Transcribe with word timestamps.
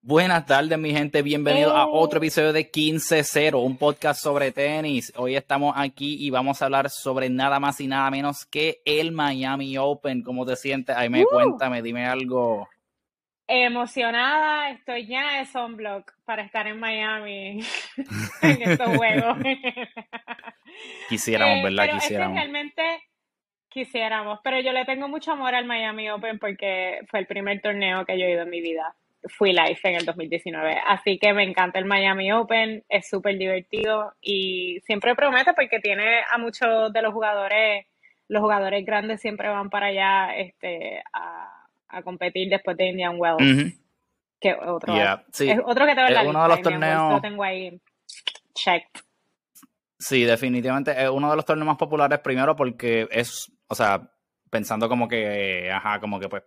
Buenas 0.00 0.46
tardes, 0.46 0.78
mi 0.78 0.92
gente. 0.92 1.22
Bienvenidos 1.22 1.74
a 1.74 1.86
otro 1.88 2.18
episodio 2.18 2.52
de 2.52 2.70
15-0, 2.70 3.60
un 3.60 3.76
podcast 3.76 4.22
sobre 4.22 4.52
tenis. 4.52 5.12
Hoy 5.16 5.34
estamos 5.34 5.74
aquí 5.76 6.16
y 6.24 6.30
vamos 6.30 6.62
a 6.62 6.66
hablar 6.66 6.88
sobre 6.88 7.28
nada 7.28 7.58
más 7.58 7.80
y 7.80 7.88
nada 7.88 8.08
menos 8.10 8.46
que 8.46 8.80
el 8.84 9.10
Miami 9.10 9.76
Open. 9.76 10.22
¿Cómo 10.22 10.46
te 10.46 10.54
sientes? 10.54 10.96
Ahí 10.96 11.08
me 11.08 11.24
cuéntame, 11.24 11.82
dime 11.82 12.06
algo. 12.06 12.68
Emocionada, 13.48 14.70
estoy 14.70 15.08
ya 15.08 15.38
de 15.38 15.46
Sunblock 15.46 16.12
para 16.24 16.42
estar 16.42 16.68
en 16.68 16.78
Miami 16.78 17.60
en 18.42 18.62
estos 18.70 18.96
juegos. 18.96 19.36
Quisiéramos, 21.08 21.64
¿verdad? 21.64 21.86
Eh, 21.86 21.88
pero 21.88 22.00
Quisiéramos. 22.00 22.36
realmente 22.36 22.82
quisiéramos, 23.68 24.38
pero 24.44 24.60
yo 24.60 24.72
le 24.72 24.84
tengo 24.84 25.08
mucho 25.08 25.32
amor 25.32 25.54
al 25.54 25.64
Miami 25.64 26.08
Open 26.08 26.38
porque 26.38 27.00
fue 27.10 27.20
el 27.20 27.26
primer 27.26 27.60
torneo 27.60 28.04
que 28.06 28.18
yo 28.18 28.26
he 28.26 28.32
ido 28.32 28.42
en 28.42 28.50
mi 28.50 28.60
vida 28.60 28.94
fui 29.28 29.52
live 29.52 29.78
en 29.82 29.94
el 29.94 30.04
2019. 30.04 30.80
Así 30.86 31.18
que 31.18 31.32
me 31.32 31.42
encanta 31.42 31.78
el 31.78 31.84
Miami 31.84 32.32
Open, 32.32 32.84
es 32.88 33.08
súper 33.08 33.38
divertido 33.38 34.14
y 34.20 34.80
siempre 34.84 35.14
promete 35.14 35.54
porque 35.54 35.80
tiene 35.80 36.22
a 36.30 36.38
muchos 36.38 36.92
de 36.92 37.02
los 37.02 37.12
jugadores, 37.12 37.86
los 38.28 38.42
jugadores 38.42 38.84
grandes 38.84 39.20
siempre 39.20 39.48
van 39.48 39.70
para 39.70 39.86
allá 39.86 40.36
este, 40.36 41.02
a, 41.12 42.02
competir 42.04 42.48
después 42.50 42.76
de 42.76 42.88
Indian 42.88 43.16
Wells. 43.18 43.74
Que 44.40 44.54
otro, 44.54 44.94
sí. 45.32 45.50
es 45.50 45.58
otro 45.64 45.84
que 45.84 45.92
en 45.92 46.14
la 46.14 46.22
uno 46.22 46.42
de 46.44 46.48
los 46.48 46.62
torneos. 46.62 47.12
lo 47.14 47.20
tengo 47.20 47.42
ahí. 47.42 47.80
Check. 48.54 48.84
Sí, 49.98 50.22
definitivamente 50.22 50.92
es 50.92 51.08
uno 51.08 51.28
de 51.30 51.34
los 51.34 51.44
torneos 51.44 51.66
más 51.66 51.76
populares 51.76 52.20
primero 52.20 52.54
porque 52.54 53.08
es, 53.10 53.50
o 53.66 53.74
sea, 53.74 54.08
pensando 54.48 54.88
como 54.88 55.08
que, 55.08 55.70
ajá, 55.72 55.98
como 55.98 56.20
que 56.20 56.28
pues 56.28 56.44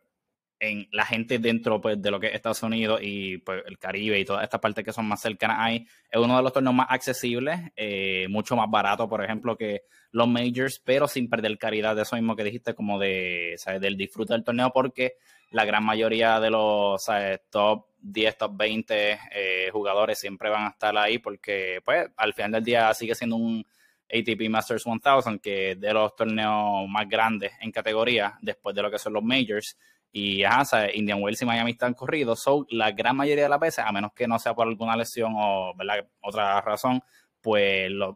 en 0.62 0.88
la 0.92 1.06
gente 1.06 1.40
dentro 1.40 1.82
pues, 1.82 2.00
de 2.00 2.12
lo 2.12 2.20
que 2.20 2.28
es 2.28 2.36
Estados 2.36 2.62
Unidos 2.62 3.00
y 3.02 3.40
pues, 3.40 3.64
el 3.66 3.80
Caribe 3.80 4.20
y 4.20 4.26
todas 4.26 4.44
estas 4.44 4.62
partes 4.62 4.86
que 4.86 4.94
son 4.94 5.08
más 5.08 5.20
cercanas 5.20 5.58
ahí, 5.60 5.88
es 6.10 6.22
uno 6.22 6.38
de 6.38 6.44
los 6.44 6.54
torneos 6.54 6.76
más 6.76 6.86
accesibles, 6.88 7.60
eh, 7.76 8.28
mucho 8.30 8.56
más 8.56 8.70
barato, 8.70 9.10
por 9.10 9.24
ejemplo, 9.24 9.58
que 9.58 9.82
los 10.12 10.28
majors, 10.28 10.80
pero 10.80 11.08
sin 11.08 11.28
perder 11.28 11.58
calidad. 11.58 11.96
De 11.96 12.04
eso 12.04 12.16
mismo 12.16 12.36
que 12.36 12.44
dijiste, 12.44 12.76
como 12.76 13.00
de, 13.00 13.56
¿sabes? 13.58 13.82
del 13.82 13.98
disfrute 13.98 14.34
del 14.34 14.44
torneo, 14.44 14.72
porque 14.72 15.16
la 15.50 15.66
gran 15.66 15.84
mayoría 15.84 16.40
de 16.40 16.52
los 16.52 17.04
top 17.50 17.88
10, 18.00 18.38
top 18.38 18.52
20 18.56 19.20
eh, 19.34 19.70
jugadores 19.72 20.20
siempre 20.20 20.52
van 20.52 20.68
a 20.68 20.70
estar 20.70 20.96
ahí, 20.96 21.18
porque 21.18 21.80
pues 21.84 22.08
al 22.18 22.34
final 22.36 22.52
del 22.52 22.64
día 22.64 22.94
sigue 22.94 23.16
siendo 23.16 23.36
un 23.36 23.66
ATP 24.14 24.48
Masters 24.48 24.86
1000, 24.86 25.42
que 25.42 25.76
de 25.76 25.94
los 25.94 26.16
torneos 26.16 26.88
más 26.88 27.10
grandes 27.10 27.54
en 27.62 27.72
categoría, 27.72 28.38
después 28.44 28.76
de 28.76 28.84
lo 28.84 28.92
que 28.92 29.00
son 29.00 29.14
los 29.14 29.24
majors, 29.24 29.76
y 30.12 30.44
ajá, 30.44 30.88
Indian 30.94 31.22
Wells 31.22 31.42
y 31.42 31.46
Miami 31.46 31.72
están 31.72 31.94
corridos. 31.94 32.42
So, 32.42 32.66
la 32.70 32.92
gran 32.92 33.16
mayoría 33.16 33.46
de 33.46 33.50
las 33.50 33.60
veces, 33.60 33.86
a 33.86 33.92
menos 33.92 34.12
que 34.14 34.28
no 34.28 34.38
sea 34.40 34.54
por 34.54 34.68
alguna 34.68 34.96
lesión 34.96 35.34
o 35.36 35.74
¿verdad? 35.76 36.06
otra 36.22 36.60
razón, 36.62 37.02
pues 37.40 37.90
los, 37.90 38.16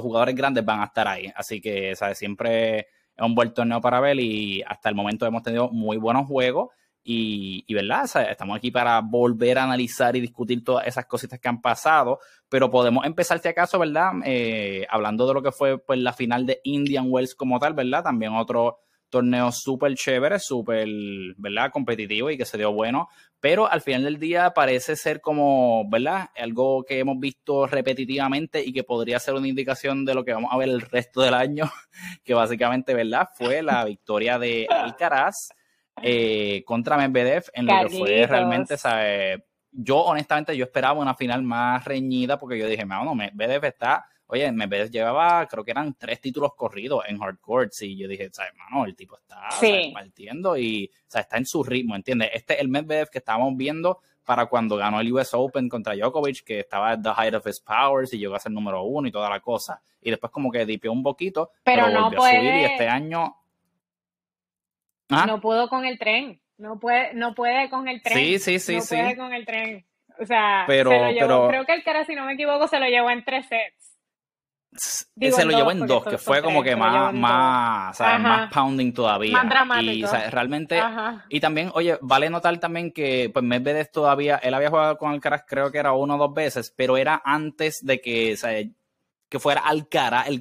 jugadores 0.00 0.34
grandes 0.34 0.64
van 0.64 0.80
a 0.80 0.84
estar 0.84 1.08
ahí. 1.08 1.32
Así 1.34 1.60
que, 1.60 1.96
¿sabes? 1.96 2.18
Siempre 2.18 2.78
es 2.78 2.86
un 3.20 3.34
buen 3.34 3.52
torneo 3.52 3.80
para 3.80 4.00
ver 4.00 4.18
y 4.20 4.62
hasta 4.62 4.88
el 4.88 4.94
momento 4.94 5.26
hemos 5.26 5.42
tenido 5.42 5.68
muy 5.70 5.96
buenos 5.96 6.26
juegos. 6.26 6.70
Y, 7.04 7.64
y, 7.66 7.74
¿verdad? 7.74 8.04
estamos 8.30 8.56
aquí 8.56 8.70
para 8.70 9.00
volver 9.00 9.58
a 9.58 9.64
analizar 9.64 10.14
y 10.14 10.20
discutir 10.20 10.62
todas 10.62 10.86
esas 10.86 11.06
cositas 11.06 11.40
que 11.40 11.48
han 11.48 11.60
pasado, 11.60 12.20
pero 12.48 12.70
podemos 12.70 13.04
empezar, 13.04 13.40
si 13.40 13.48
acaso, 13.48 13.80
¿verdad? 13.80 14.12
Eh, 14.24 14.86
hablando 14.88 15.26
de 15.26 15.34
lo 15.34 15.42
que 15.42 15.50
fue 15.50 15.78
pues, 15.78 15.98
la 15.98 16.12
final 16.12 16.46
de 16.46 16.60
Indian 16.62 17.06
Wells 17.08 17.34
como 17.34 17.58
tal, 17.58 17.74
¿verdad? 17.74 18.04
También 18.04 18.34
otro 18.34 18.78
torneo 19.12 19.52
súper 19.52 19.94
chévere, 19.94 20.38
súper, 20.38 20.88
¿verdad? 21.36 21.70
Competitivo 21.70 22.30
y 22.30 22.38
que 22.38 22.46
se 22.46 22.56
dio 22.56 22.72
bueno, 22.72 23.08
pero 23.40 23.70
al 23.70 23.82
final 23.82 24.04
del 24.04 24.18
día 24.18 24.52
parece 24.54 24.96
ser 24.96 25.20
como, 25.20 25.88
¿verdad? 25.90 26.30
Algo 26.34 26.82
que 26.82 26.98
hemos 26.98 27.20
visto 27.20 27.66
repetitivamente 27.66 28.64
y 28.64 28.72
que 28.72 28.82
podría 28.82 29.20
ser 29.20 29.34
una 29.34 29.46
indicación 29.46 30.06
de 30.06 30.14
lo 30.14 30.24
que 30.24 30.32
vamos 30.32 30.50
a 30.52 30.56
ver 30.56 30.70
el 30.70 30.80
resto 30.80 31.20
del 31.20 31.34
año, 31.34 31.70
que 32.24 32.32
básicamente, 32.32 32.94
¿verdad? 32.94 33.28
Fue 33.36 33.62
la 33.62 33.84
victoria 33.84 34.38
de 34.38 34.66
Alcaraz 34.68 35.50
eh, 36.02 36.64
contra 36.64 36.96
Medvedev 36.96 37.44
en 37.52 37.66
lo 37.66 37.74
que 37.82 37.98
fue 37.98 38.26
realmente, 38.26 38.78
¿sabes? 38.78 39.40
Yo 39.70 39.98
honestamente 39.98 40.56
yo 40.56 40.64
esperaba 40.64 40.98
una 40.98 41.14
final 41.14 41.42
más 41.42 41.84
reñida 41.84 42.38
porque 42.38 42.58
yo 42.58 42.66
dije, 42.66 42.86
no, 42.86 43.14
Medvedev 43.14 43.66
está 43.66 44.06
Oye, 44.32 44.50
Medvedev 44.50 44.90
llevaba, 44.90 45.46
creo 45.46 45.62
que 45.62 45.72
eran 45.72 45.92
tres 45.92 46.18
títulos 46.18 46.54
corridos 46.54 47.04
en 47.06 47.18
hardcore. 47.18 47.68
y 47.82 47.98
yo 47.98 48.08
dije, 48.08 48.30
¿sabes, 48.32 48.52
mano? 48.56 48.86
El 48.86 48.96
tipo 48.96 49.18
está 49.18 49.50
partiendo 49.92 50.56
y, 50.56 50.90
o 51.06 51.10
sea, 51.10 51.20
está 51.20 51.36
en 51.36 51.44
su 51.44 51.62
ritmo, 51.62 51.94
¿entiendes? 51.94 52.30
Este 52.32 52.54
es 52.54 52.60
el 52.60 52.68
Medvedev 52.68 53.10
que 53.10 53.18
estábamos 53.18 53.54
viendo 53.58 54.00
para 54.24 54.46
cuando 54.46 54.78
ganó 54.78 55.02
el 55.02 55.12
US 55.12 55.34
Open 55.34 55.68
contra 55.68 55.94
Djokovic, 55.94 56.44
que 56.44 56.60
estaba 56.60 56.92
at 56.92 57.00
the 57.02 57.10
height 57.10 57.34
of 57.34 57.46
his 57.46 57.60
powers 57.60 58.14
y 58.14 58.18
llegó 58.18 58.34
a 58.34 58.38
ser 58.38 58.52
número 58.52 58.82
uno 58.84 59.06
y 59.06 59.12
toda 59.12 59.28
la 59.28 59.40
cosa. 59.40 59.82
Y 60.00 60.08
después 60.08 60.32
como 60.32 60.50
que 60.50 60.64
dipió 60.64 60.92
un 60.92 61.02
poquito, 61.02 61.50
pero, 61.62 61.90
no 61.90 62.04
volvió 62.04 62.18
puede... 62.18 62.36
a 62.36 62.40
subir 62.40 62.54
y 62.54 62.64
este 62.64 62.88
año... 62.88 63.36
¿Ah? 65.10 65.26
No 65.26 65.42
pudo 65.42 65.68
con 65.68 65.84
el 65.84 65.98
tren, 65.98 66.40
no 66.56 66.80
puede, 66.80 67.12
no 67.12 67.34
puede 67.34 67.68
con 67.68 67.86
el 67.86 68.00
tren. 68.00 68.16
Sí, 68.16 68.38
sí, 68.38 68.58
sí, 68.58 68.76
no 68.76 68.80
sí. 68.80 68.96
puede 68.96 69.14
con 69.14 69.34
el 69.34 69.44
tren. 69.44 69.84
O 70.18 70.24
sea, 70.24 70.64
pero, 70.66 70.88
pero... 70.88 71.48
creo 71.48 71.66
que 71.66 71.74
el 71.74 71.84
cara, 71.84 72.06
si 72.06 72.14
no 72.14 72.24
me 72.24 72.32
equivoco, 72.32 72.66
se 72.66 72.80
lo 72.80 72.86
llevó 72.86 73.10
en 73.10 73.24
tres 73.24 73.44
sets 73.46 73.81
se 74.74 75.44
lo 75.44 75.50
llevó 75.50 75.70
en 75.70 75.86
dos, 75.86 76.04
que 76.04 76.18
fue 76.18 76.42
como 76.42 76.62
que 76.62 76.74
más, 76.74 77.12
más, 77.12 78.00
más 78.00 78.52
pounding 78.52 78.92
todavía. 78.92 79.32
Más 79.32 79.48
dramático. 79.48 79.92
Y 79.92 80.30
realmente, 80.30 80.82
y 81.28 81.40
también, 81.40 81.70
oye, 81.74 81.98
vale 82.00 82.30
notar 82.30 82.58
también 82.58 82.92
que 82.92 83.30
pues 83.32 83.44
Medvedev 83.44 83.90
todavía, 83.90 84.36
él 84.36 84.54
había 84.54 84.70
jugado 84.70 84.96
con 84.96 85.12
Alcaraz 85.12 85.44
creo 85.46 85.70
que 85.70 85.78
era 85.78 85.92
uno 85.92 86.14
o 86.14 86.18
dos 86.18 86.34
veces, 86.34 86.72
pero 86.74 86.96
era 86.96 87.20
antes 87.24 87.84
de 87.84 88.00
que, 88.00 88.32
o 88.32 88.36
sea, 88.36 88.62
que 89.28 89.38
fuera 89.38 89.60
Alcaraz, 89.60 90.28
el, 90.28 90.40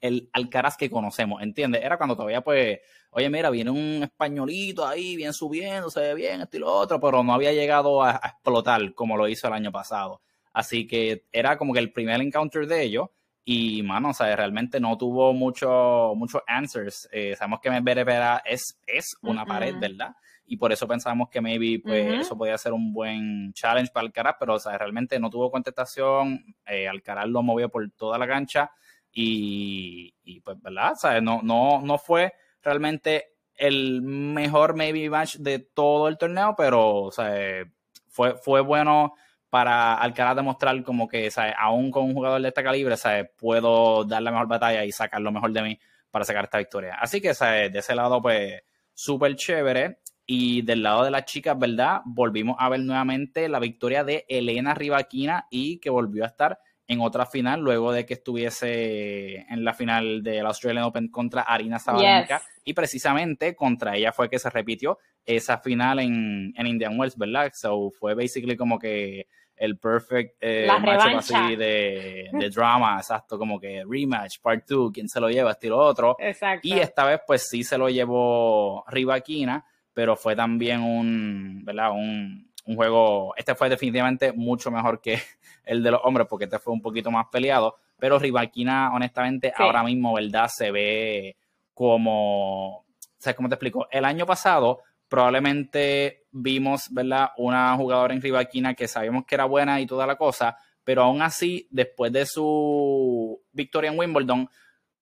el 0.00 0.30
Alcaraz 0.32 0.76
que 0.76 0.90
conocemos, 0.90 1.42
¿entiendes? 1.42 1.82
Era 1.82 1.96
cuando 1.96 2.16
todavía 2.16 2.42
pues, 2.42 2.80
oye, 3.10 3.30
mira, 3.30 3.48
viene 3.48 3.70
un 3.70 4.02
españolito 4.02 4.86
ahí, 4.86 5.16
bien 5.16 5.32
subiendo, 5.32 5.90
se 5.90 6.00
ve 6.00 6.14
bien, 6.14 6.42
esto 6.42 6.56
y 6.58 6.60
lo 6.60 6.70
otro, 6.70 7.00
pero 7.00 7.22
no 7.22 7.32
había 7.32 7.52
llegado 7.52 8.02
a, 8.02 8.10
a 8.10 8.28
explotar 8.28 8.94
como 8.94 9.16
lo 9.16 9.26
hizo 9.26 9.46
el 9.46 9.54
año 9.54 9.72
pasado. 9.72 10.20
Así 10.52 10.86
que 10.86 11.24
era 11.32 11.56
como 11.56 11.72
que 11.72 11.78
el 11.78 11.92
primer 11.92 12.20
encounter 12.20 12.66
de 12.66 12.82
ellos 12.82 13.08
y, 13.52 13.82
mano, 13.82 14.10
o 14.10 14.14
sea, 14.14 14.36
realmente 14.36 14.78
no 14.78 14.96
tuvo 14.96 15.32
muchos 15.32 16.16
mucho 16.16 16.40
answers. 16.46 17.08
Eh, 17.10 17.34
sabemos 17.34 17.58
que 17.58 17.68
Medvedev 17.68 18.40
es, 18.44 18.78
es 18.86 19.16
una 19.22 19.44
pared, 19.44 19.74
¿verdad? 19.76 20.14
Y 20.46 20.56
por 20.56 20.70
eso 20.70 20.86
pensamos 20.86 21.28
que 21.28 21.40
maybe 21.40 21.80
pues, 21.82 22.20
eso 22.20 22.38
podía 22.38 22.56
ser 22.58 22.72
un 22.72 22.92
buen 22.92 23.52
challenge 23.52 23.90
para 23.92 24.06
Alcaraz, 24.06 24.36
pero 24.38 24.54
o 24.54 24.58
sea, 24.60 24.78
realmente 24.78 25.18
no 25.18 25.30
tuvo 25.30 25.50
contestación. 25.50 26.54
Eh, 26.64 26.86
Alcaraz 26.86 27.26
lo 27.26 27.42
movió 27.42 27.68
por 27.68 27.90
toda 27.90 28.18
la 28.18 28.28
cancha 28.28 28.70
y, 29.10 30.14
y 30.22 30.38
pues, 30.42 30.62
¿verdad? 30.62 30.92
O 30.92 30.96
sea, 30.96 31.20
no, 31.20 31.40
no, 31.42 31.80
no 31.82 31.98
fue 31.98 32.32
realmente 32.62 33.32
el 33.56 34.00
mejor 34.00 34.76
maybe 34.76 35.10
match 35.10 35.38
de 35.38 35.58
todo 35.58 36.06
el 36.06 36.18
torneo, 36.18 36.54
pero 36.56 36.98
o 36.98 37.10
sea, 37.10 37.64
fue, 38.06 38.36
fue 38.36 38.60
bueno 38.60 39.14
para 39.50 39.94
Alcaraz 39.94 40.36
demostrar 40.36 40.82
como 40.82 41.08
que, 41.08 41.28
aún 41.58 41.90
con 41.90 42.04
un 42.04 42.14
jugador 42.14 42.40
de 42.40 42.48
este 42.48 42.62
calibre, 42.62 42.94
puedo 43.36 44.04
dar 44.04 44.22
la 44.22 44.30
mejor 44.30 44.48
batalla 44.48 44.84
y 44.84 44.92
sacar 44.92 45.20
lo 45.20 45.32
mejor 45.32 45.52
de 45.52 45.62
mí 45.62 45.78
para 46.10 46.24
sacar 46.24 46.44
esta 46.44 46.58
victoria. 46.58 46.94
Así 47.00 47.20
que, 47.20 47.34
de 47.34 47.78
ese 47.78 47.94
lado, 47.94 48.22
pues, 48.22 48.62
súper 48.94 49.36
chévere. 49.36 49.98
Y 50.32 50.62
del 50.62 50.84
lado 50.84 51.02
de 51.02 51.10
las 51.10 51.24
chicas, 51.24 51.58
¿verdad? 51.58 52.02
Volvimos 52.04 52.54
a 52.60 52.68
ver 52.68 52.78
nuevamente 52.78 53.48
la 53.48 53.58
victoria 53.58 54.04
de 54.04 54.26
Elena 54.28 54.74
Rivaquina 54.74 55.48
y 55.50 55.80
que 55.80 55.90
volvió 55.90 56.22
a 56.22 56.28
estar 56.28 56.56
en 56.90 57.00
otra 57.00 57.24
final 57.24 57.60
luego 57.60 57.92
de 57.92 58.04
que 58.04 58.14
estuviese 58.14 59.36
en 59.48 59.64
la 59.64 59.72
final 59.72 60.24
del 60.24 60.44
Australian 60.44 60.84
Open 60.84 61.08
contra 61.08 61.42
Arina 61.42 61.78
Sabalenka. 61.78 62.42
Y 62.64 62.74
precisamente 62.74 63.54
contra 63.54 63.96
ella 63.96 64.10
fue 64.10 64.28
que 64.28 64.40
se 64.40 64.50
repitió 64.50 64.98
esa 65.24 65.58
final 65.58 66.00
en, 66.00 66.52
en 66.56 66.66
Indian 66.66 66.98
Wells, 66.98 67.16
¿verdad? 67.16 67.52
So 67.54 67.92
fue 67.92 68.14
basically 68.14 68.56
como 68.56 68.76
que 68.76 69.28
el 69.54 69.78
perfect 69.78 70.38
eh, 70.40 70.66
match 70.66 71.30
así 71.30 71.54
de, 71.54 72.28
de, 72.32 72.50
drama, 72.54 72.96
exacto, 72.96 73.38
como 73.38 73.60
que 73.60 73.84
rematch, 73.88 74.40
part 74.40 74.64
2, 74.66 74.90
quién 74.92 75.08
se 75.08 75.20
lo 75.20 75.30
lleva, 75.30 75.52
estilo 75.52 75.78
otro. 75.78 76.16
Exacto. 76.18 76.66
Y 76.66 76.72
esta 76.80 77.04
vez, 77.04 77.20
pues 77.24 77.48
sí 77.48 77.62
se 77.62 77.78
lo 77.78 77.88
llevó 77.88 78.84
Rivaquina, 78.88 79.64
pero 79.94 80.16
fue 80.16 80.34
también 80.34 80.80
un, 80.80 81.64
¿verdad? 81.64 81.92
Un, 81.92 82.49
un 82.66 82.76
juego, 82.76 83.34
este 83.36 83.54
fue 83.54 83.68
definitivamente 83.68 84.32
mucho 84.32 84.70
mejor 84.70 85.00
que 85.00 85.20
el 85.64 85.82
de 85.82 85.90
los 85.90 86.00
hombres, 86.04 86.26
porque 86.28 86.44
este 86.44 86.58
fue 86.58 86.72
un 86.72 86.82
poquito 86.82 87.10
más 87.10 87.26
peleado, 87.30 87.76
pero 87.98 88.18
Rivaquina, 88.18 88.92
honestamente, 88.94 89.52
ahora 89.56 89.82
mismo, 89.82 90.14
¿verdad? 90.14 90.48
Se 90.48 90.70
ve 90.70 91.36
como, 91.74 92.84
sea, 93.18 93.34
¿cómo 93.34 93.48
te 93.48 93.54
explico? 93.54 93.86
El 93.90 94.04
año 94.04 94.26
pasado 94.26 94.82
probablemente 95.08 96.24
vimos, 96.30 96.88
¿verdad? 96.90 97.30
Una 97.36 97.74
jugadora 97.76 98.14
en 98.14 98.22
Rivaquina 98.22 98.74
que 98.74 98.88
sabíamos 98.88 99.24
que 99.26 99.34
era 99.34 99.44
buena 99.44 99.80
y 99.80 99.86
toda 99.86 100.06
la 100.06 100.16
cosa, 100.16 100.56
pero 100.84 101.02
aún 101.02 101.20
así, 101.20 101.66
después 101.70 102.12
de 102.12 102.26
su 102.26 103.40
victoria 103.52 103.90
en 103.90 103.98
Wimbledon, 103.98 104.48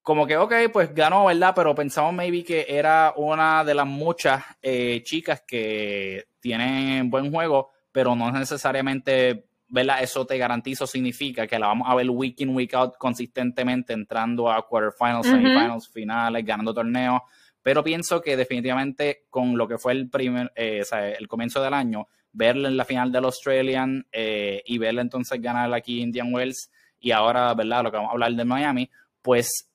como 0.03 0.27
que, 0.27 0.39
ok, 0.39 0.55
pues 0.73 0.95
ganó, 0.95 1.27
¿verdad? 1.27 1.53
Pero 1.55 1.75
pensamos 1.75 2.15
maybe 2.15 2.43
que 2.43 2.65
era 2.67 3.13
una 3.17 3.63
de 3.63 3.75
las 3.75 3.87
muchas 3.87 4.43
eh, 4.63 5.03
chicas 5.05 5.43
que 5.47 6.28
tienen 6.41 7.11
buen 7.11 7.31
juego, 7.33 7.71
pero 7.93 8.15
no 8.15 8.31
necesariamente, 8.31 9.47
¿verdad? 9.69 10.03
Eso 10.03 10.27
te 10.27 10.39
garantizo 10.39 10.87
significa 10.87 11.47
que 11.47 11.59
la 11.59 11.69
vamos 11.69 11.89
a 11.89 11.95
ver 11.95 12.09
week 12.11 12.41
in, 12.41 12.55
week 12.55 12.75
out 12.75 12.97
consistentemente 12.99 13.93
entrando 13.93 14.51
a 14.51 14.67
quarterfinals, 14.67 15.27
semifinals, 15.27 15.89
finales, 15.89 16.45
ganando 16.45 16.75
torneos. 16.75 17.23
Pero 17.63 17.83
pienso 17.83 18.21
que 18.21 18.37
definitivamente 18.37 19.27
con 19.29 19.59
lo 19.59 19.69
que 19.69 19.79
fue 19.79 19.93
el 19.93 20.09
primer, 20.09 20.53
eh, 20.55 20.81
o 20.83 20.85
sea, 20.85 21.11
el 21.11 21.29
comienzo 21.29 21.63
del 21.63 21.75
año, 21.75 22.09
verla 22.33 22.69
en 22.69 22.77
la 22.77 22.85
final 22.85 23.11
del 23.11 23.25
Australian 23.25 24.07
eh, 24.13 24.63
y 24.65 24.79
verla 24.79 25.03
entonces 25.03 25.41
ganar 25.41 25.73
aquí 25.75 26.01
Indian 26.01 26.33
Wells 26.33 26.71
y 27.01 27.11
ahora, 27.11 27.53
¿verdad? 27.55 27.83
Lo 27.83 27.91
que 27.91 27.97
vamos 27.97 28.11
a 28.11 28.13
hablar 28.13 28.33
de 28.33 28.45
Miami, 28.45 28.91
pues 29.23 29.69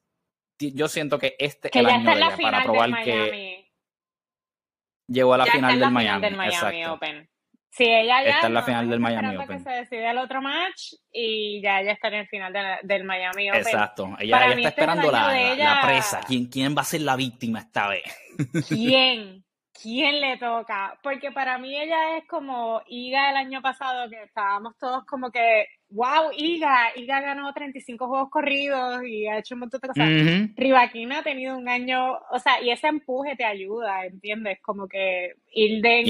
yo 0.60 0.88
siento 0.88 1.20
que 1.20 1.36
este 1.40 1.68
es 1.68 1.76
el 1.76 1.86
año 1.88 2.10
de 2.10 2.18
ella 2.18 2.38
para 2.42 2.64
probar 2.64 3.04
que 3.04 3.53
llegó 5.08 5.34
a 5.34 5.38
la 5.38 5.46
final 5.46 5.80
del 5.80 5.92
Miami. 5.92 6.28
Exacto. 6.46 6.94
Open. 6.94 7.30
Sí, 7.70 7.86
ella 7.86 8.24
ya 8.24 8.30
está 8.30 8.48
en 8.48 8.54
la 8.54 8.62
final 8.62 8.88
del 8.88 9.00
Miami 9.00 9.36
Open. 9.36 9.58
que 9.58 9.64
se 9.64 9.70
decide 9.72 10.12
el 10.12 10.20
otro 10.20 10.44
match 10.44 10.94
y 11.12 11.60
ya 11.60 11.82
ella 11.82 11.94
está 11.94 12.10
en 12.10 12.14
el 12.14 12.28
final 12.28 12.54
del 12.84 13.04
Miami 13.04 13.50
Open. 13.50 13.62
Exacto. 13.62 14.16
Ella, 14.20 14.38
está 14.38 14.54
este 14.54 14.68
esperando 14.68 15.12
la, 15.12 15.56
la, 15.56 15.82
presa. 15.82 16.22
¿Quién, 16.28 16.46
¿Quién 16.46 16.76
va 16.78 16.82
a 16.82 16.86
ser 16.86 17.02
la 17.02 17.16
víctima 17.16 17.60
esta 17.60 17.88
vez? 17.88 18.04
¿Quién? 18.68 19.44
¿Quién 19.82 20.22
le 20.22 20.38
toca? 20.38 20.98
Porque 21.02 21.32
para 21.32 21.58
mí 21.58 21.76
ella 21.76 22.18
es 22.18 22.28
como 22.28 22.82
Iga 22.88 23.32
el 23.32 23.38
año 23.38 23.62
pasado, 23.62 24.10
que 24.10 24.22
estábamos 24.22 24.78
todos 24.78 25.04
como 25.06 25.32
que, 25.32 25.66
wow, 25.90 26.32
Iga, 26.38 26.96
Iga 26.96 27.22
ganó 27.22 27.52
35 27.52 28.08
juegos 28.08 28.30
corridos 28.30 29.04
y 29.04 29.28
ha 29.28 29.40
hecho 29.40 29.56
un 29.56 29.62
montón 29.62 29.82
de 29.82 29.88
cosas. 29.88 30.08
Rivaquina 30.56 31.20
ha 31.20 31.24
tenido 31.24 31.58
un 31.58 31.68
año, 31.68 32.20
o 32.30 32.40
sea, 32.40 32.62
y 32.62 32.70
ese 32.70 32.88
empuje 32.88 33.36
te 33.36 33.46
ayuda, 33.46 34.06
¿entiendes? 34.06 34.62
Como 34.62 34.88
que 34.88 35.34
Ilden 35.52 36.06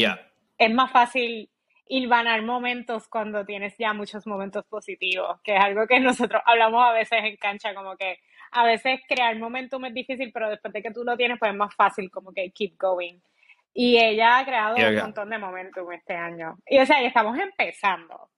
es 0.58 0.74
más 0.74 0.92
fácil 0.92 1.50
ganar 1.90 2.42
momentos 2.42 3.08
cuando 3.08 3.46
tienes 3.46 3.78
ya 3.78 3.94
muchos 3.94 4.26
momentos 4.28 4.66
positivos, 4.66 5.40
que 5.42 5.56
es 5.56 5.64
algo 5.64 5.88
que 5.88 6.00
nosotros 6.00 6.42
hablamos 6.46 6.84
a 6.84 6.92
veces 6.92 7.20
en 7.24 7.38
cancha, 7.38 7.74
como 7.74 7.96
que 7.96 8.20
a 8.52 8.66
veces 8.66 9.00
crear 9.08 9.38
momentum 9.38 9.86
es 9.86 9.94
difícil, 9.94 10.32
pero 10.34 10.50
después 10.50 10.74
de 10.74 10.82
que 10.82 10.92
tú 10.92 11.04
lo 11.04 11.16
tienes, 11.16 11.40
pues 11.40 11.52
es 11.52 11.58
más 11.58 11.74
fácil 11.76 12.12
como 12.12 12.34
que 12.34 12.52
keep 12.52 12.78
going. 12.78 13.20
Y 13.74 13.98
ella 13.98 14.38
ha 14.38 14.46
creado 14.46 14.76
un 14.76 14.96
montón 14.96 15.30
de 15.30 15.38
momentum 15.38 15.92
este 15.92 16.16
año. 16.16 16.58
Y 16.68 16.80
o 16.80 16.86
sea, 16.86 17.02
ya 17.02 17.08
estamos 17.08 17.38
empezando. 17.38 18.30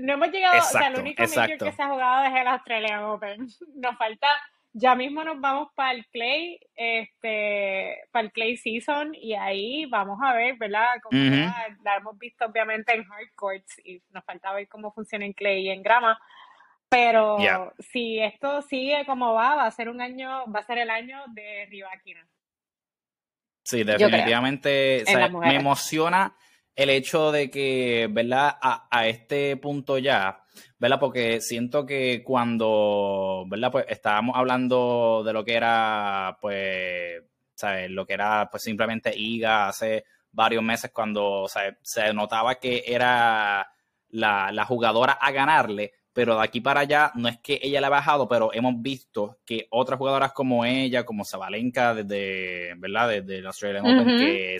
No 0.00 0.12
hemos 0.14 0.30
llegado, 0.30 0.58
o 0.58 0.62
sea, 0.62 0.86
el 0.86 1.00
único 1.00 1.22
major 1.22 1.58
que 1.58 1.72
se 1.72 1.82
ha 1.82 1.88
jugado 1.88 2.24
es 2.24 2.40
el 2.40 2.46
Australian 2.46 3.02
Open. 3.04 3.48
Nos 3.74 3.98
falta, 3.98 4.28
ya 4.72 4.94
mismo 4.94 5.24
nos 5.24 5.40
vamos 5.40 5.68
para 5.74 5.92
el 5.92 6.06
Clay, 6.06 6.60
este, 6.76 8.02
para 8.12 8.26
el 8.26 8.32
Clay 8.32 8.56
Season, 8.56 9.14
y 9.14 9.34
ahí 9.34 9.86
vamos 9.86 10.18
a 10.22 10.32
ver, 10.32 10.56
¿verdad? 10.56 11.00
Como 11.02 11.16
la 11.16 11.96
hemos 11.96 12.18
visto 12.18 12.44
obviamente 12.44 12.94
en 12.94 13.00
hard 13.00 13.34
courts, 13.34 13.80
y 13.84 14.00
nos 14.10 14.24
falta 14.24 14.52
ver 14.52 14.68
cómo 14.68 14.92
funciona 14.92 15.24
en 15.24 15.32
Clay 15.32 15.66
y 15.66 15.70
en 15.70 15.82
grama. 15.82 16.20
Pero 16.88 17.38
si 17.80 18.20
esto 18.20 18.62
sigue 18.62 19.04
como 19.06 19.32
va, 19.34 19.56
va 19.56 19.66
a 19.66 19.70
ser 19.72 19.88
un 19.88 20.00
año, 20.00 20.44
va 20.52 20.60
a 20.60 20.66
ser 20.66 20.78
el 20.78 20.90
año 20.90 21.24
de 21.28 21.66
Rivaquina. 21.68 22.24
Sí, 23.64 23.82
definitivamente 23.82 25.04
me 25.40 25.56
emociona 25.56 26.36
el 26.76 26.90
hecho 26.90 27.32
de 27.32 27.50
que, 27.50 28.08
¿verdad? 28.10 28.56
A, 28.60 28.86
a, 28.90 29.06
este 29.06 29.56
punto 29.56 29.96
ya, 29.98 30.44
¿verdad? 30.78 31.00
Porque 31.00 31.40
siento 31.40 31.86
que 31.86 32.22
cuando, 32.24 33.44
¿verdad? 33.48 33.72
Pues 33.72 33.86
estábamos 33.88 34.36
hablando 34.36 35.22
de 35.24 35.32
lo 35.32 35.44
que 35.44 35.54
era, 35.54 36.36
pues, 36.40 37.22
¿sabes? 37.54 37.90
Lo 37.90 38.06
que 38.06 38.14
era, 38.14 38.48
pues, 38.50 38.62
simplemente 38.62 39.16
IGA 39.16 39.68
hace 39.68 40.04
varios 40.30 40.62
meses 40.62 40.90
cuando, 40.92 41.46
Se 41.82 42.12
notaba 42.12 42.56
que 42.56 42.84
era 42.86 43.66
la, 44.10 44.52
la 44.52 44.64
jugadora 44.64 45.12
a 45.14 45.30
ganarle, 45.30 45.92
pero 46.14 46.36
de 46.36 46.44
aquí 46.44 46.60
para 46.60 46.80
allá 46.80 47.10
no 47.16 47.28
es 47.28 47.38
que 47.40 47.58
ella 47.60 47.80
le 47.80 47.86
ha 47.88 47.90
bajado, 47.90 48.28
pero 48.28 48.52
hemos 48.54 48.80
visto 48.80 49.38
que 49.44 49.66
otras 49.70 49.98
jugadoras 49.98 50.32
como 50.32 50.64
ella, 50.64 51.04
como 51.04 51.24
Zabalenka 51.24 51.92
desde, 51.92 52.74
¿verdad? 52.76 53.08
Desde 53.08 53.38
el 53.38 53.46
Australian 53.46 53.84
Open, 53.84 54.16
que 54.16 54.58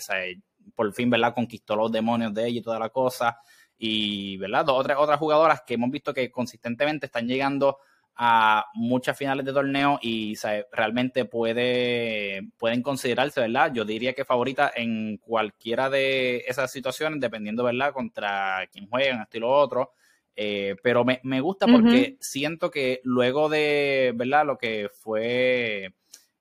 por 0.75 0.93
fin, 0.93 1.09
¿verdad? 1.09 1.33
Conquistó 1.33 1.77
los 1.77 1.93
demonios 1.93 2.35
de 2.35 2.49
ella 2.49 2.59
y 2.59 2.63
toda 2.63 2.81
la 2.81 2.89
cosa. 2.89 3.39
Y, 3.79 4.37
¿verdad? 4.39 4.65
Dos 4.65 4.81
otras, 4.81 4.99
otras 4.99 5.19
jugadoras 5.19 5.63
que 5.65 5.75
hemos 5.75 5.91
visto 5.91 6.13
que 6.13 6.29
consistentemente 6.31 7.07
están 7.07 7.29
llegando 7.29 7.79
a 8.17 8.67
muchas 8.75 9.17
finales 9.17 9.45
de 9.45 9.53
torneo 9.53 9.99
y 10.03 10.35
realmente 10.73 11.25
puede, 11.25 12.49
pueden 12.59 12.83
considerarse, 12.83 13.41
¿verdad? 13.41 13.73
Yo 13.73 13.85
diría 13.85 14.13
que 14.13 14.25
favorita 14.25 14.73
en 14.75 15.19
cualquiera 15.19 15.89
de 15.89 16.45
esas 16.49 16.73
situaciones, 16.73 17.21
dependiendo, 17.21 17.63
¿verdad? 17.63 17.93
Contra 17.93 18.69
quién 18.73 18.89
juega, 18.89 19.23
estilo 19.23 19.51
otro. 19.51 19.93
Eh, 20.37 20.75
pero 20.83 21.05
me, 21.05 21.21
me 21.23 21.41
gusta 21.41 21.67
porque 21.67 22.17
siento 22.21 22.71
que 22.71 23.01
luego 23.05 23.49
de, 23.49 24.13
¿verdad? 24.17 24.45
Lo 24.45 24.59
que 24.59 24.89
fue 24.93 25.95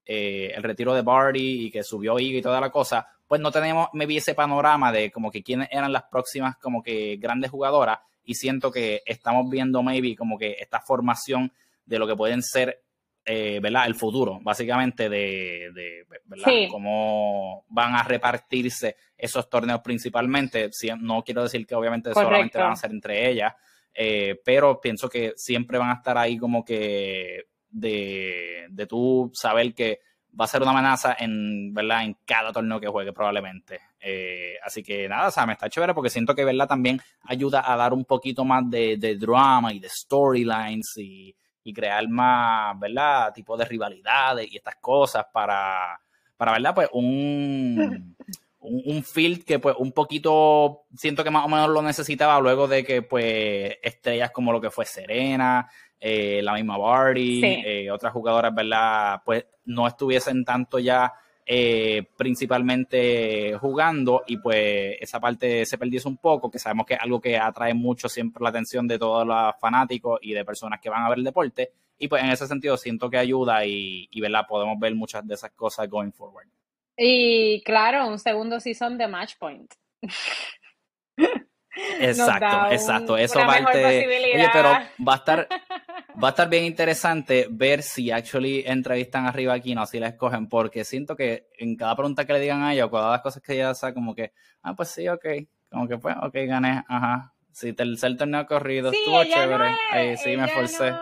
eh, 0.05 0.51
el 0.55 0.63
retiro 0.63 0.93
de 0.93 1.01
Barty 1.01 1.67
y 1.67 1.71
que 1.71 1.83
subió 1.83 2.19
Iga 2.19 2.39
y 2.39 2.41
toda 2.41 2.59
la 2.59 2.71
cosa, 2.71 3.07
pues 3.27 3.39
no 3.39 3.51
tenemos, 3.51 3.89
me 3.93 4.05
vi 4.05 4.17
ese 4.17 4.33
panorama 4.33 4.91
de 4.91 5.11
como 5.11 5.31
que 5.31 5.43
quiénes 5.43 5.69
eran 5.71 5.93
las 5.93 6.03
próximas 6.03 6.57
como 6.57 6.81
que 6.81 7.17
grandes 7.17 7.51
jugadoras 7.51 7.99
y 8.23 8.35
siento 8.35 8.71
que 8.71 9.01
estamos 9.05 9.49
viendo 9.49 9.83
maybe 9.83 10.15
como 10.15 10.37
que 10.37 10.55
esta 10.59 10.81
formación 10.81 11.51
de 11.85 11.99
lo 11.99 12.07
que 12.07 12.15
pueden 12.15 12.41
ser, 12.41 12.81
eh, 13.25 13.59
¿verdad? 13.61 13.85
El 13.85 13.95
futuro, 13.95 14.39
básicamente 14.41 15.07
de, 15.07 15.71
de 15.73 16.05
¿verdad? 16.25 16.51
Cómo 16.69 17.65
van 17.69 17.95
a 17.95 18.03
repartirse 18.03 18.95
esos 19.17 19.49
torneos 19.49 19.81
principalmente. 19.81 20.69
no 20.99 21.23
quiero 21.23 21.43
decir 21.43 21.65
que 21.65 21.75
obviamente 21.75 22.13
solamente 22.13 22.57
van 22.57 22.71
a 22.73 22.75
ser 22.75 22.91
entre 22.91 23.29
ellas, 23.29 23.53
eh, 23.93 24.41
pero 24.43 24.79
pienso 24.81 25.09
que 25.09 25.33
siempre 25.35 25.77
van 25.77 25.89
a 25.89 25.95
estar 25.95 26.17
ahí 26.17 26.37
como 26.37 26.63
que 26.65 27.45
de, 27.69 28.67
de 28.69 28.87
tú 28.87 29.31
saber 29.33 29.73
que 29.73 29.99
va 30.39 30.45
a 30.45 30.47
ser 30.47 30.61
una 30.61 30.71
amenaza 30.71 31.15
en, 31.19 31.73
¿verdad? 31.73 32.03
en 32.03 32.17
cada 32.25 32.51
torneo 32.51 32.79
que 32.79 32.87
juegue 32.87 33.13
probablemente. 33.13 33.79
Eh, 33.99 34.55
así 34.63 34.83
que 34.83 35.07
nada, 35.07 35.27
o 35.27 35.31
sea, 35.31 35.45
me 35.45 35.53
está 35.53 35.69
chévere 35.69 35.93
porque 35.93 36.09
siento 36.09 36.35
que 36.35 36.43
¿verdad? 36.43 36.67
también 36.67 36.99
ayuda 37.23 37.71
a 37.71 37.75
dar 37.77 37.93
un 37.93 38.05
poquito 38.05 38.43
más 38.43 38.69
de, 38.69 38.97
drama 39.19 39.73
y 39.73 39.79
de 39.79 39.89
storylines 39.89 40.97
y, 40.97 41.35
y, 41.63 41.73
crear 41.73 42.07
más, 42.09 42.77
¿verdad? 42.79 43.31
Tipo 43.33 43.55
de 43.55 43.65
rivalidades 43.65 44.51
y 44.51 44.57
estas 44.57 44.75
cosas 44.77 45.25
para, 45.31 45.99
para 46.35 46.53
¿verdad? 46.53 46.73
Pues 46.73 46.89
un, 46.93 48.15
un, 48.63 48.81
un, 48.86 49.04
field 49.04 49.44
que 49.44 49.60
pues 49.60 49.75
un 49.77 49.92
poquito 49.92 50.83
siento 50.95 51.24
que 51.24 51.30
más 51.30 51.45
o 51.45 51.50
menos 51.50 51.69
lo 51.69 51.81
necesitaba 51.81 52.39
luego 52.39 52.68
de 52.68 52.83
que 52.83 53.01
pues 53.01 53.77
estrellas 53.81 54.31
como 54.31 54.51
lo 54.51 54.62
que 54.62 54.72
fue 54.72 54.86
Serena, 54.86 55.70
eh, 56.05 56.41
la 56.43 56.53
misma 56.53 56.77
Barty, 56.77 57.41
eh, 57.43 57.89
otras 57.89 58.12
jugadoras, 58.12 58.53
¿verdad? 58.53 59.22
Pues 59.24 59.46
no 59.65 59.88
estuviesen 59.88 60.43
tanto 60.43 60.77
ya 60.77 61.13
eh, 61.46 62.03
principalmente 62.17 63.58
jugando 63.58 64.24
y 64.27 64.36
pues 64.38 64.98
esa 65.00 65.20
parte 65.20 65.65
se 65.65 65.77
perdiese 65.77 66.10
un 66.10 66.17
poco, 66.17 66.51
que 66.51 66.60
sabemos 66.60 66.86
que 66.86 66.96
es 66.96 67.00
algo 67.00 67.22
que 67.22 67.38
atrae 67.38 67.74
mucho 67.74 68.10
siempre 68.10 68.43
la 68.43 68.50
atención 68.50 68.86
de 68.86 69.00
todos 69.00 69.25
los 69.25 69.55
fanáticos 69.62 70.20
y 70.22 70.34
de 70.34 70.43
personas 70.43 70.82
que 70.82 70.89
van 70.89 71.05
a 71.05 71.10
ver 71.10 71.20
el 71.20 71.24
deporte 71.24 71.72
y 71.98 72.10
pues 72.10 72.22
en 72.22 72.32
ese 72.32 72.48
sentido 72.48 72.75
siento 72.75 73.10
que 73.10 73.17
ayuda 73.17 73.65
y, 73.65 74.10
y 74.12 74.20
¿verdad? 74.20 74.46
Podemos 74.48 74.77
ver 74.79 74.96
muchas 74.96 75.25
de 75.25 75.36
esas 75.36 75.51
cosas 75.51 75.89
going 75.89 76.12
forward. 76.12 76.48
Y 76.97 77.62
claro, 77.63 78.07
un 78.07 78.19
segundo 78.19 78.59
season 78.59 78.97
de 78.97 79.07
Match 79.07 79.35
Point. 79.39 79.73
Exacto, 82.00 82.71
exacto. 82.71 83.17
Eso 83.17 83.39
parte. 83.39 84.05
Oye, 84.05 84.50
pero 84.53 84.69
va 85.05 85.13
a 85.13 85.15
estar, 85.15 85.47
va 86.23 86.27
a 86.27 86.29
estar 86.29 86.50
bien 86.50 86.65
interesante 86.65 87.47
ver 87.50 87.81
si 87.81 88.12
actually 88.12 88.63
entrevistan 88.65 89.25
arriba 89.25 89.53
aquí, 89.53 89.73
no 89.73 89.85
si 89.85 90.00
la 90.00 90.09
escogen, 90.09 90.47
porque 90.47 90.83
siento 90.83 91.15
que 91.15 91.47
en 91.57 91.75
cada 91.75 91.95
pregunta 91.95 92.25
que 92.25 92.33
le 92.33 92.41
digan 92.41 92.62
a 92.62 92.73
ella, 92.73 92.85
o 92.85 92.91
cada 92.91 93.12
las 93.12 93.21
cosas 93.21 93.41
que 93.41 93.53
ella 93.53 93.71
hace, 93.71 93.93
como 93.93 94.13
que, 94.13 94.33
ah, 94.62 94.75
pues 94.75 94.89
sí, 94.89 95.07
ok, 95.07 95.25
como 95.71 95.88
que 95.88 95.97
pues, 95.97 96.15
ok, 96.21 96.33
gané, 96.45 96.83
ajá. 96.88 97.33
Si 97.51 97.73
tercer 97.73 98.17
torneo 98.17 98.45
corrido, 98.47 98.91
estuvo 98.91 99.23
chévere. 99.23 99.75
Ahí 99.91 100.17
sí 100.17 100.35
me 100.35 100.45
esforcé. 100.45 100.89
Eh, 100.89 100.93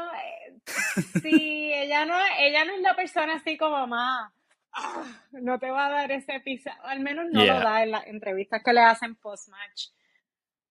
sí, 1.22 1.74
ella 1.74 2.06
no, 2.06 2.14
ella 2.40 2.66
no 2.66 2.76
es 2.76 2.82
la 2.82 2.96
persona 2.96 3.36
así 3.36 3.58
como 3.58 3.88
más 3.88 4.32
Ah, 4.74 5.04
no 5.32 5.60
te 5.60 5.70
va 5.70 5.88
a 5.88 5.90
dar 5.90 6.12
ese 6.12 6.40
piso, 6.42 6.70
al 6.84 7.00
menos 7.00 7.28
no 7.32 7.44
lo 7.44 7.60
da 7.60 7.84
en 7.84 7.92
las 7.92 8.08
entrevistas 8.08 8.62
que 8.64 8.74
le 8.74 8.82
hacen 8.82 9.16
post-match. 9.16 9.88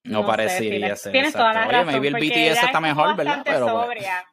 No, 0.04 0.24
parecía 0.24 0.96
ser. 0.96 1.12
Tienes 1.12 1.32
toda 1.32 1.52
la 1.52 1.66
razón. 1.66 1.88
Oye, 1.88 2.00
maybe 2.00 2.08
el 2.08 2.54
BTS 2.54 2.64
está 2.64 2.80
mejor, 2.80 3.16
¿verdad? 3.16 3.42
Pero 3.44 3.68
sobria. 3.68 4.24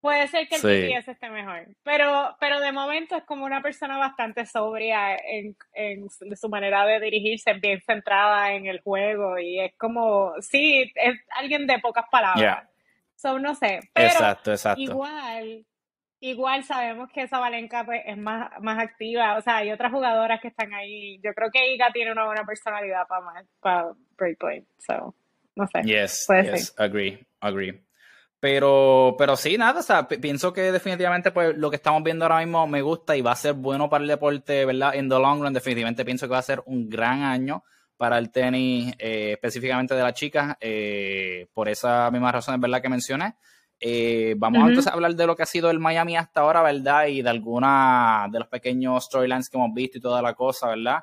Puede 0.00 0.28
ser 0.28 0.48
que 0.48 0.56
el 0.56 0.62
BTS 0.62 1.08
esté 1.08 1.28
mejor, 1.28 1.76
pero, 1.82 2.34
pero 2.40 2.58
de 2.58 2.72
momento 2.72 3.16
es 3.16 3.24
como 3.24 3.44
una 3.44 3.60
persona 3.60 3.98
bastante 3.98 4.46
sobria 4.46 5.14
en, 5.14 5.54
en 5.74 6.08
su 6.08 6.48
manera 6.48 6.86
de 6.86 7.00
dirigirse, 7.00 7.52
bien 7.54 7.82
centrada 7.82 8.54
en 8.54 8.64
el 8.64 8.80
juego 8.80 9.38
y 9.38 9.60
es 9.60 9.74
como, 9.76 10.32
sí, 10.40 10.90
es 10.94 11.20
alguien 11.36 11.66
de 11.66 11.78
pocas 11.80 12.06
palabras. 12.10 12.66
So, 13.14 13.38
no 13.38 13.54
sé, 13.54 13.80
pero 13.92 14.06
exacto, 14.06 14.52
exacto. 14.52 14.80
igual 14.80 15.66
igual 16.20 16.64
sabemos 16.64 17.10
que 17.12 17.22
esa 17.22 17.38
Valenca 17.38 17.84
pues, 17.84 18.02
es 18.06 18.16
más, 18.16 18.50
más 18.60 18.78
activa. 18.78 19.36
O 19.36 19.40
sea, 19.40 19.58
hay 19.58 19.72
otras 19.72 19.92
jugadoras 19.92 20.40
que 20.40 20.48
están 20.48 20.72
ahí. 20.74 21.18
Yo 21.22 21.32
creo 21.34 21.50
que 21.50 21.74
Iga 21.74 21.90
tiene 21.92 22.12
una 22.12 22.26
buena 22.26 22.44
personalidad 22.44 23.06
para, 23.08 23.44
para 23.60 23.92
Breakpoint. 24.16 24.66
So, 24.78 25.14
no 25.56 25.66
sé. 25.66 25.82
Yes, 25.82 26.26
yes, 26.28 26.74
agree, 26.78 27.26
agree. 27.40 27.82
Pero, 28.40 29.16
pero 29.18 29.36
sí, 29.36 29.58
nada, 29.58 29.80
o 29.80 29.82
sea, 29.82 30.08
pienso 30.08 30.54
que 30.54 30.72
definitivamente 30.72 31.30
pues 31.30 31.54
lo 31.58 31.68
que 31.68 31.76
estamos 31.76 32.02
viendo 32.02 32.24
ahora 32.24 32.38
mismo 32.38 32.66
me 32.66 32.80
gusta 32.80 33.14
y 33.14 33.20
va 33.20 33.32
a 33.32 33.36
ser 33.36 33.52
bueno 33.52 33.90
para 33.90 34.02
el 34.02 34.08
deporte, 34.08 34.64
¿verdad? 34.64 34.94
En 34.94 35.10
the 35.10 35.16
long 35.16 35.42
run, 35.42 35.52
definitivamente 35.52 36.06
pienso 36.06 36.26
que 36.26 36.32
va 36.32 36.38
a 36.38 36.42
ser 36.42 36.62
un 36.64 36.88
gran 36.88 37.22
año 37.22 37.62
para 37.98 38.16
el 38.16 38.30
tenis, 38.30 38.94
eh, 38.98 39.32
específicamente 39.32 39.94
de 39.94 40.02
las 40.02 40.14
chicas, 40.14 40.56
eh, 40.58 41.48
por 41.52 41.68
esa 41.68 42.10
misma 42.10 42.32
razón, 42.32 42.58
¿verdad? 42.58 42.80
Que 42.80 42.88
mencioné. 42.88 43.34
Eh, 43.80 44.34
vamos 44.36 44.68
entonces 44.68 44.92
a 44.92 44.94
hablar 44.94 45.14
de 45.14 45.26
lo 45.26 45.34
que 45.34 45.42
ha 45.42 45.46
sido 45.46 45.70
el 45.70 45.78
Miami 45.78 46.16
hasta 46.16 46.42
ahora, 46.42 46.62
¿verdad? 46.62 47.06
Y 47.06 47.22
de 47.22 47.30
alguna 47.30 48.28
de 48.30 48.38
los 48.38 48.48
pequeños 48.48 49.04
storylines 49.04 49.48
que 49.48 49.56
hemos 49.56 49.72
visto 49.72 49.98
y 49.98 50.00
toda 50.00 50.20
la 50.22 50.34
cosa, 50.34 50.68
¿verdad? 50.68 51.00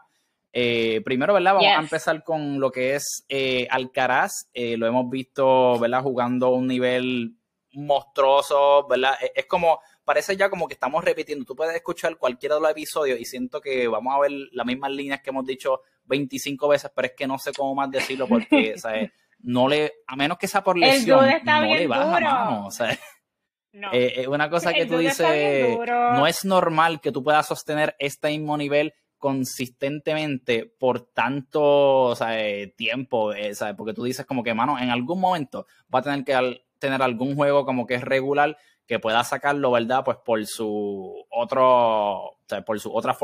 primero, 1.04 1.36
¿verdad? 1.36 1.54
Vamos 1.54 1.70
a 1.70 1.80
empezar 1.80 2.24
con 2.24 2.60
lo 2.60 2.72
que 2.72 2.96
es 2.96 3.26
Alcaraz. 3.70 4.32
lo 4.56 4.88
hemos 4.88 5.10
visto, 5.10 5.78
¿verdad? 5.80 6.02
Jugando 6.02 6.48
a 6.48 6.56
un 6.56 6.68
nivel 6.68 7.36
monstruoso, 7.74 8.88
¿verdad? 8.88 9.14
Es, 9.22 9.32
es, 9.36 9.46
como, 9.46 9.80
parece 10.04 10.36
ya 10.36 10.50
como 10.50 10.68
que 10.68 10.74
estamos 10.74 11.04
repitiendo. 11.04 11.46
Tú 11.46 11.56
puedes 11.56 11.76
escuchar 11.76 12.18
cualquiera 12.18 12.56
de 12.56 12.62
los 12.62 12.72
episodios 12.72 13.20
y 13.20 13.26
siento 13.26 13.62
que 13.62 13.88
vamos 13.88 14.16
a 14.16 14.20
ver 14.20 14.32
las 14.52 14.66
mismas 14.66 14.92
líneas 14.92 15.22
que 15.22 15.30
hemos 15.30 15.46
dicho 15.46 15.82
25 16.06 16.68
veces, 16.68 16.92
pero 16.96 17.08
es 17.08 17.14
que 17.16 17.28
no 17.28 17.38
sé 17.38 17.52
cómo 17.54 17.76
más 17.76 17.92
decirlo 17.92 18.28
porque, 18.28 18.78
¿sabes? 18.78 19.12
No 19.40 19.68
le, 19.68 19.94
a 20.08 20.16
menos 20.16 20.38
que 20.38 20.48
sea 20.48 20.64
por 20.64 20.78
lesión, 20.78 21.26
no 21.44 21.62
le 21.62 21.88
baja 21.88 22.06
mano, 22.06 22.66
o 22.68 22.72
sea, 22.72 22.98
no. 23.72 23.92
Eh, 23.94 24.22
eh, 24.22 24.28
una 24.28 24.50
cosa 24.50 24.74
que 24.74 24.86
tú 24.86 24.98
dices, 24.98 25.78
no 25.88 26.28
es 26.28 26.46
normal 26.46 27.00
que 27.02 27.12
tú 27.12 27.24
puedas 27.24 27.46
sostener 27.46 27.96
este 28.00 28.30
mismo 28.30 28.58
nivel 28.58 28.94
consistentemente 29.18 30.66
por 30.66 31.02
tanto 31.02 31.62
o 31.64 32.16
sea, 32.16 32.40
eh, 32.40 32.68
tiempo, 32.68 33.32
¿sabes? 33.54 33.76
Porque 33.76 33.94
tú 33.94 34.04
dices 34.04 34.26
como 34.26 34.44
que, 34.44 34.54
mano, 34.54 34.78
en 34.80 34.90
algún 34.90 35.20
momento 35.20 35.68
va 35.94 36.00
a 36.00 36.04
tener 36.04 36.24
que 36.24 36.62
tener 36.80 37.02
algún 37.02 37.36
juego 37.36 37.66
como 37.66 37.86
que 37.88 37.96
es 37.96 38.04
regular 38.04 38.58
que 38.88 39.00
pueda 39.00 39.24
sacarlo, 39.24 39.72
¿verdad? 39.72 40.04
Pues 40.04 40.18
por 40.24 40.46
su 40.46 41.26
otro, 41.30 42.24
o 42.26 42.38
sea, 42.48 42.64
por 42.64 42.80
su 42.80 42.96
otra 42.96 43.16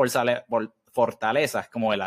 por, 0.46 0.74
fortalezas 0.92 1.68
como 1.68 1.92
el, 1.92 2.02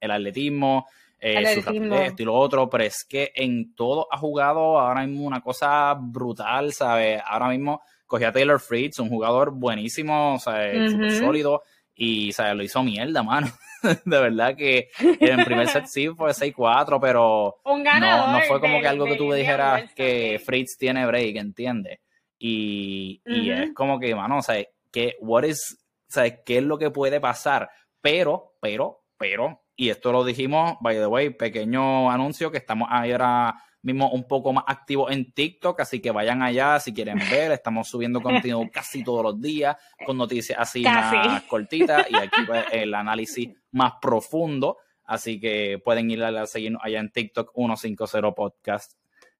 el 0.00 0.10
atletismo, 0.10 0.86
eh, 1.20 1.54
su 1.54 1.62
rapidez, 1.62 2.14
y 2.18 2.24
lo 2.24 2.34
otro, 2.34 2.68
pero 2.68 2.84
es 2.84 3.04
que 3.08 3.32
en 3.34 3.74
todo 3.74 4.08
ha 4.10 4.18
jugado 4.18 4.78
ahora 4.78 5.06
mismo 5.06 5.24
una 5.24 5.40
cosa 5.40 5.94
brutal, 5.98 6.72
¿sabes? 6.72 7.20
Ahora 7.24 7.48
mismo 7.48 7.82
cogía 8.06 8.28
a 8.28 8.32
Taylor 8.32 8.58
Fritz, 8.58 8.98
un 8.98 9.08
jugador 9.08 9.52
buenísimo, 9.52 10.38
¿sabes? 10.38 10.92
Súper 10.92 11.12
sólido, 11.12 11.62
y 11.94 12.32
¿sabes? 12.32 12.56
lo 12.56 12.62
hizo 12.62 12.82
mierda, 12.82 13.22
mano. 13.22 13.48
de 14.04 14.20
verdad 14.20 14.56
que 14.56 14.90
en 14.98 15.38
el 15.38 15.44
primer 15.44 15.68
set 15.68 15.86
sí 15.86 16.08
fue 16.08 16.30
6-4, 16.32 16.98
pero 17.00 17.60
no, 17.64 18.32
no, 18.32 18.40
fue 18.48 18.60
como 18.60 18.80
que 18.80 18.88
algo 18.88 19.06
que 19.06 19.16
tú 19.16 19.26
me 19.26 19.36
dijeras 19.36 19.92
que 19.94 20.40
Fritz 20.44 20.76
tiene 20.78 21.06
break, 21.06 21.36
¿entiendes? 21.36 22.00
Y, 22.38 23.20
y 23.26 23.50
es 23.50 23.72
como 23.74 24.00
que, 24.00 24.14
mano, 24.14 24.40
sea, 24.42 24.64
que, 24.90 25.16
what 25.20 25.44
is 25.44 25.78
¿sabes? 26.10 26.40
¿Qué 26.44 26.58
es 26.58 26.64
lo 26.64 26.78
que 26.78 26.90
puede 26.90 27.20
pasar? 27.20 27.70
Pero, 28.00 28.54
pero, 28.60 29.04
pero, 29.16 29.62
y 29.80 29.88
esto 29.88 30.12
lo 30.12 30.24
dijimos, 30.24 30.76
by 30.82 30.94
the 30.94 31.06
way, 31.06 31.30
pequeño 31.30 32.10
anuncio 32.10 32.50
que 32.50 32.58
estamos 32.58 32.86
ahora 32.90 33.64
mismo 33.80 34.10
un 34.10 34.28
poco 34.28 34.52
más 34.52 34.64
activos 34.66 35.10
en 35.10 35.32
TikTok, 35.32 35.80
así 35.80 36.00
que 36.00 36.10
vayan 36.10 36.42
allá 36.42 36.78
si 36.78 36.92
quieren 36.92 37.18
ver, 37.30 37.50
estamos 37.52 37.88
subiendo 37.88 38.20
contenido 38.20 38.62
casi 38.70 39.02
todos 39.02 39.22
los 39.22 39.40
días 39.40 39.74
con 40.04 40.18
noticias 40.18 40.58
así 40.60 40.82
más 40.82 41.44
cortitas 41.44 42.06
y 42.10 42.14
aquí 42.14 42.42
pues, 42.46 42.66
el 42.72 42.92
análisis 42.92 43.48
más 43.70 43.94
profundo, 44.02 44.76
así 45.04 45.40
que 45.40 45.80
pueden 45.82 46.10
ir 46.10 46.22
a 46.24 46.46
seguirnos 46.46 46.82
allá 46.84 47.00
en 47.00 47.10
TikTok 47.10 47.50
150 47.54 48.32
Podcast. 48.32 48.98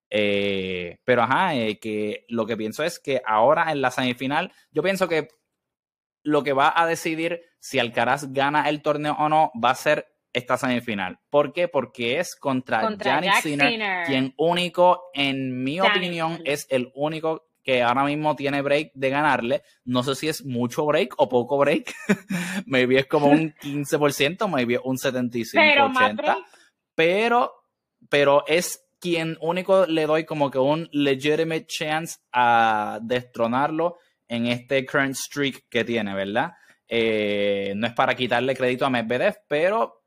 Eh, 0.09 1.01
pero 1.05 1.21
ajá, 1.21 1.55
eh, 1.55 1.79
que 1.79 2.25
lo 2.29 2.47
que 2.47 2.57
pienso 2.57 2.83
es 2.83 2.99
que 2.99 3.21
ahora 3.27 3.71
en 3.71 3.83
la 3.83 3.91
semifinal, 3.91 4.51
yo 4.71 4.83
pienso 4.83 5.07
que 5.07 5.29
lo 6.23 6.43
que 6.43 6.55
va 6.55 6.73
a 6.75 6.87
decidir 6.87 7.43
si 7.59 7.79
Alcaraz 7.79 8.33
gana 8.33 8.71
el 8.71 8.81
torneo 8.81 9.17
o 9.19 9.29
no 9.29 9.53
va 9.63 9.73
a 9.73 9.75
ser 9.75 10.07
esta 10.33 10.57
semifinal. 10.57 11.19
¿Por 11.29 11.53
qué? 11.53 11.69
Porque 11.69 12.19
es 12.19 12.37
contra, 12.37 12.83
contra 12.83 13.41
Sinner, 13.41 14.07
quien 14.07 14.35
único, 14.37 15.05
en 15.13 15.63
mi 15.63 15.81
opinión, 15.81 16.41
es 16.45 16.67
el 16.71 16.91
único 16.95 17.51
que 17.63 17.83
ahora 17.83 18.05
mismo 18.05 18.37
tiene 18.37 18.63
break 18.63 18.93
de 18.95 19.11
ganarle. 19.11 19.63
No 19.85 20.03
sé 20.03 20.15
si 20.15 20.29
es 20.29 20.45
mucho 20.45 20.87
break 20.87 21.15
o 21.19 21.29
poco 21.29 21.59
break. 21.59 21.95
maybe 22.67 22.99
es 22.99 23.07
como 23.07 23.27
un 23.27 23.55
15%, 23.63 24.49
maybe 24.49 24.79
un 24.83 24.97
75-80. 24.97 26.45
Pero, 26.95 27.53
pero 28.09 28.45
es 28.47 28.87
quien 29.01 29.37
único 29.41 29.87
le 29.87 30.07
doy 30.07 30.25
como 30.25 30.51
que 30.51 30.59
un 30.59 30.89
legitimate 30.93 31.67
chance 31.67 32.19
a 32.33 32.99
destronarlo 33.03 33.99
en 34.29 34.47
este 34.47 34.85
current 34.87 35.17
streak 35.17 35.65
que 35.69 35.85
tiene, 35.85 36.15
¿verdad? 36.15 36.53
Eh, 36.87 37.73
no 37.77 37.87
es 37.87 37.93
para 37.95 38.15
quitarle 38.15 38.55
crédito 38.55 38.85
a 38.85 38.91
Medvedev, 38.91 39.37
pero 39.49 40.00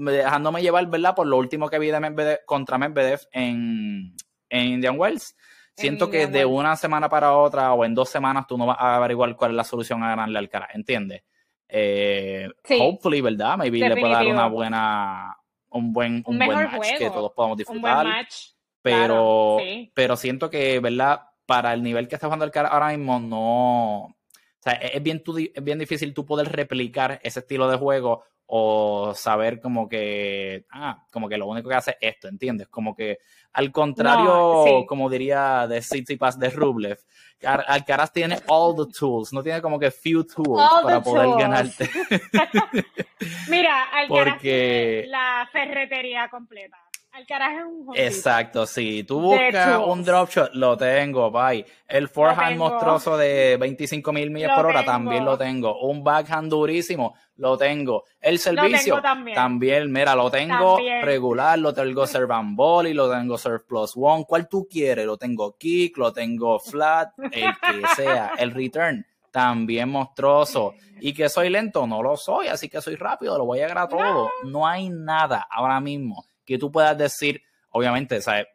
dejándome 0.00 0.62
llevar, 0.62 0.86
¿verdad? 0.86 1.14
Por 1.14 1.26
lo 1.26 1.36
último 1.36 1.68
que 1.68 1.78
vi 1.78 1.90
de 1.90 2.00
Medvedev, 2.00 2.40
contra 2.46 2.78
Medvedev 2.78 3.20
en, 3.32 4.14
en 4.48 4.66
Indian 4.66 4.98
Wells. 4.98 5.36
Siento 5.74 6.10
que 6.10 6.26
de 6.26 6.44
una 6.44 6.76
semana 6.76 7.08
para 7.08 7.36
otra 7.36 7.72
o 7.72 7.84
en 7.84 7.94
dos 7.94 8.10
semanas 8.10 8.46
tú 8.46 8.58
no 8.58 8.66
vas 8.66 8.76
a 8.78 8.96
averiguar 8.96 9.34
cuál 9.34 9.52
es 9.52 9.56
la 9.56 9.64
solución 9.64 10.02
a 10.02 10.08
ganarle 10.08 10.38
al 10.38 10.48
cara, 10.48 10.68
¿entiendes? 10.74 11.22
Eh, 11.68 12.48
hopefully, 12.78 13.20
¿verdad? 13.22 13.56
Maybe 13.56 13.78
le 13.78 13.96
puede 13.96 14.12
dar 14.12 14.26
una 14.26 14.46
buena, 14.46 15.36
un 15.70 15.92
buen, 15.92 16.22
un, 16.26 16.38
buen 16.38 16.70
match 16.70 16.98
que 16.98 17.08
todos 17.08 17.32
podamos 17.32 17.56
disfrutar. 17.56 18.04
Un 18.04 18.10
buen 18.10 18.16
match. 18.18 18.34
Pero, 18.82 19.58
pero 19.94 20.16
siento 20.16 20.50
que, 20.50 20.80
¿verdad? 20.80 21.30
para 21.50 21.72
el 21.72 21.82
nivel 21.82 22.06
que 22.06 22.14
está 22.14 22.28
jugando 22.28 22.44
el 22.44 22.52
cara 22.52 22.68
ahora 22.68 22.96
mismo, 22.96 23.18
no. 23.18 24.02
O 24.04 24.16
sea, 24.60 24.74
es 24.74 25.02
bien, 25.02 25.20
es 25.52 25.64
bien 25.64 25.80
difícil 25.80 26.14
tú 26.14 26.24
poder 26.24 26.46
replicar 26.46 27.18
ese 27.24 27.40
estilo 27.40 27.68
de 27.68 27.76
juego 27.76 28.22
o 28.52 29.14
saber 29.14 29.60
como 29.60 29.88
que, 29.88 30.64
ah, 30.72 31.04
como 31.12 31.28
que 31.28 31.38
lo 31.38 31.46
único 31.46 31.68
que 31.68 31.76
hace 31.76 31.92
es 32.00 32.14
esto, 32.14 32.26
¿entiendes? 32.26 32.66
Como 32.66 32.96
que 32.96 33.18
al 33.52 33.70
contrario, 33.70 34.84
como 34.88 35.08
diría 35.08 35.68
de 35.68 35.80
City 35.80 36.16
Pass 36.16 36.36
de 36.36 36.50
Rublev, 36.50 36.98
Alcaraz 37.44 38.12
tiene 38.12 38.40
all 38.48 38.74
the 38.74 38.92
tools, 38.92 39.32
no 39.32 39.44
tiene 39.44 39.62
como 39.62 39.78
que 39.78 39.92
few 39.92 40.24
tools 40.24 40.68
para 40.82 41.00
poder 41.00 41.28
ganarte. 41.38 41.88
Mira, 43.48 43.84
Alcaraz 43.84 44.40
tiene 44.40 45.06
la 45.06 45.48
ferretería 45.52 46.28
completa. 46.28 46.76
Alcaraz 47.12 47.58
es 47.58 47.64
un 47.64 47.96
Exacto, 47.96 48.66
sí. 48.66 49.02
Tú 49.02 49.20
buscas 49.20 49.80
un 49.84 50.04
drop 50.04 50.30
shot, 50.30 50.54
lo 50.54 50.76
tengo, 50.76 51.30
bye. 51.30 51.66
El 51.88 52.08
forehand 52.08 52.56
monstruoso 52.56 53.16
de 53.16 53.56
25 53.58 54.12
mil 54.12 54.30
millas 54.30 54.52
por 54.54 54.66
hora, 54.66 54.84
también 54.84 55.24
lo 55.24 55.36
tengo. 55.36 55.80
Un 55.80 56.04
backhand 56.04 56.48
durísimo, 56.48 57.14
lo 57.36 57.58
tengo. 57.58 58.04
El 58.20 58.38
servicio, 58.38 59.02
también. 59.34 59.90
mira, 59.90 60.14
lo 60.14 60.30
tengo 60.30 60.78
regular, 61.02 61.58
lo 61.58 61.74
tengo 61.74 62.06
serve 62.06 62.32
and 62.32 62.56
y 62.86 62.94
lo 62.94 63.10
tengo 63.10 63.36
serve 63.36 63.60
plus 63.66 63.92
one. 63.96 64.24
¿Cuál 64.26 64.48
tú 64.48 64.68
quieres? 64.70 65.04
Lo 65.04 65.16
tengo 65.16 65.56
kick, 65.58 65.98
lo 65.98 66.12
tengo 66.12 66.60
flat, 66.60 67.12
el 67.18 67.32
que 67.32 67.86
sea. 67.96 68.32
El 68.38 68.52
return, 68.52 69.04
también 69.32 69.88
monstruoso. 69.88 70.74
Y 71.00 71.12
que 71.12 71.28
soy 71.28 71.50
lento, 71.50 71.88
no 71.88 72.02
lo 72.04 72.16
soy, 72.16 72.46
así 72.46 72.68
que 72.68 72.80
soy 72.80 72.94
rápido, 72.94 73.36
lo 73.36 73.46
voy 73.46 73.58
a 73.58 73.62
llegar 73.62 73.78
a 73.78 73.88
todo. 73.88 74.30
no 74.44 74.64
hay 74.66 74.90
nada 74.90 75.48
ahora 75.50 75.80
mismo 75.80 76.29
que 76.50 76.58
tú 76.58 76.72
puedas 76.72 76.98
decir, 76.98 77.42
obviamente, 77.70 78.20
¿sabes? 78.20 78.46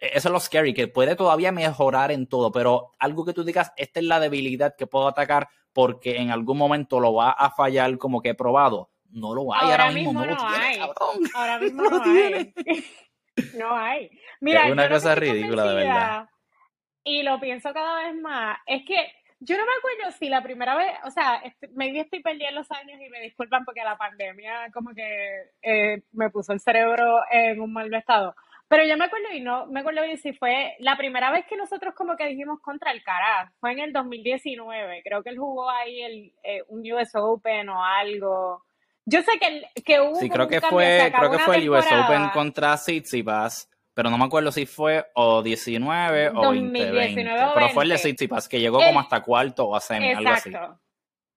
E-, 0.00 0.10
eso 0.14 0.28
es 0.28 0.32
lo 0.32 0.40
scary, 0.40 0.72
que 0.72 0.88
puede 0.88 1.16
todavía 1.16 1.52
mejorar 1.52 2.10
en 2.10 2.26
todo, 2.26 2.50
pero 2.50 2.92
algo 2.98 3.26
que 3.26 3.34
tú 3.34 3.44
digas, 3.44 3.72
esta 3.76 4.00
es 4.00 4.06
la 4.06 4.20
debilidad 4.20 4.74
que 4.76 4.86
puedo 4.86 5.06
atacar 5.06 5.48
porque 5.74 6.16
en 6.16 6.30
algún 6.30 6.56
momento 6.56 6.98
lo 6.98 7.14
va 7.14 7.30
a 7.30 7.50
fallar 7.50 7.98
como 7.98 8.20
que 8.20 8.30
he 8.30 8.34
probado. 8.34 8.90
No 9.10 9.34
lo 9.34 9.52
hay 9.52 9.70
ahora, 9.70 9.90
mismo, 9.90 10.12
no, 10.14 10.24
lo 10.24 10.36
hay. 10.40 10.78
Ahora 11.34 11.58
mismo 11.60 11.82
no, 11.82 12.02
hay. 12.02 12.54
no 13.58 13.76
hay. 13.76 14.10
Mira, 14.40 14.66
es 14.66 14.72
una 14.72 14.88
cosa 14.88 15.14
ridícula, 15.14 15.64
de 15.66 15.74
verdad. 15.74 16.28
Y 17.04 17.22
lo 17.22 17.38
pienso 17.38 17.72
cada 17.74 18.04
vez 18.04 18.14
más. 18.20 18.58
Es 18.64 18.82
que 18.86 18.96
yo 19.44 19.56
no 19.56 19.64
me 19.64 19.72
acuerdo 19.78 20.16
si 20.18 20.28
la 20.28 20.40
primera 20.42 20.76
vez, 20.76 20.92
o 21.04 21.10
sea, 21.10 21.42
maybe 21.74 22.00
estoy 22.00 22.22
perdiendo 22.22 22.60
los 22.60 22.70
años 22.70 23.00
y 23.00 23.08
me 23.08 23.20
disculpan 23.20 23.64
porque 23.64 23.82
la 23.82 23.96
pandemia 23.96 24.70
como 24.72 24.94
que 24.94 25.50
eh, 25.62 26.02
me 26.12 26.30
puso 26.30 26.52
el 26.52 26.60
cerebro 26.60 27.20
en 27.30 27.60
un 27.60 27.72
mal 27.72 27.92
estado. 27.92 28.36
Pero 28.68 28.84
yo 28.84 28.96
me 28.96 29.04
acuerdo 29.04 29.26
y 29.34 29.40
no 29.40 29.66
me 29.66 29.80
acuerdo 29.80 30.02
bien 30.02 30.16
si 30.18 30.32
fue 30.32 30.76
la 30.78 30.96
primera 30.96 31.32
vez 31.32 31.44
que 31.46 31.56
nosotros 31.56 31.92
como 31.94 32.16
que 32.16 32.28
dijimos 32.28 32.60
contra 32.60 32.92
el 32.92 33.02
Caraz. 33.02 33.52
Fue 33.60 33.72
en 33.72 33.80
el 33.80 33.92
2019. 33.92 35.02
Creo 35.02 35.22
que 35.22 35.30
él 35.30 35.38
jugó 35.38 35.68
ahí 35.68 36.02
el, 36.02 36.32
eh, 36.44 36.62
un 36.68 36.80
US 36.92 37.10
Open 37.14 37.68
o 37.68 37.84
algo. 37.84 38.64
Yo 39.04 39.22
sé 39.22 39.32
que, 39.40 39.82
que 39.82 40.00
hubo. 40.00 40.14
Sí, 40.14 40.30
creo 40.30 40.46
que 40.46 40.60
fue, 40.60 41.12
creo 41.14 41.30
que 41.32 41.38
fue 41.40 41.56
el 41.56 41.68
US 41.68 41.86
Open 41.86 42.30
contra 42.30 42.76
Tsitsipas 42.76 43.71
pero 43.94 44.10
no 44.10 44.18
me 44.18 44.24
acuerdo 44.24 44.52
si 44.52 44.66
fue 44.66 45.06
o 45.14 45.42
19 45.42 46.30
o 46.30 46.32
2020. 46.32 47.24
pero 47.54 47.68
fue 47.70 47.84
el 47.84 47.90
de 47.90 47.98
City 47.98 48.28
Pass, 48.28 48.48
que 48.48 48.60
llegó 48.60 48.78
como 48.78 49.00
hasta 49.00 49.22
cuarto 49.22 49.66
o 49.66 49.76
a 49.76 49.80
semi, 49.80 50.12
algo 50.12 50.30
así. 50.30 50.52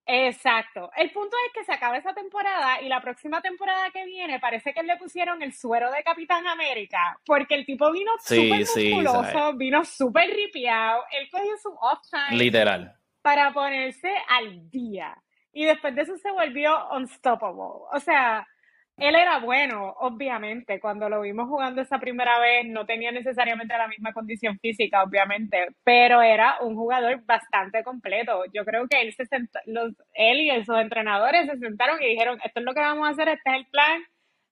Exacto. 0.08 0.92
El 0.96 1.12
punto 1.12 1.36
es 1.48 1.54
que 1.54 1.64
se 1.64 1.74
acaba 1.74 1.98
esa 1.98 2.14
temporada 2.14 2.80
y 2.82 2.90
la 2.90 3.02
próxima 3.02 3.42
temporada 3.42 3.90
que 3.92 4.06
viene 4.06 4.40
parece 4.40 4.74
que 4.74 4.84
le 4.84 4.98
pusieron 4.98 5.42
el 5.42 5.52
suero 5.54 5.92
de 5.92 6.04
Capitán 6.04 6.46
América 6.46 7.20
porque 7.26 7.56
el 7.56 7.66
tipo 7.66 7.92
vino 7.92 8.12
súper 8.20 8.60
musculoso, 8.60 9.54
vino 9.56 9.84
súper 9.84 10.30
ripiado, 10.30 11.04
él 11.12 11.28
cogió 11.32 11.58
su 11.58 11.70
off 11.70 12.00
time. 12.10 12.38
Literal. 12.38 12.96
Para 13.24 13.52
ponerse 13.52 14.14
al 14.30 14.70
día. 14.70 15.18
Y 15.52 15.66
después 15.66 15.96
de 15.96 16.04
eso 16.04 16.18
se 16.18 16.32
volvió 16.32 16.90
unstoppable. 16.92 17.88
O 17.92 18.00
sea, 18.00 18.48
él 18.98 19.16
era 19.16 19.40
bueno, 19.40 19.94
obviamente. 20.00 20.80
Cuando 20.80 21.10
lo 21.10 21.22
vimos 21.22 21.48
jugando 21.50 21.82
esa 21.82 22.00
primera 22.00 22.40
vez, 22.40 22.66
no 22.68 22.86
tenía 22.86 23.12
necesariamente 23.12 23.78
la 23.78 23.88
misma 23.88 24.14
condición 24.14 24.58
física, 24.60 25.04
obviamente, 25.04 25.68
pero 25.84 26.22
era 26.22 26.58
un 26.62 26.76
jugador 26.76 27.24
bastante 27.26 27.84
completo. 27.84 28.44
Yo 28.54 28.64
creo 28.66 28.88
que 28.88 29.02
él, 29.02 29.14
se 29.14 29.26
los, 29.66 29.94
él 30.14 30.42
y 30.42 30.66
sus 30.66 30.78
entrenadores 30.78 31.48
se 31.50 31.58
sentaron 31.58 32.02
y 32.02 32.10
dijeron: 32.10 32.40
Esto 32.44 32.60
es 32.60 32.66
lo 32.66 32.74
que 32.74 32.80
vamos 32.82 33.08
a 33.08 33.12
hacer, 33.12 33.30
este 33.30 33.50
es 33.50 33.56
el 33.58 33.66
plan 33.68 34.02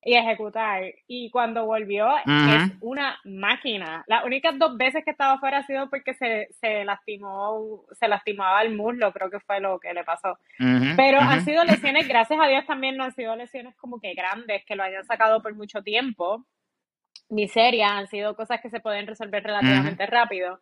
y 0.06 0.16
ejecutar. 0.16 0.84
Y 1.08 1.30
cuando 1.30 1.66
volvió, 1.66 2.10
es 2.18 2.72
una 2.82 3.20
máquina. 3.24 4.04
Las 4.08 4.26
únicas 4.26 4.58
dos 4.58 4.78
veces 4.78 5.04
que 5.04 5.12
estaba 5.12 5.40
fuera 5.40 5.60
ha 5.60 5.66
sido 5.66 5.90
porque 5.90 6.14
se, 6.14 6.48
se 6.60 6.84
lastimó, 6.84 7.84
se 7.92 8.08
lastimaba 8.08 8.62
el 8.62 8.76
muslo, 8.76 9.12
creo 9.14 9.30
que 9.30 9.40
fue 9.40 9.60
lo 9.60 9.80
que 9.80 9.94
le 9.94 10.04
pasó. 10.04 10.38
Pero 10.96 11.20
han 11.20 11.44
sido 11.46 11.64
lesiones, 11.64 12.08
gracias 12.08 12.40
a 12.42 12.48
Dios 12.48 12.66
también 12.66 12.98
no 12.98 13.06
han 13.06 13.14
sido 13.14 13.36
lesiones 13.36 13.76
como 13.76 14.00
que 14.00 14.14
grandes, 14.14 14.66
que 14.66 14.76
lo 14.76 14.84
hayan 14.84 15.06
sacado 15.06 15.42
por 15.42 15.56
mucho 15.56 15.82
tiempo, 15.82 16.46
ni 17.30 17.48
serias, 17.48 17.92
han 17.92 18.08
sido 18.08 18.36
cosas 18.36 18.62
que 18.62 18.70
se 18.70 18.80
pueden 18.80 19.08
resolver 19.08 19.44
relativamente 19.44 20.06
rápido 20.06 20.60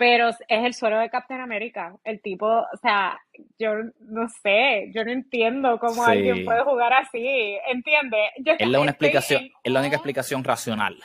pero 0.00 0.30
es 0.30 0.38
el 0.48 0.72
suelo 0.72 0.98
de 0.98 1.10
Captain 1.10 1.42
America. 1.42 1.94
El 2.04 2.22
tipo, 2.22 2.46
o 2.46 2.76
sea, 2.80 3.20
yo 3.58 3.74
no 4.00 4.30
sé, 4.30 4.90
yo 4.94 5.04
no 5.04 5.12
entiendo 5.12 5.78
cómo 5.78 6.02
alguien 6.02 6.46
puede 6.46 6.62
jugar 6.62 6.94
así, 6.94 7.58
¿entiende? 7.68 8.16
es 8.34 8.66
la, 8.66 8.80
una 8.80 8.92
explicación, 8.92 9.50
es 9.62 9.70
la 9.70 9.80
única 9.80 9.96
explicación 9.96 10.42
racional. 10.42 10.98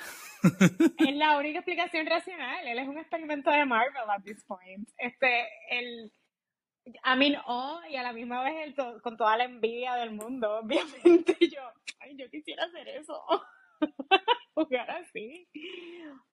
Es 0.97 1.15
la 1.15 1.37
única 1.37 1.59
explicación 1.59 2.05
racional. 2.05 2.65
Él 2.65 2.79
es 2.79 2.87
un 2.87 2.97
experimento 2.97 3.49
de 3.49 3.65
Marvel 3.65 4.09
at 4.09 4.23
this 4.23 4.41
point. 4.45 4.87
Este, 4.97 5.45
el, 5.71 6.13
a 7.03 7.17
mí 7.17 7.35
oh, 7.47 7.81
y 7.89 7.97
a 7.97 8.03
la 8.03 8.13
misma 8.13 8.43
vez 8.43 8.53
el 8.63 9.01
con 9.01 9.17
toda 9.17 9.35
la 9.35 9.43
envidia 9.43 9.95
del 9.95 10.11
mundo, 10.11 10.59
obviamente 10.63 11.35
yo, 11.41 11.61
ay, 11.99 12.15
yo 12.15 12.29
quisiera 12.29 12.63
hacer 12.63 12.87
eso. 12.87 13.21
jugar 14.55 14.89
así. 14.91 15.47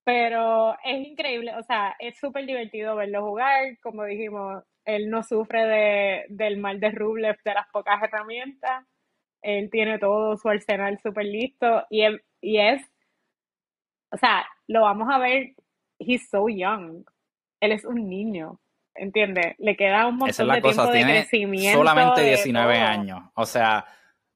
Pero 0.04 0.74
es 0.84 1.06
increíble, 1.06 1.54
o 1.56 1.62
sea, 1.62 1.94
es 1.98 2.18
súper 2.18 2.46
divertido 2.46 2.96
verlo 2.96 3.22
jugar. 3.22 3.78
Como 3.82 4.04
dijimos, 4.04 4.64
él 4.84 5.10
no 5.10 5.22
sufre 5.22 5.66
de, 5.66 6.24
del 6.28 6.56
mal 6.58 6.80
de 6.80 6.90
Rublev, 6.90 7.36
de 7.44 7.54
las 7.54 7.68
pocas 7.72 8.02
herramientas. 8.02 8.84
Él 9.42 9.68
tiene 9.70 9.98
todo 9.98 10.36
su 10.36 10.48
arsenal 10.48 10.98
súper 11.02 11.26
listo 11.26 11.84
y, 11.90 12.04
y 12.40 12.58
es, 12.58 12.80
o 14.12 14.16
sea, 14.16 14.46
lo 14.68 14.82
vamos 14.82 15.08
a 15.10 15.18
ver, 15.18 15.54
he's 15.98 16.28
so 16.28 16.48
young. 16.48 17.04
Él 17.60 17.72
es 17.72 17.84
un 17.84 18.08
niño, 18.08 18.60
¿entiendes? 18.94 19.54
Le 19.58 19.76
queda 19.76 20.06
un 20.06 20.16
montón 20.18 20.48
de 20.48 20.60
tiempo 20.60 20.86
de 20.86 21.02
crecimiento. 21.02 21.78
Solamente 21.78 22.22
19 22.22 22.76
años. 22.76 23.20
O 23.34 23.46
sea, 23.46 23.84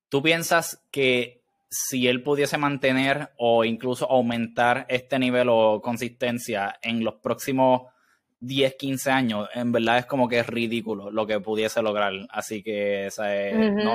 tú 0.08 0.22
piensas 0.22 0.84
que 0.90 1.42
si 1.76 2.08
él 2.08 2.22
pudiese 2.22 2.58
mantener 2.58 3.30
o 3.36 3.64
incluso 3.64 4.10
aumentar 4.10 4.86
este 4.88 5.18
nivel 5.18 5.48
o 5.50 5.80
consistencia 5.82 6.78
en 6.80 7.04
los 7.04 7.14
próximos 7.16 7.82
10, 8.40 8.76
15 8.76 9.10
años, 9.10 9.48
en 9.54 9.72
verdad 9.72 9.98
es 9.98 10.06
como 10.06 10.28
que 10.28 10.38
es 10.38 10.46
ridículo 10.46 11.10
lo 11.10 11.26
que 11.26 11.40
pudiese 11.40 11.82
lograr. 11.82 12.12
Así 12.30 12.62
que 12.62 13.08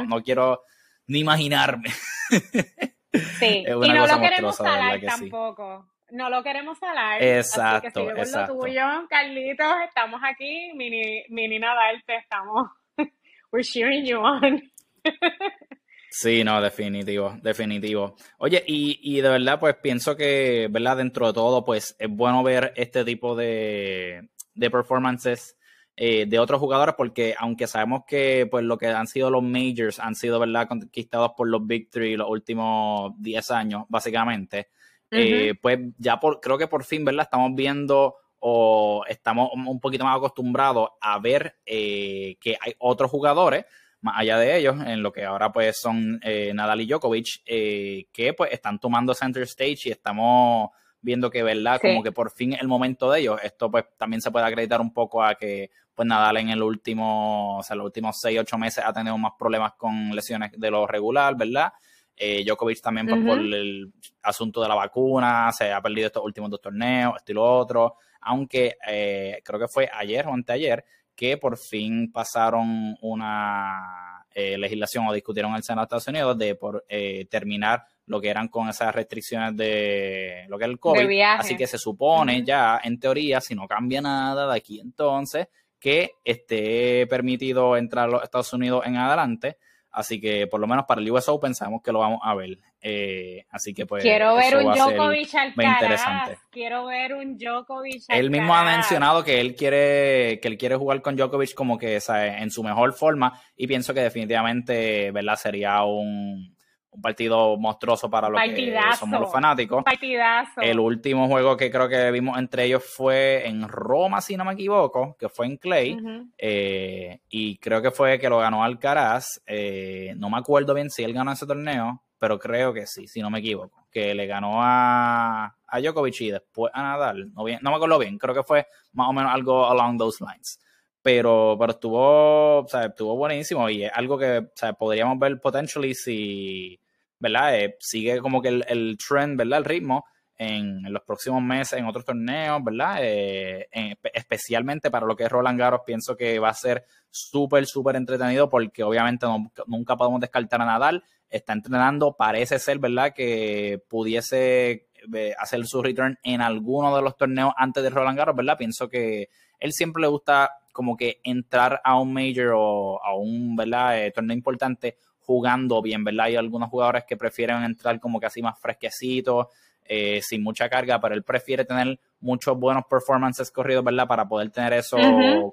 no, 0.07 0.21
quiero 0.23 0.63
ni 1.07 1.19
imaginarme. 1.19 1.89
Sí, 3.39 3.65
y 3.67 3.69
no 3.69 4.07
lo 4.07 4.21
queremos 4.21 4.55
salar 4.55 5.01
tampoco. 5.01 5.85
No 6.11 6.29
lo 6.29 6.41
queremos 6.43 6.79
salar. 6.79 7.21
Exacto, 7.21 8.03
así 8.03 8.13
que 8.13 8.21
exacto. 8.21 8.57
tuyo, 8.57 8.85
Carlitos, 9.09 9.75
estamos 9.85 10.22
aquí, 10.24 10.72
mini, 10.75 11.25
mini 11.27 11.59
Nadarte, 11.59 12.15
estamos, 12.15 12.70
we're 13.51 13.65
cheering 13.65 14.05
you 14.05 14.17
on. 14.17 14.61
Sí, 16.13 16.43
no, 16.43 16.61
definitivo, 16.61 17.37
definitivo. 17.41 18.15
Oye, 18.37 18.61
y, 18.67 19.00
y 19.01 19.21
de 19.21 19.29
verdad, 19.29 19.61
pues 19.61 19.75
pienso 19.81 20.17
que, 20.17 20.67
¿verdad? 20.69 20.97
Dentro 20.97 21.27
de 21.27 21.33
todo, 21.33 21.63
pues 21.63 21.95
es 21.97 22.09
bueno 22.09 22.43
ver 22.43 22.74
este 22.75 23.05
tipo 23.05 23.33
de, 23.33 24.29
de 24.53 24.69
performances 24.69 25.57
eh, 25.95 26.25
de 26.25 26.37
otros 26.37 26.59
jugadores, 26.59 26.95
porque 26.97 27.33
aunque 27.39 27.65
sabemos 27.65 28.01
que 28.05 28.45
pues 28.51 28.65
lo 28.65 28.77
que 28.77 28.87
han 28.87 29.07
sido 29.07 29.29
los 29.29 29.41
majors 29.41 30.00
han 30.00 30.15
sido, 30.15 30.37
¿verdad? 30.37 30.67
Conquistados 30.67 31.31
por 31.37 31.47
los 31.47 31.65
Big 31.65 31.89
Three 31.89 32.17
los 32.17 32.29
últimos 32.29 33.13
10 33.17 33.51
años, 33.51 33.83
básicamente, 33.87 34.67
eh, 35.11 35.53
pues 35.61 35.79
ya 35.97 36.19
por, 36.19 36.41
creo 36.41 36.57
que 36.57 36.67
por 36.67 36.83
fin, 36.83 37.05
¿verdad? 37.05 37.24
Estamos 37.24 37.51
viendo 37.55 38.15
o 38.39 39.05
estamos 39.07 39.50
un 39.53 39.79
poquito 39.79 40.03
más 40.03 40.17
acostumbrados 40.17 40.89
a 41.00 41.19
ver 41.19 41.55
eh, 41.65 42.35
que 42.41 42.57
hay 42.59 42.74
otros 42.79 43.09
jugadores 43.09 43.63
más 44.01 44.16
allá 44.18 44.37
de 44.37 44.57
ellos, 44.57 44.75
en 44.85 45.03
lo 45.03 45.11
que 45.11 45.25
ahora 45.25 45.51
pues 45.51 45.79
son 45.79 46.20
eh, 46.24 46.51
Nadal 46.53 46.81
y 46.81 46.87
Djokovic, 46.87 47.42
eh, 47.46 48.07
que 48.11 48.33
pues 48.33 48.51
están 48.51 48.79
tomando 48.79 49.14
center 49.14 49.44
stage 49.44 49.90
y 49.90 49.92
estamos 49.92 50.72
viendo 51.01 51.29
que, 51.29 51.44
¿verdad? 51.44 51.79
Como 51.81 52.03
que 52.03 52.11
por 52.11 52.31
fin 52.31 52.53
el 52.53 52.68
momento 52.68 53.11
de 53.11 53.22
ellos. 53.22 53.40
Esto 53.44 53.70
pues 53.70 53.85
también 53.98 54.22
se 54.22 54.31
puede 54.31 54.46
acreditar 54.46 54.81
un 54.81 54.94
poco 54.94 55.24
a 55.24 55.35
que 55.35 55.72
pues 55.94 56.07
Nadal 56.07 56.37
en 56.37 56.50
el 56.50 56.64
último, 56.64 57.57
o 57.57 57.64
sea, 57.64 57.75
los 57.75 57.85
últimos 57.85 58.20
6, 58.20 58.40
8 58.40 58.57
meses 58.57 58.83
ha 58.85 58.94
tenido 58.94 59.18
más 59.18 59.33
problemas 59.37 59.74
con 59.74 60.16
lesiones 60.16 60.51
de 60.57 60.72
lo 60.72 60.87
regular, 60.87 61.35
¿verdad? 61.35 61.72
Eh, 62.16 62.44
Djokovic 62.46 62.81
también 62.81 63.07
pues, 63.07 63.24
por 63.25 63.40
el 63.40 63.92
asunto 64.24 64.61
de 64.61 64.68
la 64.68 64.75
vacuna, 64.75 65.51
se 65.51 65.72
ha 65.72 65.81
perdido 65.81 66.07
estos 66.07 66.24
últimos 66.24 66.50
dos 66.50 66.61
torneos, 66.61 67.16
esto 67.18 67.31
y 67.31 67.35
lo 67.35 67.44
otro, 67.44 67.96
aunque 68.22 68.77
eh, 68.87 69.42
creo 69.44 69.59
que 69.59 69.68
fue 69.68 69.90
ayer 69.92 70.27
o 70.27 70.33
anteayer 70.33 70.85
que 71.22 71.38
por 71.38 71.55
fin 71.55 72.12
pasaron 72.12 72.98
una 73.00 74.25
eh, 74.34 74.57
legislación 74.57 75.05
o 75.05 75.14
discutieron 75.14 75.51
en 75.51 75.57
el 75.57 75.64
Senado 75.64 75.84
de 75.84 75.86
Estados 75.86 76.07
Unidos 76.07 76.36
de 76.36 76.55
por 76.55 76.84
eh, 76.90 77.27
terminar 77.29 77.86
lo 78.07 78.20
que 78.20 78.29
eran 78.29 78.48
con 78.48 78.68
esas 78.70 78.96
restricciones 78.96 79.55
de 79.55 80.46
lo 80.48 80.57
que 80.57 80.64
es 80.64 80.70
el 80.72 80.79
COVID. 80.79 81.22
Así 81.22 81.55
que 81.55 81.68
se 81.68 81.77
supone 81.77 82.44
ya, 82.44 82.81
en 82.84 83.00
teoría, 83.00 83.40
si 83.40 83.53
no 83.53 83.68
cambia 83.68 84.01
nada 84.01 84.51
de 84.51 84.57
aquí 84.57 84.79
entonces, 84.79 85.46
que 85.79 86.14
esté 86.25 87.05
permitido 87.05 87.77
entrar 87.77 88.10
a 88.10 88.12
los 88.14 88.24
Estados 88.24 88.51
Unidos 88.53 88.84
en 88.88 88.98
adelante. 88.98 89.57
Así 89.92 90.22
que 90.22 90.48
por 90.48 90.60
lo 90.60 90.68
menos 90.68 90.86
para 90.86 91.01
el 91.01 91.12
US 91.12 91.27
Open 91.27 91.54
sabemos 91.54 91.82
que 91.82 91.92
lo 91.92 92.00
vamos 92.00 92.20
a 92.24 92.34
ver. 92.34 92.58
Eh, 92.82 93.46
así 93.51 93.74
que 93.74 93.86
pues. 93.86 94.04
Quiero 94.04 94.36
ver 94.36 94.56
un 94.58 94.74
Djokovic 94.74 95.36
al 95.36 95.50
interesante. 95.50 96.38
Quiero 96.50 96.86
ver 96.86 97.14
un 97.14 97.38
Djokovic 97.38 98.04
Él 98.08 98.32
mismo 98.32 98.56
ha 98.56 98.64
mencionado 98.64 99.24
que 99.24 99.42
él 99.42 99.56
quiere 99.56 100.40
que 100.42 100.48
él 100.48 100.58
quiere 100.58 100.75
jugar 100.77 101.01
con 101.01 101.16
Djokovic 101.16 101.54
como 101.54 101.77
que 101.77 102.00
en 102.08 102.51
su 102.51 102.64
mejor 102.64 102.94
forma 102.94 103.40
y 103.58 103.68
pienso 103.68 103.94
que 103.94 104.01
definitivamente, 104.01 105.12
¿verdad? 105.12 105.36
Sería 105.36 105.84
un, 105.84 106.56
un 106.92 107.01
partido 107.01 107.58
monstruoso 107.58 108.10
para 108.10 108.30
los 108.30 108.42
que 108.42 108.74
somos 108.98 109.22
los 109.22 109.32
fanáticos. 109.32 109.84
partidazo. 109.84 110.62
El 110.62 110.80
último 110.80 111.27
juego 111.27 111.56
que 111.56 111.72
creo 111.72 111.88
que 111.88 112.12
vimos 112.12 112.38
entre 112.38 112.66
ellos 112.66 112.84
fue 112.84 113.48
en 113.48 113.68
Roma, 113.68 114.20
si 114.22 114.36
no 114.36 114.44
me 114.44 114.54
equivoco, 114.54 115.16
que 115.18 115.30
fue 115.30 115.46
en 115.46 115.58
Clay. 115.58 115.98
Eh, 116.38 117.22
y 117.30 117.58
creo 117.58 117.82
que 117.82 117.92
fue 117.92 118.20
que 118.20 118.30
lo 118.30 118.40
ganó 118.40 118.64
Alcaraz. 118.64 119.42
Eh, 119.46 120.14
no 120.18 120.30
me 120.30 120.38
acuerdo 120.38 120.74
bien 120.74 120.90
si 120.90 121.04
él 121.04 121.14
ganó 121.14 121.32
ese 121.32 121.48
torneo, 121.48 122.04
pero 122.20 122.38
creo 122.38 122.74
que 122.74 122.86
sí, 122.86 123.08
si 123.08 123.22
no 123.22 123.30
me 123.30 123.40
equivoco. 123.40 123.88
Que 123.90 124.14
le 124.14 124.27
ganó 124.27 124.62
a, 124.62 125.56
a 125.66 125.80
Djokovic 125.80 126.22
y 126.22 126.32
después 126.32 126.72
a 126.75 126.84
Nadal. 126.84 127.34
No, 127.34 127.46
bien, 127.46 127.60
no 127.62 127.70
me 127.70 127.77
acuerdo 127.77 128.00
bien, 128.00 128.18
creo 128.18 128.36
que 128.36 128.44
fue 128.44 128.68
más 128.92 129.08
o 129.08 129.14
menos 129.14 129.34
algo 129.34 129.66
along 129.66 129.98
those 129.98 130.24
lines 130.24 130.60
pero, 131.01 131.58
pero 131.60 131.72
estuvo, 131.72 132.60
o 132.60 132.68
sea, 132.68 132.86
estuvo 132.86 133.16
buenísimo 133.16 133.70
y 133.70 133.86
es 133.86 133.92
algo 133.94 134.18
que 134.18 134.38
o 134.38 134.51
sea, 134.54 134.74
podríamos 134.74 135.18
ver 135.18 135.42
potentially 135.42 135.96
si, 135.96 136.80
¿verdad? 137.22 137.57
Eh, 137.57 137.77
sigue 137.79 138.20
como 138.20 138.42
que 138.42 138.50
el, 138.50 138.66
el, 138.68 138.98
trend, 138.98 139.38
¿verdad? 139.38 139.60
El 139.60 139.66
ritmo 139.66 140.05
en, 140.36 140.92
los 140.92 141.03
próximos 141.03 141.42
meses 141.42 141.77
en 141.77 141.86
otros 141.86 142.03
torneos, 142.03 142.64
¿verdad? 142.64 142.98
Eh, 143.00 143.70
especialmente 144.14 144.90
para 144.90 145.05
lo 145.05 145.16
que 145.16 145.25
es 145.25 145.29
Roland 145.29 145.60
Garros, 145.60 145.81
pienso 145.86 146.18
que 146.18 146.40
va 146.40 146.50
a 146.50 146.53
ser 146.53 146.84
súper, 147.12 147.68
súper 147.68 147.96
entretenido 147.96 148.50
porque 148.50 148.84
obviamente 148.84 149.27
nunca 149.68 149.96
podemos 149.96 150.20
descartar 150.20 150.62
a 150.62 150.66
Nadal. 150.66 151.03
Está 151.29 151.53
entrenando, 151.53 152.18
parece 152.18 152.60
ser, 152.60 152.79
¿verdad? 152.79 153.14
Que 153.14 153.81
pudiese 153.88 154.90
eh, 155.14 155.34
hacer 155.38 155.66
su 155.66 155.81
return 155.81 156.18
en 156.24 156.42
alguno 156.42 156.96
de 156.96 157.03
los 157.03 157.16
torneos 157.16 157.53
antes 157.55 157.84
de 157.84 157.92
Roland 157.92 158.18
Garros, 158.18 158.36
¿verdad? 158.36 158.57
Pienso 158.57 158.90
que 158.90 159.29
él 159.60 159.72
siempre 159.74 160.01
le 160.01 160.07
gusta 160.07 160.57
como 160.74 160.98
que 160.98 161.22
entrar 161.24 161.81
a 161.84 162.00
un 162.00 162.14
major 162.14 162.53
o 162.55 163.03
a 163.03 163.16
un 163.16 163.55
¿verdad? 163.55 164.12
Torneo 164.14 164.36
importante 164.36 164.98
jugando 165.25 165.81
bien, 165.81 166.03
¿verdad? 166.03 166.25
Hay 166.25 166.36
algunos 166.36 166.70
jugadores 166.70 167.05
que 167.05 167.18
prefieren 167.18 167.64
entrar 167.64 168.00
como 168.00 168.20
que 168.20 168.25
así 168.25 168.42
más 168.42 168.60
fresquecitos, 168.60 169.48
eh, 169.86 170.22
sin 170.22 170.44
mucha 170.44 170.70
carga, 170.70 171.01
pero 171.01 171.16
él 171.16 171.24
prefiere 171.24 171.66
tener 171.66 172.00
muchos 172.20 172.57
buenos 172.57 172.86
performances 172.86 173.51
corridos, 173.51 173.84
¿verdad? 173.84 174.07
Para 174.07 174.27
poder 174.27 174.50
tener 174.50 174.74
eso 174.74 174.98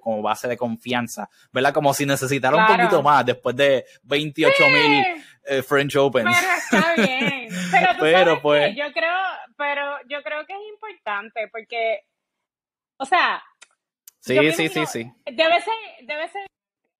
como 0.00 0.22
base 0.22 0.46
de 0.48 0.56
confianza, 0.56 1.28
¿verdad? 1.52 1.72
Como 1.72 1.92
si 1.94 2.06
necesitara 2.06 2.56
un 2.56 2.66
poquito 2.66 3.02
más 3.02 3.24
después 3.26 3.56
de 3.56 3.84
28 4.04 4.64
mil 4.68 5.04
eh, 5.44 5.62
French 5.62 5.96
Opens. 5.96 6.36
Pero 6.70 6.82
está 6.84 6.94
bien. 6.96 7.48
Pero, 8.00 8.40
pues... 8.40 8.76
yo 8.76 8.92
creo, 8.92 9.16
pero 9.56 9.96
yo 10.08 10.22
creo 10.22 10.46
que 10.46 10.52
es 10.52 10.60
importante 10.72 11.48
porque, 11.50 12.04
o 12.98 13.04
sea... 13.04 13.42
Sí, 14.20 14.36
sí, 14.52 14.68
sí, 14.68 14.86
sí. 14.86 15.12
Debe 15.24 15.60
ser, 15.60 16.06
debe 16.06 16.28
ser 16.28 16.46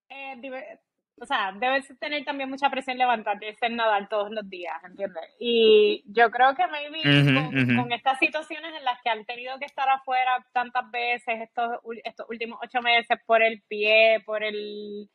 eh, 0.09 0.79
o 1.21 1.25
sea, 1.25 1.53
debes 1.53 1.87
tener 1.99 2.23
también 2.23 2.49
mucha 2.49 2.69
presión 2.69 2.97
levantarte 2.97 3.49
y 3.49 3.55
ser 3.55 3.71
nadar 3.71 4.07
todos 4.09 4.31
los 4.31 4.49
días, 4.49 4.75
¿entiendes? 4.83 5.23
Y 5.39 6.03
yo 6.07 6.29
creo 6.31 6.55
que 6.55 6.65
maybe 6.67 7.75
con, 7.75 7.91
estas 7.91 8.19
situaciones 8.19 8.73
en 8.77 8.83
las 8.83 9.01
que 9.01 9.09
han 9.09 9.25
tenido 9.25 9.57
que 9.59 9.65
estar 9.65 9.89
afuera 9.89 10.45
tantas 10.53 10.89
veces 10.91 11.41
estos, 11.41 11.79
estos 12.03 12.29
últimos 12.29 12.59
ocho 12.63 12.81
meses 12.81 13.17
por 13.25 13.41
el 13.41 13.61
pie, 13.67 14.21
por 14.25 14.43
el 14.43 15.09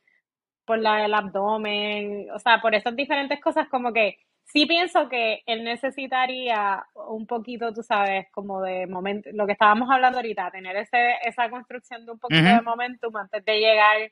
por 0.65 0.79
la, 0.79 1.05
el 1.05 1.13
abdomen, 1.13 2.29
o 2.35 2.39
sea, 2.39 2.61
por 2.63 2.75
esas 2.75 2.97
diferentes 2.97 3.39
cosas, 3.39 3.69
como 3.69 3.93
que 3.93 4.17
sí 4.45 4.67
pienso 4.67 5.09
que 5.09 5.43
él 5.47 5.65
necesitaría 5.65 6.85
un 6.95 7.27
poquito, 7.27 7.73
tú 7.73 7.83
sabes, 7.83 8.27
como 8.31 8.63
de 8.63 8.87
momento, 8.87 9.29
lo 9.33 9.47
que 9.47 9.53
estábamos 9.53 9.91
hablando 9.91 10.19
ahorita, 10.19 10.51
tener 10.51 10.77
ese, 10.77 11.17
esa 11.25 11.51
construcción 11.51 12.07
de 12.07 12.13
un 12.13 12.19
poquito 12.19 12.43
de 12.43 12.63
momentum 12.63 13.15
antes 13.17 13.45
de 13.45 13.59
llegar 13.61 14.11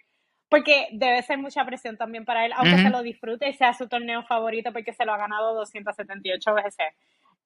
porque 0.52 0.88
debe 0.92 1.22
ser 1.22 1.38
mucha 1.38 1.64
presión 1.64 1.96
también 1.96 2.26
para 2.26 2.44
él, 2.44 2.52
aunque 2.54 2.76
se 2.76 2.90
lo 2.90 3.02
disfrute 3.02 3.48
y 3.48 3.54
sea 3.54 3.72
su 3.72 3.88
torneo 3.88 4.22
favorito 4.24 4.70
porque 4.70 4.92
se 4.92 5.06
lo 5.06 5.14
ha 5.14 5.16
ganado 5.16 5.54
278 5.54 6.54
veces. 6.54 6.94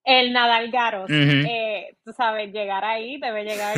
El 0.03 0.33
Nadal 0.33 0.71
Garos, 0.73 1.09
eh, 1.09 1.97
tú 2.05 2.13
sabes, 2.13 2.53
llegar 2.53 2.85
ahí 2.85 3.19
debe 3.19 3.45
llegar 3.45 3.77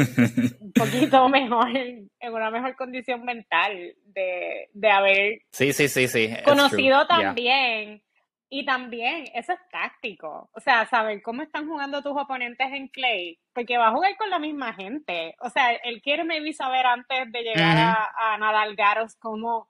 un 0.60 0.72
poquito 0.72 1.28
mejor, 1.28 1.76
en 1.76 2.08
una 2.32 2.50
mejor 2.50 2.74
condición 2.74 3.24
mental 3.24 3.94
de, 4.06 4.68
de 4.72 4.90
haber 4.90 5.40
sí, 5.52 5.72
sí, 5.74 5.88
sí, 5.88 6.08
sí. 6.08 6.30
conocido 6.44 7.06
también 7.06 8.02
y 8.50 8.64
también, 8.64 9.26
eso 9.34 9.52
es 9.52 9.58
táctico. 9.70 10.48
O 10.52 10.60
sea, 10.60 10.86
saber 10.86 11.20
cómo 11.22 11.42
están 11.42 11.68
jugando 11.68 12.02
tus 12.02 12.12
oponentes 12.16 12.66
en 12.72 12.88
Clay, 12.88 13.38
porque 13.52 13.76
va 13.76 13.88
a 13.88 13.92
jugar 13.92 14.16
con 14.16 14.30
la 14.30 14.38
misma 14.38 14.72
gente. 14.72 15.34
O 15.40 15.50
sea, 15.50 15.72
él 15.72 16.00
quiere 16.00 16.24
maybe 16.24 16.52
saber 16.54 16.86
antes 16.86 17.30
de 17.30 17.42
llegar 17.42 17.76
a, 17.76 18.08
a, 18.16 18.38
Nadal 18.38 18.74
Garos 18.74 19.16
cómo, 19.16 19.68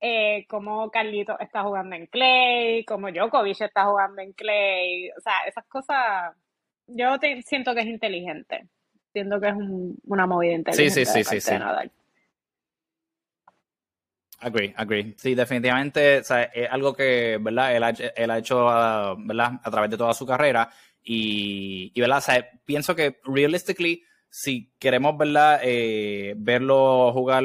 eh, 0.00 0.46
cómo 0.48 0.90
Carlito 0.90 1.38
está 1.38 1.62
jugando 1.62 1.94
en 1.94 2.06
Clay, 2.06 2.84
cómo 2.84 3.12
Djokovic 3.12 3.60
está 3.60 3.84
jugando 3.84 4.20
en 4.20 4.32
Clay. 4.32 5.10
O 5.10 5.20
sea, 5.20 5.44
esas 5.46 5.66
cosas, 5.66 6.34
yo 6.88 7.16
siento 7.44 7.72
que 7.72 7.82
es 7.82 7.86
inteligente. 7.86 8.66
Siento 9.12 9.40
que 9.40 9.48
es 9.48 9.54
una 10.04 10.26
movida 10.26 10.54
inteligente. 10.54 10.90
Sí, 10.90 11.04
sí, 11.06 11.22
sí, 11.22 11.24
sí, 11.24 11.40
sí. 11.40 11.54
Agree, 14.40 14.72
agree. 14.76 15.14
Sí, 15.18 15.34
definitivamente 15.34 16.18
es 16.18 16.30
algo 16.70 16.94
que, 16.94 17.38
¿verdad? 17.40 17.74
Él 17.74 17.82
ha, 17.82 17.90
él 17.90 18.30
ha 18.30 18.38
hecho, 18.38 18.68
ah, 18.68 19.16
¿verdad? 19.18 19.60
A 19.62 19.70
través 19.70 19.90
de 19.90 19.96
toda 19.96 20.14
su 20.14 20.24
carrera 20.24 20.70
y, 21.02 21.90
y 21.92 22.00
¿verdad? 22.00 22.22
pienso 22.64 22.94
que, 22.94 23.20
realistically, 23.24 24.04
si 24.30 24.72
queremos, 24.78 25.16
¿verdad? 25.16 25.60
Eh, 25.62 26.34
verlo 26.36 27.12
jugar 27.12 27.42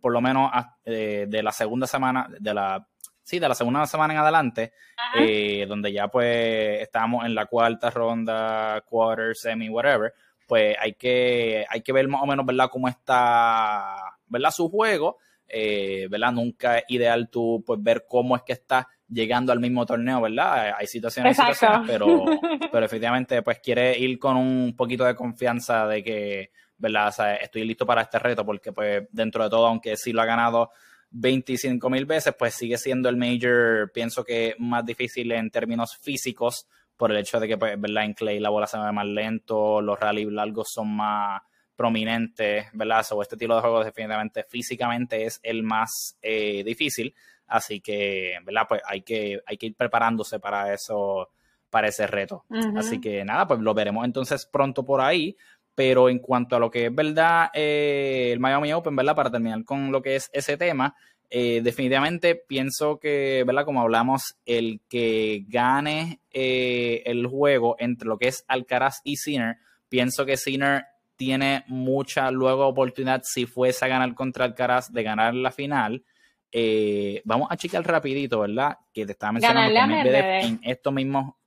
por 0.00 0.12
lo 0.12 0.20
menos 0.20 0.52
eh, 0.84 1.26
de 1.28 1.42
la 1.42 1.50
segunda 1.50 1.86
semana, 1.86 2.28
de 2.38 2.54
la, 2.54 2.86
sí, 3.24 3.38
de 3.40 3.48
la 3.48 3.54
segunda 3.54 3.86
semana 3.86 4.14
en 4.14 4.20
adelante, 4.20 4.72
eh, 5.18 5.66
donde 5.66 5.92
ya 5.92 6.08
pues 6.08 6.80
estamos 6.80 7.24
en 7.24 7.34
la 7.34 7.46
cuarta 7.46 7.90
ronda, 7.90 8.82
quarter, 8.82 9.34
semi, 9.34 9.68
whatever, 9.68 10.12
pues 10.46 10.76
hay 10.80 10.92
que, 10.92 11.64
hay 11.68 11.80
que 11.80 11.92
ver 11.92 12.06
más 12.06 12.22
o 12.22 12.26
menos, 12.26 12.46
¿verdad? 12.46 12.68
Cómo 12.70 12.86
está, 12.86 13.96
¿verdad? 14.28 14.50
Su 14.52 14.68
juego 14.68 15.18
eh, 15.48 16.08
¿verdad? 16.10 16.32
Nunca 16.32 16.78
es 16.78 16.84
ideal 16.88 17.28
tú 17.30 17.62
pues, 17.66 17.82
ver 17.82 18.06
cómo 18.08 18.36
es 18.36 18.42
que 18.42 18.52
estás 18.54 18.86
llegando 19.08 19.52
al 19.52 19.60
mismo 19.60 19.86
torneo, 19.86 20.20
¿verdad? 20.20 20.74
Hay 20.78 20.86
situaciones, 20.86 21.38
pero, 21.86 22.24
pero 22.72 22.86
efectivamente 22.86 23.42
pues 23.42 23.60
quiere 23.60 23.96
ir 23.98 24.18
con 24.18 24.36
un 24.36 24.74
poquito 24.76 25.04
de 25.04 25.14
confianza 25.14 25.86
de 25.86 26.02
que, 26.02 26.50
¿verdad? 26.78 27.14
estoy 27.40 27.64
listo 27.64 27.86
para 27.86 28.02
este 28.02 28.18
reto 28.18 28.44
porque 28.44 28.72
pues 28.72 29.04
dentro 29.10 29.44
de 29.44 29.50
todo, 29.50 29.66
aunque 29.66 29.96
sí 29.96 30.12
lo 30.12 30.22
ha 30.22 30.26
ganado 30.26 30.70
25 31.10 31.88
mil 31.88 32.04
veces, 32.04 32.34
pues 32.36 32.54
sigue 32.54 32.78
siendo 32.78 33.08
el 33.08 33.16
major, 33.16 33.90
pienso 33.92 34.24
que 34.24 34.54
más 34.58 34.84
difícil 34.84 35.30
en 35.32 35.50
términos 35.50 35.96
físicos 35.96 36.66
por 36.96 37.12
el 37.12 37.18
hecho 37.18 37.38
de 37.38 37.48
que, 37.48 37.58
pues, 37.58 37.80
¿verdad? 37.80 38.04
En 38.04 38.14
Clay 38.14 38.40
la 38.40 38.50
bola 38.50 38.66
se 38.66 38.76
mueve 38.76 38.92
más 38.92 39.06
lento, 39.06 39.80
los 39.80 39.98
rallies 39.98 40.32
largos 40.32 40.68
son 40.72 40.96
más 40.96 41.42
prominentes, 41.76 42.66
¿verdad? 42.72 43.06
O 43.12 43.22
este 43.22 43.36
tipo 43.36 43.54
de 43.54 43.60
juegos 43.60 43.84
definitivamente 43.84 44.44
físicamente 44.48 45.24
es 45.24 45.38
el 45.42 45.62
más 45.62 46.16
eh, 46.22 46.64
difícil, 46.64 47.14
así 47.46 47.80
que, 47.80 48.38
¿verdad? 48.44 48.66
Pues 48.68 48.82
hay 48.86 49.02
que, 49.02 49.40
hay 49.46 49.56
que 49.58 49.66
ir 49.66 49.76
preparándose 49.76 50.40
para 50.40 50.72
eso, 50.72 51.30
para 51.70 51.88
ese 51.88 52.06
reto. 52.06 52.44
Así 52.76 53.00
que 53.00 53.24
nada, 53.24 53.46
pues 53.46 53.60
lo 53.60 53.74
veremos 53.74 54.04
entonces 54.04 54.46
pronto 54.46 54.84
por 54.84 55.00
ahí. 55.00 55.36
Pero 55.74 56.08
en 56.08 56.20
cuanto 56.20 56.56
a 56.56 56.58
lo 56.58 56.70
que 56.70 56.86
es 56.86 56.94
verdad 56.94 57.50
eh, 57.52 58.30
el 58.32 58.40
Miami 58.40 58.72
Open, 58.72 58.96
¿verdad? 58.96 59.14
Para 59.14 59.30
terminar 59.30 59.62
con 59.62 59.92
lo 59.92 60.00
que 60.00 60.16
es 60.16 60.30
ese 60.32 60.56
tema, 60.56 60.96
eh, 61.28 61.60
definitivamente 61.62 62.34
pienso 62.34 62.98
que, 62.98 63.44
¿verdad? 63.46 63.66
Como 63.66 63.82
hablamos, 63.82 64.38
el 64.46 64.80
que 64.88 65.44
gane 65.48 66.22
el 66.32 67.26
juego 67.26 67.76
entre 67.78 68.08
lo 68.08 68.16
que 68.16 68.28
es 68.28 68.42
Alcaraz 68.48 69.02
y 69.04 69.16
Sinner, 69.16 69.58
pienso 69.90 70.24
que 70.24 70.38
Sinner 70.38 70.86
tiene 71.16 71.64
mucha 71.66 72.30
luego 72.30 72.66
oportunidad 72.66 73.22
si 73.24 73.46
fuese 73.46 73.84
a 73.84 73.88
ganar 73.88 74.14
contra 74.14 74.44
Alcaraz 74.44 74.92
de 74.92 75.02
ganar 75.02 75.34
la 75.34 75.50
final. 75.50 76.04
Eh, 76.52 77.22
vamos 77.24 77.48
a 77.50 77.56
checar 77.56 77.86
rapidito, 77.86 78.40
¿verdad? 78.40 78.78
Que 78.92 79.04
te 79.04 79.12
estaba 79.12 79.32
mencionando 79.32 79.86
Medvedev 79.86 80.44
en 80.44 80.60
esto 80.62 80.92
mismo. 80.92 81.38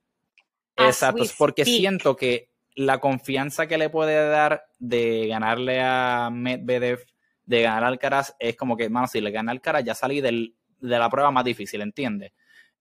Exacto, 0.76 1.24
porque 1.38 1.64
siento 1.64 2.16
que 2.16 2.50
la 2.74 2.98
confianza 2.98 3.66
que 3.66 3.78
le 3.78 3.90
puede 3.90 4.28
dar 4.28 4.64
de 4.78 5.26
ganarle 5.28 5.80
a 5.82 6.30
Medvedev, 6.32 7.04
de 7.44 7.62
ganar 7.62 7.84
a 7.84 7.88
Alcaraz, 7.88 8.34
es 8.38 8.56
como 8.56 8.76
que, 8.76 8.88
mano, 8.88 9.06
si 9.06 9.20
le 9.20 9.30
gana 9.30 9.52
Alcaraz, 9.52 9.84
ya 9.84 9.94
salí 9.94 10.20
del, 10.20 10.54
de 10.80 10.98
la 10.98 11.10
prueba 11.10 11.30
más 11.30 11.44
difícil, 11.44 11.80
¿entiendes? 11.80 12.32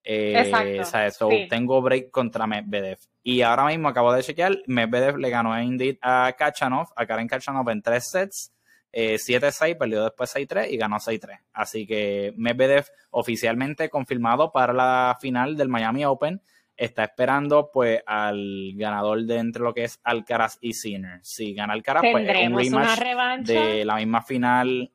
Eh, 0.03 0.33
Exacto. 0.77 1.29
Tengo 1.49 1.81
break 1.81 2.09
contra 2.09 2.47
Medvedev. 2.47 2.99
Y 3.23 3.41
ahora 3.41 3.65
mismo 3.65 3.89
acabo 3.89 4.13
de 4.13 4.23
chequear, 4.23 4.57
Medvedev 4.67 5.17
le 5.17 5.29
ganó 5.29 5.53
a 5.53 5.63
Indeed 5.63 5.97
a 6.01 6.33
Kachanov, 6.38 6.88
a 6.95 7.05
Karen 7.05 7.27
Kachanov 7.27 7.69
en 7.69 7.81
tres 7.81 8.09
sets, 8.09 8.53
7-6, 8.91 9.71
eh, 9.71 9.75
perdió 9.75 10.03
después 10.03 10.33
6-3 10.35 10.71
y 10.71 10.77
ganó 10.77 10.99
6-3. 10.99 11.39
Así 11.53 11.85
que 11.85 12.33
Medvedev 12.38 12.85
oficialmente 13.12 13.89
confirmado 13.89 14.51
para 14.51 14.73
la 14.73 15.17
final 15.19 15.55
del 15.55 15.69
Miami 15.69 16.05
Open. 16.05 16.41
Está 16.75 17.03
esperando 17.03 17.69
pues 17.71 18.01
al 18.05 18.71
ganador 18.75 19.21
de 19.23 19.38
entre 19.38 19.62
lo 19.62 19.73
que 19.73 19.83
es 19.83 19.99
Alcaraz 20.01 20.57
y 20.62 20.73
Sinner. 20.73 21.19
Si 21.21 21.53
gana 21.53 21.73
Alcaraz, 21.73 22.03
pues 22.09 22.27
es 22.27 22.47
un 22.47 22.57
rematch 22.57 23.45
de 23.45 23.85
la 23.85 23.95
misma 23.97 24.21
final, 24.21 24.91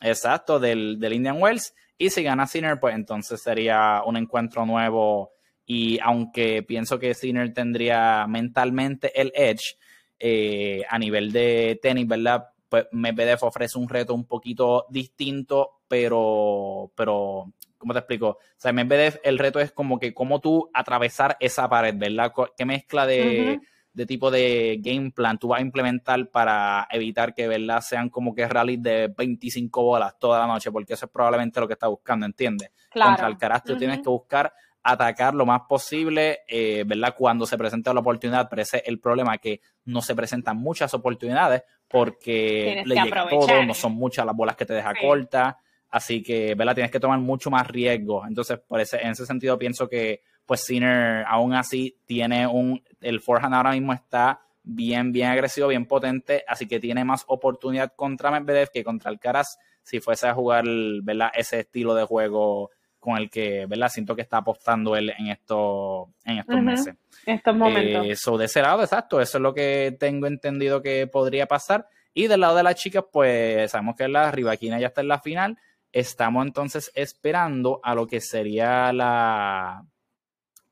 exacto, 0.00 0.58
del, 0.58 0.98
del 0.98 1.12
Indian 1.12 1.40
Wells. 1.40 1.74
Y 1.98 2.10
si 2.10 2.22
gana 2.22 2.46
Sinner, 2.46 2.80
pues 2.80 2.94
entonces 2.94 3.42
sería 3.42 4.02
un 4.06 4.16
encuentro 4.16 4.64
nuevo. 4.64 5.32
Y 5.66 5.98
aunque 6.02 6.62
pienso 6.62 6.98
que 6.98 7.14
Sinner 7.14 7.52
tendría 7.52 8.26
mentalmente 8.26 9.12
el 9.20 9.32
edge 9.34 9.76
eh, 10.18 10.82
a 10.88 10.98
nivel 10.98 11.30
de 11.30 11.78
tenis, 11.82 12.08
¿verdad? 12.08 12.48
Pues 12.68 12.86
Medvedev 12.92 13.38
ofrece 13.42 13.78
un 13.78 13.88
reto 13.88 14.14
un 14.14 14.24
poquito 14.24 14.86
distinto, 14.88 15.80
pero, 15.88 16.90
pero 16.94 17.52
¿cómo 17.78 17.92
te 17.92 17.98
explico? 17.98 18.28
O 18.28 18.38
sea, 18.56 18.72
Medvedev, 18.72 19.20
el 19.22 19.38
reto 19.38 19.60
es 19.60 19.72
como 19.72 19.98
que 19.98 20.14
cómo 20.14 20.40
tú 20.40 20.70
atravesar 20.72 21.36
esa 21.40 21.68
pared, 21.68 21.94
¿verdad? 21.96 22.32
¿Qué 22.56 22.64
mezcla 22.64 23.06
de, 23.06 23.60
de 23.92 24.06
tipo 24.06 24.30
de 24.30 24.78
game 24.80 25.10
plan 25.10 25.38
tú 25.38 25.48
vas 25.48 25.58
a 25.58 25.62
implementar 25.62 26.28
para 26.28 26.86
evitar 26.90 27.34
que, 27.34 27.48
¿verdad? 27.48 27.80
Sean 27.80 28.08
como 28.08 28.34
que 28.34 28.46
rallies 28.46 28.82
de 28.82 29.12
25 29.16 29.82
bolas 29.82 30.18
toda 30.18 30.38
la 30.38 30.46
noche, 30.46 30.70
porque 30.70 30.94
eso 30.94 31.06
es 31.06 31.12
probablemente 31.12 31.60
lo 31.60 31.66
que 31.66 31.74
está 31.74 31.88
buscando, 31.88 32.26
¿entiendes? 32.26 32.70
Claro. 32.90 33.10
Contra 33.10 33.28
el 33.28 33.38
carácter 33.38 33.78
tienes 33.78 33.98
que 33.98 34.08
buscar 34.08 34.52
atacar 34.82 35.34
lo 35.34 35.44
más 35.44 35.62
posible, 35.68 36.40
eh, 36.48 36.84
¿verdad? 36.86 37.14
Cuando 37.16 37.46
se 37.46 37.58
presenta 37.58 37.92
la 37.92 38.00
oportunidad, 38.00 38.48
pero 38.48 38.62
ese 38.62 38.78
es 38.78 38.84
el 38.86 38.98
problema, 38.98 39.36
que 39.38 39.60
no 39.84 40.00
se 40.00 40.14
presentan 40.14 40.56
muchas 40.56 40.94
oportunidades 40.94 41.62
porque 41.88 42.82
le 42.86 42.94
llega 42.94 43.28
todo, 43.28 43.64
no 43.64 43.74
son 43.74 43.92
muchas 43.92 44.24
las 44.24 44.34
bolas 44.34 44.56
que 44.56 44.64
te 44.64 44.74
deja 44.74 44.94
corta, 44.94 45.58
así 45.90 46.22
que, 46.22 46.54
¿verdad? 46.54 46.74
Tienes 46.74 46.92
que 46.92 47.00
tomar 47.00 47.18
mucho 47.18 47.50
más 47.50 47.66
riesgo. 47.66 48.24
Entonces, 48.26 48.58
por 48.60 48.80
ese, 48.80 48.98
en 49.02 49.10
ese 49.10 49.26
sentido, 49.26 49.58
pienso 49.58 49.88
que 49.88 50.22
pues 50.50 50.64
Sinner 50.64 51.24
aún 51.28 51.54
así 51.54 51.96
tiene 52.06 52.44
un, 52.44 52.82
el 53.00 53.20
forehand 53.20 53.54
ahora 53.54 53.70
mismo 53.70 53.92
está 53.92 54.40
bien, 54.64 55.12
bien 55.12 55.28
agresivo, 55.28 55.68
bien 55.68 55.86
potente, 55.86 56.42
así 56.48 56.66
que 56.66 56.80
tiene 56.80 57.04
más 57.04 57.22
oportunidad 57.28 57.92
contra 57.94 58.32
Medvedev 58.32 58.68
que 58.72 58.82
contra 58.82 59.12
Alcaraz 59.12 59.60
si 59.84 60.00
fuese 60.00 60.26
a 60.26 60.34
jugar, 60.34 60.64
¿verdad? 61.04 61.30
Ese 61.36 61.60
estilo 61.60 61.94
de 61.94 62.02
juego 62.02 62.72
con 62.98 63.16
el 63.16 63.30
que, 63.30 63.66
¿verdad? 63.66 63.90
Siento 63.90 64.16
que 64.16 64.22
está 64.22 64.38
apostando 64.38 64.96
él 64.96 65.12
en, 65.16 65.28
esto, 65.28 66.08
en 66.24 66.38
estos 66.38 66.60
meses. 66.60 66.96
En 67.26 67.36
estos 67.36 67.54
momentos. 67.54 68.06
Eso 68.08 68.36
de 68.36 68.46
ese 68.46 68.60
lado, 68.60 68.82
exacto, 68.82 69.20
eso 69.20 69.38
es 69.38 69.42
lo 69.42 69.54
que 69.54 69.96
tengo 70.00 70.26
entendido 70.26 70.82
que 70.82 71.06
podría 71.06 71.46
pasar. 71.46 71.86
Y 72.12 72.26
del 72.26 72.40
lado 72.40 72.56
de 72.56 72.64
las 72.64 72.74
chicas, 72.74 73.04
pues 73.12 73.70
sabemos 73.70 73.94
que 73.94 74.08
la 74.08 74.32
Rivaquina 74.32 74.80
ya 74.80 74.88
está 74.88 75.00
en 75.00 75.06
la 75.06 75.20
final. 75.20 75.58
Estamos 75.92 76.44
entonces 76.44 76.90
esperando 76.96 77.78
a 77.84 77.94
lo 77.94 78.08
que 78.08 78.20
sería 78.20 78.92
la, 78.92 79.84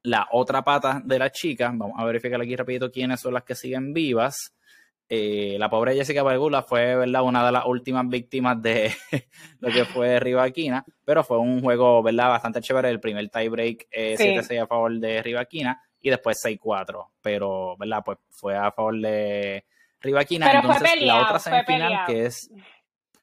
la 0.02 0.28
otra 0.32 0.62
pata 0.62 1.00
de 1.04 1.18
las 1.18 1.32
chicas. 1.32 1.72
Vamos 1.74 1.98
a 1.98 2.04
verificar 2.04 2.40
aquí 2.40 2.56
rapidito 2.56 2.90
quiénes 2.90 3.20
son 3.20 3.34
las 3.34 3.44
que 3.44 3.54
siguen 3.54 3.92
vivas. 3.92 4.54
Eh, 5.10 5.56
la 5.58 5.70
pobre 5.70 5.94
Jessica 5.94 6.22
Bargula 6.22 6.62
fue 6.62 6.94
¿verdad? 6.94 7.22
una 7.22 7.44
de 7.46 7.52
las 7.52 7.64
últimas 7.64 8.06
víctimas 8.08 8.60
de 8.60 8.92
lo 9.60 9.70
que 9.70 9.86
fue 9.86 10.20
Rivaquina, 10.20 10.84
pero 11.02 11.24
fue 11.24 11.38
un 11.38 11.62
juego 11.62 12.02
¿verdad? 12.02 12.28
bastante 12.28 12.60
chévere. 12.60 12.90
El 12.90 13.00
primer 13.00 13.28
tiebreak 13.30 13.86
eh, 13.90 14.16
7-6 14.18 14.62
a 14.62 14.66
favor 14.66 14.92
de 14.98 15.22
Rivaquina 15.22 15.82
y 16.00 16.10
después 16.10 16.38
6-4, 16.44 17.08
pero 17.22 17.76
¿verdad? 17.78 18.02
pues 18.04 18.18
fue 18.30 18.54
a 18.54 18.70
favor 18.70 19.00
de 19.00 19.64
Rivaquina. 20.00 20.52
Entonces, 20.52 21.02
la 21.02 21.22
otra 21.22 21.38
semifinal 21.38 22.06
que 22.06 22.26
es. 22.26 22.50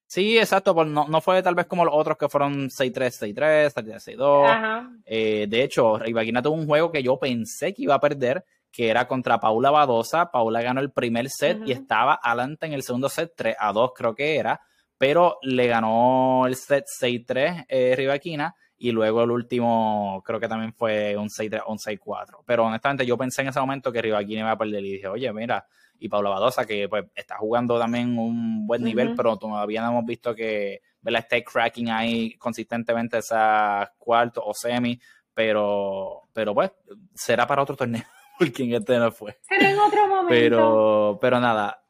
Sí, 0.07 0.37
exacto, 0.37 0.75
pues 0.75 0.87
no, 0.87 1.07
no, 1.07 1.19
fue 1.19 1.41
tal 1.41 1.55
vez 1.55 1.65
como 1.65 1.83
los 1.83 1.93
otros 1.95 2.17
que 2.17 2.29
fueron 2.29 2.69
6-3, 2.69 3.33
6-3, 3.33 3.73
6-2. 3.73 5.01
Eh, 5.05 5.47
de 5.49 5.63
hecho, 5.63 5.97
Rivaquina 5.97 6.41
tuvo 6.41 6.55
un 6.55 6.67
juego 6.67 6.91
que 6.91 7.01
yo 7.01 7.17
pensé 7.17 7.73
que 7.73 7.83
iba 7.83 7.95
a 7.95 7.99
perder 7.99 8.45
que 8.75 8.89
era 8.89 9.07
contra 9.07 9.39
Paula 9.39 9.71
Badosa. 9.71 10.31
Paula 10.31 10.61
ganó 10.61 10.81
el 10.81 10.91
primer 10.91 11.29
set 11.29 11.61
y 11.65 11.71
estaba 11.71 12.19
adelante 12.21 12.65
en 12.65 12.73
el 12.73 12.83
segundo 12.83 13.07
set, 13.07 13.31
3 13.35 13.55
a 13.57 13.71
2 13.71 13.91
creo 13.95 14.13
que 14.13 14.35
era, 14.35 14.59
pero 14.97 15.37
le 15.43 15.67
ganó 15.67 16.45
el 16.45 16.55
set 16.55 16.85
6-3 17.01 17.65
eh, 17.69 17.93
Rivaquina 17.95 18.53
y 18.77 18.91
luego 18.91 19.23
el 19.23 19.31
último 19.31 20.21
creo 20.25 20.41
que 20.41 20.49
también 20.49 20.73
fue 20.73 21.15
un 21.15 21.29
6-3 21.29 21.63
un 21.67 21.77
6-4. 21.77 22.43
Pero 22.45 22.65
honestamente 22.65 23.05
yo 23.05 23.17
pensé 23.17 23.43
en 23.43 23.47
ese 23.47 23.61
momento 23.61 23.93
que 23.93 24.01
Rivaquina 24.01 24.41
iba 24.41 24.51
a 24.51 24.57
perder 24.57 24.83
y 24.83 24.91
dije, 24.91 25.07
oye, 25.07 25.31
mira, 25.31 25.65
y 25.99 26.09
Paula 26.09 26.29
Badosa 26.29 26.65
que 26.65 26.87
pues 26.89 27.05
está 27.15 27.37
jugando 27.37 27.79
también 27.79 28.17
un 28.17 28.65
buen 28.67 28.83
nivel, 28.83 29.13
pero 29.15 29.37
todavía 29.37 29.81
no 29.81 29.89
hemos 29.89 30.05
visto 30.05 30.35
que 30.35 30.81
¿verdad? 31.01 31.21
esté 31.21 31.43
cracking 31.43 31.89
ahí 31.89 32.35
consistentemente 32.37 33.17
esa 33.17 33.93
cuarto 33.97 34.41
o 34.43 34.53
semi, 34.53 34.99
pero, 35.33 36.23
pero 36.33 36.53
pues 36.53 36.71
será 37.13 37.45
para 37.45 37.63
otro 37.63 37.75
torneo 37.75 38.03
porque 38.39 38.63
en 38.63 38.73
este 38.73 38.97
no 38.97 39.11
fue. 39.11 39.37
Pero 39.47 39.65
en 39.65 39.79
otro 39.79 40.07
momento. 40.07 40.29
Pero, 40.29 41.17
pero 41.21 41.39
nada, 41.39 41.83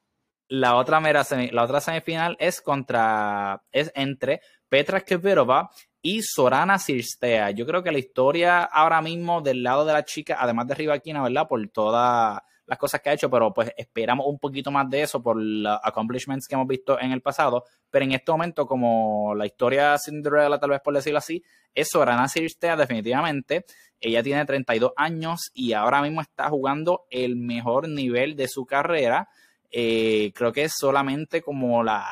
la 0.47 0.75
otra, 0.75 0.99
mera 0.99 1.23
la 1.51 1.63
otra 1.63 1.81
semifinal 1.81 2.35
es 2.39 2.61
contra, 2.61 3.63
es 3.71 3.91
entre 3.95 4.41
Petra 4.69 5.01
Kvitova 5.01 5.69
y 6.01 6.21
Sorana 6.21 6.77
Sirstea. 6.77 7.51
Yo 7.51 7.65
creo 7.65 7.81
que 7.81 7.91
la 7.91 7.97
historia 7.97 8.63
ahora 8.63 9.01
mismo 9.01 9.41
del 9.41 9.63
lado 9.63 9.85
de 9.85 9.93
la 9.93 10.05
chica, 10.05 10.37
además 10.39 10.67
de 10.67 10.75
Rivaquina, 10.75 11.23
¿verdad? 11.23 11.47
Por 11.47 11.67
todas 11.69 12.41
las 12.67 12.77
cosas 12.77 13.01
que 13.01 13.09
ha 13.09 13.13
hecho, 13.13 13.29
pero 13.29 13.53
pues 13.53 13.71
esperamos 13.77 14.25
un 14.27 14.39
poquito 14.39 14.71
más 14.71 14.89
de 14.89 15.03
eso 15.03 15.21
por 15.21 15.37
los 15.39 15.79
accomplishments 15.83 16.47
que 16.47 16.55
hemos 16.55 16.67
visto 16.67 16.99
en 16.99 17.11
el 17.11 17.21
pasado. 17.21 17.63
Pero 17.89 18.05
en 18.05 18.13
este 18.13 18.31
momento, 18.31 18.65
como 18.65 19.35
la 19.35 19.45
historia 19.45 19.97
Cinderella, 19.97 20.59
tal 20.59 20.71
vez 20.71 20.81
por 20.81 20.93
decirlo 20.93 21.19
así, 21.19 21.43
es 21.73 21.89
Sorana 21.89 22.27
Sirstea 22.27 22.75
definitivamente. 22.75 23.65
Ella 23.99 24.23
tiene 24.23 24.45
32 24.45 24.93
años 24.95 25.51
y 25.53 25.73
ahora 25.73 26.01
mismo 26.01 26.21
está 26.21 26.49
jugando 26.49 27.05
el 27.09 27.35
mejor 27.35 27.87
nivel 27.87 28.35
de 28.35 28.47
su 28.47 28.65
carrera. 28.65 29.29
Eh, 29.71 30.31
creo 30.33 30.51
que 30.51 30.63
es 30.63 30.73
solamente 30.77 31.41
como 31.41 31.83
la 31.83 32.05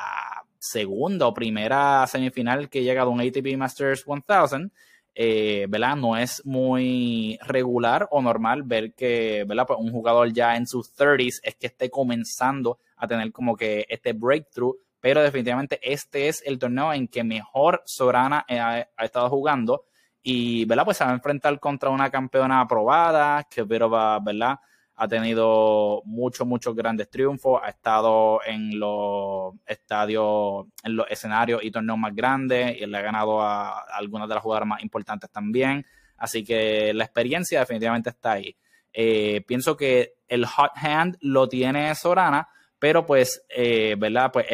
segunda 0.60 1.28
o 1.28 1.34
primera 1.34 2.06
semifinal 2.08 2.70
que 2.70 2.84
llega 2.84 3.04
de 3.04 3.10
un 3.10 3.22
ATP 3.22 3.58
Masters 3.58 4.06
1000. 4.08 4.72
Eh. 5.16 5.68
No 5.98 6.18
es 6.18 6.46
muy 6.46 7.38
regular 7.46 8.08
o 8.12 8.22
normal 8.22 8.64
ver 8.64 8.94
que, 8.94 9.46
¿verdad? 9.48 9.66
Pues 9.68 9.80
un 9.80 9.92
jugador 9.92 10.32
ya 10.34 10.56
en 10.56 10.68
sus 10.68 10.96
30s 10.96 11.40
es 11.44 11.56
que 11.56 11.68
esté 11.68 11.90
comenzando 11.90 12.80
a 12.98 13.08
tener 13.08 13.32
como 13.32 13.56
que 13.56 13.86
este 13.90 14.14
breakthrough, 14.14 14.76
pero 15.00 15.22
definitivamente 15.22 15.80
este 15.82 16.30
es 16.30 16.42
el 16.46 16.58
torneo 16.58 16.94
en 16.94 17.08
que 17.08 17.24
mejor 17.24 17.84
Sorana 17.86 18.46
ha 18.48 19.04
estado 19.04 19.30
jugando 19.30 19.86
y, 20.22 20.64
¿verdad? 20.66 20.86
Pues 20.86 20.98
se 20.98 21.04
va 21.04 21.12
a 21.12 21.16
enfrentar 21.16 21.60
contra 21.60 21.90
una 21.90 22.10
campeona 22.10 22.62
aprobada, 22.62 23.44
que 23.44 23.66
pero 23.66 23.90
va, 23.90 24.20
¿verdad? 24.20 24.58
Ha 24.96 25.08
tenido 25.08 26.02
muchos, 26.06 26.46
muchos 26.46 26.76
grandes 26.76 27.10
triunfos, 27.10 27.60
ha 27.64 27.70
estado 27.70 28.40
en 28.46 28.80
los 28.80 29.56
estadios, 29.66 30.68
en 30.84 30.96
los 30.96 31.08
escenarios 31.10 31.64
y 31.64 31.72
torneos 31.72 31.98
más 31.98 32.14
grandes 32.14 32.80
y 32.80 32.86
le 32.86 32.98
ha 32.98 33.02
ganado 33.02 33.42
a, 33.42 33.80
algunas 33.96 34.28
de 34.28 34.36
las 34.36 34.44
jugadoras 34.44 34.70
más 34.70 34.84
importantes 34.84 35.30
también. 35.32 35.86
Así 36.18 36.44
que 36.44 36.94
la 36.94 37.06
experiencia 37.06 37.60
definitivamente 37.60 38.12
está 38.12 38.34
ahí. 38.34 38.56
Eh, 38.94 39.42
pienso 39.48 39.76
que 39.76 40.14
el 40.28 40.46
hot 40.46 40.72
hand 40.76 41.18
lo 41.22 41.50
tiene 41.50 41.94
Sorana, 41.96 42.48
pero 42.84 43.06
pues, 43.06 43.46
eh, 43.48 43.96
¿verdad? 43.98 44.30
Pues 44.34 44.46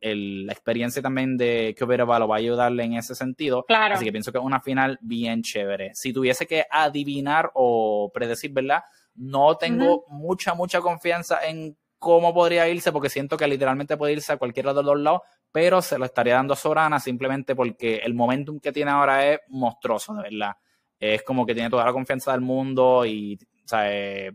la 0.00 0.52
experiencia 0.52 1.02
también 1.02 1.36
de 1.36 1.74
Kyoverova 1.78 2.18
lo 2.18 2.26
va 2.28 2.36
a 2.36 2.38
ayudarle 2.38 2.82
en 2.82 2.94
ese 2.94 3.14
sentido. 3.14 3.62
Claro. 3.64 3.94
Así 3.94 4.06
que 4.06 4.10
pienso 4.10 4.32
que 4.32 4.38
es 4.38 4.44
una 4.44 4.60
final 4.60 4.98
bien 5.02 5.42
chévere. 5.42 5.90
Si 5.92 6.10
tuviese 6.10 6.46
que 6.46 6.64
adivinar 6.70 7.50
o 7.52 8.10
predecir, 8.12 8.52
¿verdad? 8.52 8.84
No 9.14 9.56
tengo 9.56 10.04
mucha, 10.08 10.54
mucha 10.54 10.80
confianza 10.80 11.46
en 11.46 11.76
cómo 11.98 12.34
podría 12.34 12.68
irse, 12.68 12.92
porque 12.92 13.08
siento 13.08 13.36
que 13.36 13.46
literalmente 13.46 13.96
puede 13.96 14.12
irse 14.12 14.32
a 14.32 14.36
cualquiera 14.36 14.70
de 14.70 14.76
los 14.76 14.84
dos 14.84 15.00
lados, 15.00 15.20
pero 15.50 15.80
se 15.80 15.98
lo 15.98 16.04
estaría 16.04 16.34
dando 16.34 16.54
a 16.54 16.56
Sorana 16.56 17.00
simplemente 17.00 17.54
porque 17.54 17.96
el 17.98 18.12
momentum 18.14 18.60
que 18.60 18.72
tiene 18.72 18.90
ahora 18.90 19.26
es 19.26 19.40
monstruoso, 19.48 20.14
de 20.14 20.22
verdad. 20.22 20.52
Es 20.98 21.22
como 21.22 21.46
que 21.46 21.54
tiene 21.54 21.70
toda 21.70 21.84
la 21.84 21.92
confianza 21.92 22.32
del 22.32 22.40
mundo 22.40 23.06
y, 23.06 23.38
o 23.64 23.68
sea, 23.68 23.90
eh, 23.90 24.28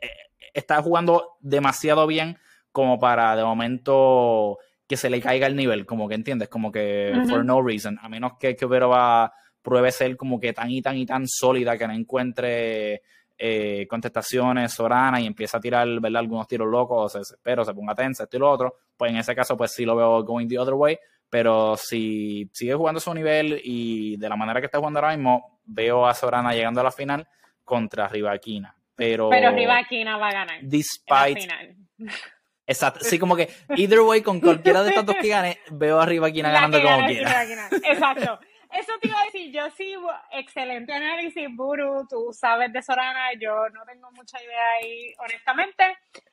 eh, 0.00 0.10
está 0.54 0.80
jugando 0.82 1.36
demasiado 1.40 2.06
bien 2.06 2.38
como 2.72 2.98
para 2.98 3.34
de 3.34 3.42
momento 3.42 4.58
que 4.86 4.96
se 4.96 5.10
le 5.10 5.20
caiga 5.20 5.46
el 5.46 5.56
nivel, 5.56 5.84
como 5.84 6.08
que 6.08 6.14
entiendes, 6.14 6.48
como 6.48 6.70
que 6.70 7.12
for 7.28 7.44
no 7.44 7.60
reason, 7.60 7.98
a 8.00 8.08
menos 8.08 8.34
que, 8.38 8.54
que 8.54 8.66
va 8.66 9.32
pruebe 9.62 9.90
ser 9.90 10.16
como 10.16 10.38
que 10.38 10.52
tan 10.52 10.70
y 10.70 10.80
tan 10.80 10.96
y 10.96 11.06
tan 11.06 11.26
sólida 11.26 11.76
que 11.76 11.88
no 11.88 11.92
encuentre 11.92 13.02
eh, 13.38 13.86
contestaciones 13.88 14.72
Sorana 14.72 15.20
y 15.20 15.26
empieza 15.26 15.58
a 15.58 15.60
tirar 15.60 15.88
¿verdad? 16.00 16.20
algunos 16.20 16.48
tiros 16.48 16.68
locos, 16.68 17.12
se 17.12 17.18
desespera, 17.18 17.64
se 17.64 17.74
ponga 17.74 17.94
tensa, 17.94 18.24
esto 18.24 18.36
y 18.36 18.40
lo 18.40 18.50
otro, 18.50 18.76
pues 18.96 19.10
en 19.10 19.18
ese 19.18 19.34
caso 19.34 19.56
pues 19.56 19.72
sí 19.72 19.84
lo 19.84 19.96
veo 19.96 20.22
going 20.24 20.48
the 20.48 20.58
other 20.58 20.74
way, 20.74 20.98
pero 21.28 21.76
si 21.76 22.48
sigue 22.52 22.74
jugando 22.74 22.98
a 22.98 23.02
su 23.02 23.12
nivel 23.12 23.60
y 23.62 24.16
de 24.16 24.28
la 24.28 24.36
manera 24.36 24.60
que 24.60 24.66
está 24.66 24.78
jugando 24.78 25.00
ahora 25.00 25.16
mismo, 25.16 25.60
veo 25.64 26.06
a 26.06 26.14
Sorana 26.14 26.52
llegando 26.54 26.80
a 26.80 26.84
la 26.84 26.92
final 26.92 27.28
contra 27.64 28.08
Rivaquina. 28.08 28.74
Pero, 28.94 29.28
pero 29.28 29.50
Rivaquina 29.50 30.16
va 30.16 30.28
a 30.28 30.32
ganar. 30.32 30.60
Despite, 30.62 31.48
Exacto, 32.66 33.04
sí, 33.04 33.18
como 33.18 33.36
que 33.36 33.48
either 33.76 34.00
way, 34.00 34.22
con 34.22 34.40
cualquiera 34.40 34.82
de 34.82 34.88
estos 34.88 35.06
dos 35.06 35.16
que 35.20 35.28
gane, 35.28 35.58
veo 35.70 36.00
a 36.00 36.06
Rivaquina 36.06 36.50
ganando 36.50 36.82
como 36.82 37.06
quiera. 37.06 37.44
Exacto. 37.70 38.40
Eso 38.72 38.92
te 39.00 39.08
iba 39.08 39.20
a 39.20 39.24
decir, 39.24 39.52
yo 39.52 39.70
sí, 39.70 39.94
excelente 40.32 40.92
análisis, 40.92 41.48
Buru, 41.50 42.06
tú 42.08 42.32
sabes 42.32 42.72
de 42.72 42.82
Sorana, 42.82 43.32
yo 43.40 43.68
no 43.70 43.84
tengo 43.84 44.10
mucha 44.12 44.42
idea 44.42 44.70
ahí, 44.80 45.14
honestamente, 45.18 45.84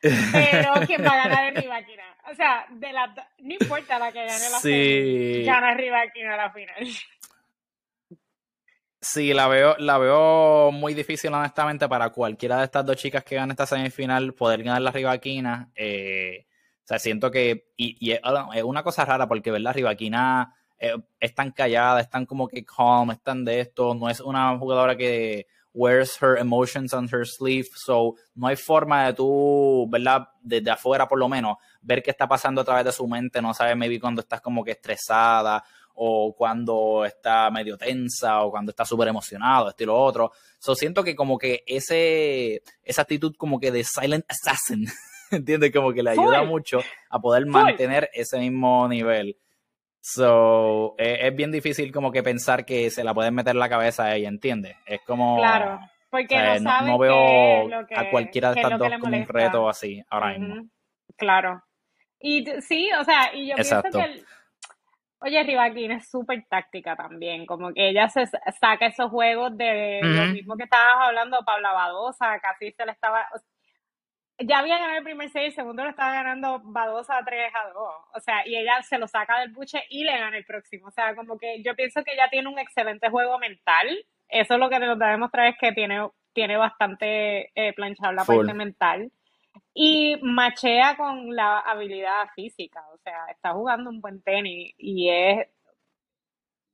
pero 0.02 0.74
¿quién 0.88 1.06
va 1.06 1.12
a 1.12 1.28
ganar 1.28 1.54
es 1.54 1.64
Rivaquina. 1.64 2.04
O 2.32 2.36
sea, 2.36 2.66
de 2.70 2.92
la, 2.92 3.08
no 3.40 3.54
importa 3.54 4.00
la 4.00 4.12
que 4.12 4.26
gane 4.26 4.50
la 4.50 4.60
sí. 4.60 5.44
gana 5.46 5.74
Rivaquina 5.74 6.34
a 6.34 6.38
la 6.38 6.52
final. 6.52 6.88
Sí, 9.04 9.34
la 9.34 9.50
veo, 9.50 9.76
la 9.80 9.98
veo 9.98 10.72
muy 10.72 10.94
difícil, 10.94 11.34
honestamente, 11.34 11.90
para 11.90 12.10
cualquiera 12.12 12.60
de 12.60 12.64
estas 12.64 12.86
dos 12.86 12.96
chicas 12.96 13.24
que 13.26 13.36
ganen 13.36 13.52
esta 13.52 13.66
semifinal 13.66 14.34
poder 14.34 14.64
ganar 14.64 14.82
la 14.82 14.92
Rivaquina. 14.92 15.70
Eh, 15.76 16.46
o 16.84 16.88
sea, 16.88 17.00
siento 17.00 17.30
que. 17.30 17.68
Y, 17.76 18.12
es 18.12 18.22
una 18.64 18.82
cosa 18.82 19.04
rara 19.04 19.28
porque, 19.28 19.52
ver 19.52 19.60
la 19.60 19.74
Rivaquina 19.74 20.56
eh, 20.84 21.02
es 21.18 21.34
tan 21.34 21.52
callada, 21.52 22.02
es 22.02 22.10
tan 22.10 22.26
como 22.26 22.46
que 22.46 22.66
calm, 22.66 23.12
es 23.12 23.22
tan 23.24 23.46
de 23.46 23.62
esto. 23.62 23.96
No 23.96 24.10
es 24.10 24.20
una 24.20 24.58
jugadora 24.58 24.98
que 24.98 25.48
wears 25.74 26.22
her 26.22 26.38
emotions 26.38 26.94
on 26.94 27.08
her 27.10 27.26
sleeve. 27.26 27.70
So, 27.74 28.16
no 28.36 28.48
hay 28.48 28.58
forma 28.58 29.06
de 29.06 29.14
tú, 29.14 29.88
¿verdad? 29.90 30.28
Desde 30.42 30.72
afuera, 30.72 31.08
por 31.08 31.18
lo 31.18 31.30
menos, 31.30 31.56
ver 31.82 32.04
qué 32.04 32.12
está 32.12 32.28
pasando 32.28 32.60
a 32.60 32.66
través 32.66 32.84
de 32.84 32.92
su 32.92 33.08
mente. 33.08 33.42
No 33.42 33.54
sabes, 33.54 33.78
maybe 33.78 33.98
cuando 33.98 34.20
estás 34.20 34.42
como 34.42 34.62
que 34.62 34.72
estresada 34.72 35.64
o 35.96 36.36
cuando 36.36 37.06
está 37.06 37.50
medio 37.50 37.78
tensa 37.78 38.42
o 38.42 38.52
cuando 38.52 38.72
está 38.72 38.84
súper 38.84 39.08
emocionado, 39.08 39.70
esto 39.70 39.84
y 39.84 39.86
lo 39.86 39.98
otro. 39.98 40.34
So, 40.60 40.76
siento 40.76 41.02
que 41.02 41.16
como 41.16 41.38
que 41.38 41.64
ese, 41.66 42.62
esa 42.84 43.04
actitud 43.04 43.36
como 43.38 43.58
que 43.58 43.72
de 43.72 43.86
silent 43.86 44.26
assassin, 44.28 44.86
¿entiendes? 45.32 45.72
Como 45.72 45.94
que 45.94 46.04
le 46.04 46.10
ayuda 46.10 46.44
mucho 46.44 46.82
a 47.10 47.22
poder 47.22 47.46
mantener 47.46 48.10
ese 48.14 48.38
mismo 48.38 48.86
nivel. 48.90 49.38
So, 50.06 50.96
e, 50.98 51.28
es, 51.28 51.34
bien 51.34 51.50
difícil 51.50 51.94
como 51.94 52.12
que 52.12 52.22
pensar 52.22 52.66
que 52.66 52.90
se 52.90 53.06
la 53.06 53.14
pueden 53.14 53.34
meter 53.34 53.52
en 53.52 53.60
la 53.60 53.70
cabeza 53.70 54.04
a 54.04 54.16
ella, 54.16 54.28
¿entiendes? 54.28 54.76
Es 54.86 55.00
como... 55.04 55.38
Claro, 55.38 55.80
porque 56.10 56.60
no, 56.60 56.98
veo 56.98 57.70
a 57.96 58.10
cualquiera 58.12 58.52
de 58.54 58.60
estas 58.60 58.78
dos 58.78 58.90
como 59.00 59.16
un 59.16 59.26
reto 59.26 59.70
así 59.70 60.04
ahora 60.10 60.38
mismo. 60.38 60.68
Claro. 61.16 61.64
Y 62.20 62.46
sí, 62.60 62.90
o 63.00 63.04
sea, 63.06 63.34
y 63.34 63.48
yo 63.48 63.56
pienso 63.56 63.82
que 63.82 64.24
Oye, 65.26 65.42
Rivaquina 65.42 65.96
es 65.96 66.10
súper 66.10 66.44
táctica 66.50 66.98
también, 66.98 67.46
como 67.46 67.74
que 67.74 67.88
ella 67.88 68.10
se 68.10 68.26
saca 68.60 68.88
esos 68.88 69.10
juegos 69.10 69.56
de 69.58 70.02
lo 70.04 70.26
mismo 70.26 70.58
que 70.58 70.66
estabas 70.66 70.96
hablando, 70.98 71.46
Pablo 71.46 71.74
Badosa, 71.74 72.38
casi 72.42 72.74
se 72.74 72.86
le 72.86 72.92
estaba, 72.92 73.26
ya 74.46 74.60
había 74.60 74.78
ganado 74.78 74.98
el 75.00 75.04
primer 75.04 75.30
set, 75.30 75.44
el 75.44 75.54
segundo 75.54 75.84
lo 75.84 75.90
estaba 75.90 76.14
ganando 76.14 76.62
Badosa 76.64 77.22
3 77.26 77.52
a 77.54 77.70
2, 77.70 77.76
o 78.16 78.20
sea, 78.20 78.48
y 78.48 78.56
ella 78.56 78.82
se 78.84 78.98
lo 78.98 79.08
saca 79.08 79.40
del 79.40 79.52
buche 79.52 79.84
y 79.90 80.04
le 80.04 80.18
gana 80.18 80.38
el 80.38 80.46
próximo, 80.46 80.88
o 80.88 80.92
sea, 80.92 81.16
como 81.16 81.38
que 81.38 81.62
yo 81.62 81.76
pienso 81.76 82.04
que 82.04 82.14
ella 82.14 82.28
tiene 82.30 82.50
un 82.50 82.60
excelente 82.60 83.10
juego 83.10 83.38
mental, 83.40 83.88
eso 84.30 84.54
es 84.54 84.60
lo 84.60 84.70
que 84.70 84.80
nos 84.80 84.98
da 84.98 85.10
a 85.10 85.12
demostrar 85.12 85.48
es 85.48 85.56
que 85.60 85.72
tiene, 85.72 86.08
tiene 86.34 86.58
bastante 86.58 87.52
eh, 87.56 87.74
planchado 87.74 88.14
la 88.14 88.26
parte 88.26 88.54
mental. 88.54 89.12
Y 89.76 90.18
machea 90.22 90.96
con 90.98 91.36
la 91.36 91.60
habilidad 91.60 92.28
física, 92.36 92.84
o 92.94 92.98
sea, 92.98 93.26
está 93.30 93.54
jugando 93.54 93.90
un 93.90 94.02
buen 94.02 94.22
tenis 94.22 94.74
y 94.78 95.10
es 95.10 95.48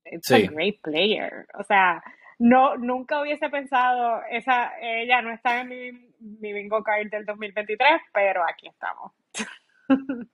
es 0.03 0.29
un 0.31 0.55
great 0.55 0.81
player, 0.81 1.45
o 1.53 1.63
sea, 1.63 2.03
no 2.39 2.77
nunca 2.77 3.21
hubiese 3.21 3.49
pensado 3.49 4.21
esa 4.31 4.71
ella 4.81 5.21
no 5.21 5.31
está 5.31 5.61
en 5.61 5.69
mi, 5.69 5.91
mi 6.19 6.53
bingo 6.53 6.81
card 6.83 7.09
del 7.09 7.25
2023, 7.25 8.01
pero 8.13 8.43
aquí 8.47 8.67
estamos. 8.67 9.11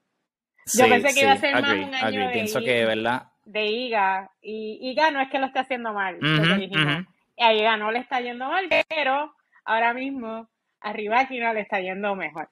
Yo 0.73 0.89
pensé 0.89 1.13
que 1.13 1.21
iba 1.21 1.31
a 1.33 1.37
ser 1.37 1.61
más 1.61 1.73
un 1.73 1.93
año 1.93 2.27
de 2.27 2.33
Pienso 2.33 2.59
que, 2.59 2.85
¿verdad? 2.85 3.27
De 3.43 3.65
Iga 3.65 4.31
y 4.41 4.79
Iga 4.89 5.11
no 5.11 5.21
es 5.21 5.29
que 5.29 5.37
lo 5.37 5.45
esté 5.47 5.59
haciendo 5.59 5.93
mal, 5.93 6.17
A 7.37 7.53
Iga 7.53 7.77
no 7.77 7.91
le 7.91 7.99
está 7.99 8.21
yendo 8.21 8.47
mal, 8.47 8.67
pero 8.87 9.35
ahora 9.65 9.93
mismo 9.93 10.47
arriba 10.79 11.19
aquí 11.19 11.39
no 11.39 11.53
le 11.53 11.61
está 11.61 11.79
yendo 11.79 12.15
mejor 12.15 12.49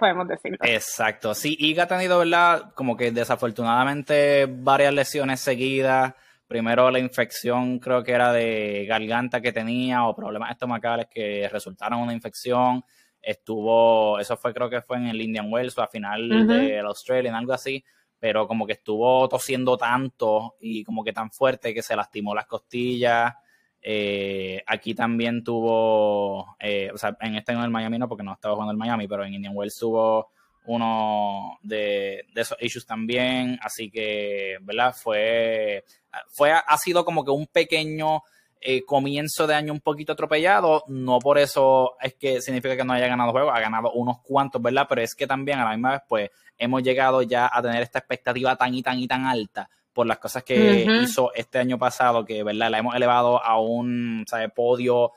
podemos 0.00 0.26
decirlo. 0.26 0.58
Exacto. 0.62 1.34
Sí, 1.34 1.54
Iga 1.60 1.84
ha 1.84 1.86
tenido, 1.86 2.18
¿verdad? 2.18 2.72
Como 2.74 2.96
que 2.96 3.12
desafortunadamente 3.12 4.46
varias 4.48 4.94
lesiones 4.94 5.40
seguidas. 5.40 6.14
Primero 6.50 6.90
la 6.90 6.98
infección 6.98 7.78
creo 7.78 8.02
que 8.02 8.10
era 8.10 8.32
de 8.32 8.84
garganta 8.84 9.40
que 9.40 9.52
tenía 9.52 10.04
o 10.08 10.16
problemas 10.16 10.50
estomacales 10.50 11.06
que 11.08 11.48
resultaron 11.48 12.00
una 12.00 12.12
infección. 12.12 12.82
Estuvo, 13.22 14.18
eso 14.18 14.36
fue 14.36 14.52
creo 14.52 14.68
que 14.68 14.82
fue 14.82 14.96
en 14.96 15.06
el 15.06 15.20
Indian 15.20 15.46
Wells 15.48 15.78
o 15.78 15.82
a 15.82 15.86
final 15.86 16.48
del 16.48 16.84
Australian, 16.86 17.36
algo 17.36 17.52
así. 17.52 17.84
Pero 18.18 18.48
como 18.48 18.66
que 18.66 18.72
estuvo 18.72 19.28
tosiendo 19.28 19.76
tanto 19.76 20.56
y 20.60 20.82
como 20.82 21.04
que 21.04 21.12
tan 21.12 21.30
fuerte 21.30 21.72
que 21.72 21.82
se 21.82 21.94
lastimó 21.94 22.34
las 22.34 22.46
costillas. 22.46 23.32
Eh, 23.80 24.60
aquí 24.66 24.92
también 24.92 25.44
tuvo, 25.44 26.56
eh, 26.58 26.90
o 26.92 26.98
sea, 26.98 27.16
en 27.20 27.36
este 27.36 27.52
en 27.52 27.60
el 27.60 27.70
Miami 27.70 27.96
no, 27.96 28.08
porque 28.08 28.24
no 28.24 28.32
estaba 28.32 28.54
jugando 28.54 28.72
el 28.72 28.76
Miami, 28.76 29.06
pero 29.06 29.24
en 29.24 29.34
Indian 29.34 29.54
Wells 29.54 29.78
tuvo 29.78 30.32
uno 30.66 31.58
de, 31.62 32.24
esos 32.34 32.58
issues 32.60 32.86
también, 32.86 33.58
así 33.62 33.90
que, 33.90 34.58
¿verdad? 34.62 34.94
Fue, 34.94 35.84
fue, 36.28 36.52
ha 36.52 36.76
sido 36.78 37.04
como 37.04 37.24
que 37.24 37.30
un 37.30 37.46
pequeño 37.46 38.22
eh, 38.60 38.84
comienzo 38.84 39.46
de 39.46 39.54
año 39.54 39.72
un 39.72 39.80
poquito 39.80 40.12
atropellado, 40.12 40.84
no 40.88 41.18
por 41.18 41.38
eso 41.38 41.96
es 42.00 42.14
que 42.14 42.42
significa 42.42 42.76
que 42.76 42.84
no 42.84 42.92
haya 42.92 43.06
ganado 43.06 43.32
juegos, 43.32 43.52
ha 43.54 43.60
ganado 43.60 43.92
unos 43.92 44.20
cuantos, 44.20 44.60
¿verdad? 44.60 44.86
Pero 44.88 45.00
es 45.00 45.14
que 45.14 45.26
también 45.26 45.58
a 45.58 45.64
la 45.64 45.70
misma 45.70 45.92
vez, 45.92 46.02
pues, 46.08 46.30
hemos 46.58 46.82
llegado 46.82 47.22
ya 47.22 47.50
a 47.50 47.62
tener 47.62 47.82
esta 47.82 48.00
expectativa 48.00 48.56
tan 48.56 48.74
y 48.74 48.82
tan 48.82 48.98
y 48.98 49.08
tan 49.08 49.24
alta 49.24 49.70
por 49.92 50.06
las 50.06 50.18
cosas 50.18 50.44
que 50.44 50.86
hizo 51.02 51.32
este 51.34 51.58
año 51.58 51.78
pasado, 51.78 52.24
que 52.24 52.42
verdad 52.42 52.70
la 52.70 52.78
hemos 52.78 52.94
elevado 52.94 53.42
a 53.42 53.58
un 53.58 54.24
podio 54.54 55.12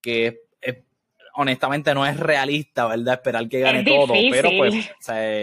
que 0.00 0.44
honestamente 1.34 1.94
no 1.94 2.06
es 2.06 2.18
realista, 2.18 2.86
¿verdad? 2.86 3.14
Esperar 3.14 3.48
que 3.48 3.60
gane 3.60 3.84
todo, 3.84 4.14
pero 4.30 4.50
pues 4.56 4.90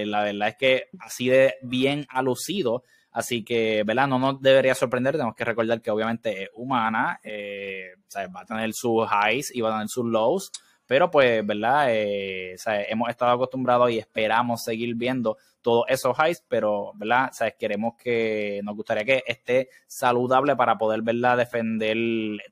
la 0.08 0.24
verdad 0.24 0.48
es 0.50 0.56
que 0.56 0.88
así 1.00 1.30
de 1.30 1.56
bien 1.62 2.06
ha 2.10 2.22
lucido, 2.22 2.84
así 3.12 3.44
que, 3.44 3.84
¿verdad? 3.84 4.08
No 4.08 4.20
nos 4.20 4.42
debería 4.42 4.76
sorprender, 4.76 5.14
tenemos 5.14 5.36
que 5.36 5.46
recordar 5.46 5.82
que 5.82 5.92
obviamente 5.92 6.44
es 6.44 6.50
humana, 6.54 7.20
eh, 7.24 7.96
va 8.36 8.42
a 8.42 8.46
tener 8.46 8.74
sus 8.74 9.08
highs 9.10 9.54
y 9.54 9.62
va 9.62 9.70
a 9.70 9.74
tener 9.74 9.90
sus 9.90 10.06
lows, 10.06 10.52
pero 10.86 11.10
pues, 11.10 11.46
¿verdad? 11.46 11.88
Eh, 11.90 12.56
hemos 12.90 13.10
estado 13.10 13.32
acostumbrados 13.32 13.92
y 13.92 13.98
esperamos 13.98 14.64
seguir 14.64 14.96
viendo 14.96 15.38
todos 15.62 15.86
esos 15.88 16.18
highs, 16.18 16.44
pero, 16.48 16.92
¿verdad? 16.96 17.30
¿Sabes? 17.32 17.56
Queremos 17.58 17.94
que, 17.96 18.60
nos 18.64 18.76
gustaría 18.76 19.06
que 19.06 19.24
esté 19.26 19.70
saludable 19.88 20.56
para 20.56 20.78
poder, 20.78 21.02
¿verdad? 21.02 21.38
Defender 21.38 21.98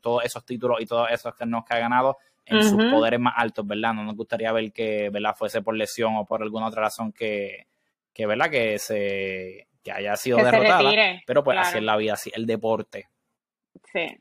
todos 0.02 0.24
esos 0.24 0.46
títulos 0.46 0.80
y 0.80 0.86
todos 0.86 1.10
esos 1.12 1.36
que 1.36 1.46
nos 1.46 1.64
ha 1.70 1.80
ganado 1.80 2.18
en 2.46 2.64
sus 2.64 2.84
poderes 2.86 3.20
más 3.20 3.34
altos, 3.38 3.66
¿verdad? 3.68 3.94
No 3.94 4.04
nos 4.04 4.16
gustaría 4.16 4.52
ver 4.52 4.72
que, 4.72 5.10
¿verdad? 5.10 5.36
Fuese 5.38 5.62
por 5.62 5.76
lesión 5.76 6.16
o 6.16 6.26
por 6.26 6.42
alguna 6.42 6.68
otra 6.68 6.84
razón 6.84 7.12
que, 7.12 7.68
que 8.14 8.26
¿verdad? 8.26 8.50
Que 8.50 8.80
se 8.80 9.69
que 9.84 9.92
haya 9.92 10.16
sido 10.16 10.38
derrotada. 10.38 10.92
pero 11.26 11.44
pues 11.44 11.58
así 11.58 11.78
es 11.78 11.84
la 11.84 11.98
vida, 11.98 12.14
así 12.14 12.32
el 12.34 12.46
deporte. 12.46 13.10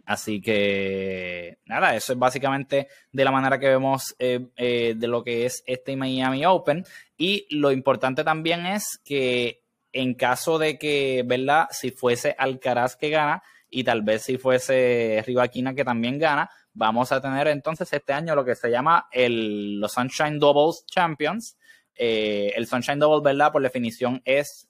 Así 0.06 0.40
que, 0.40 1.58
nada, 1.66 1.94
eso 1.94 2.12
es 2.12 2.18
básicamente 2.18 2.88
de 3.12 3.24
la 3.24 3.30
manera 3.30 3.58
que 3.58 3.68
vemos 3.68 4.14
eh, 4.18 4.46
eh, 4.56 4.94
de 4.96 5.08
lo 5.08 5.22
que 5.22 5.46
es 5.46 5.62
este 5.66 5.96
Miami 5.96 6.46
Open. 6.46 6.84
Y 7.16 7.46
lo 7.50 7.70
importante 7.70 8.24
también 8.24 8.66
es 8.66 9.00
que 9.04 9.62
en 9.92 10.14
caso 10.14 10.58
de 10.58 10.78
que, 10.78 11.22
¿verdad? 11.26 11.68
Si 11.70 11.90
fuese 11.90 12.34
Alcaraz 12.38 12.96
que 12.96 13.10
gana 13.10 13.42
y 13.68 13.84
tal 13.84 14.02
vez 14.02 14.22
si 14.22 14.38
fuese 14.38 15.22
Rivaquina 15.26 15.74
que 15.74 15.84
también 15.84 16.18
gana, 16.18 16.50
vamos 16.72 17.12
a 17.12 17.20
tener 17.20 17.48
entonces 17.48 17.92
este 17.92 18.12
año 18.12 18.34
lo 18.34 18.44
que 18.44 18.54
se 18.54 18.70
llama 18.70 19.08
el, 19.10 19.80
los 19.80 19.92
Sunshine 19.92 20.38
Doubles 20.38 20.84
Champions. 20.86 21.56
Eh, 21.98 22.52
el 22.54 22.66
Sunshine 22.66 23.00
Double, 23.00 23.22
¿verdad? 23.22 23.50
Por 23.52 23.60
definición 23.60 24.22
es, 24.24 24.68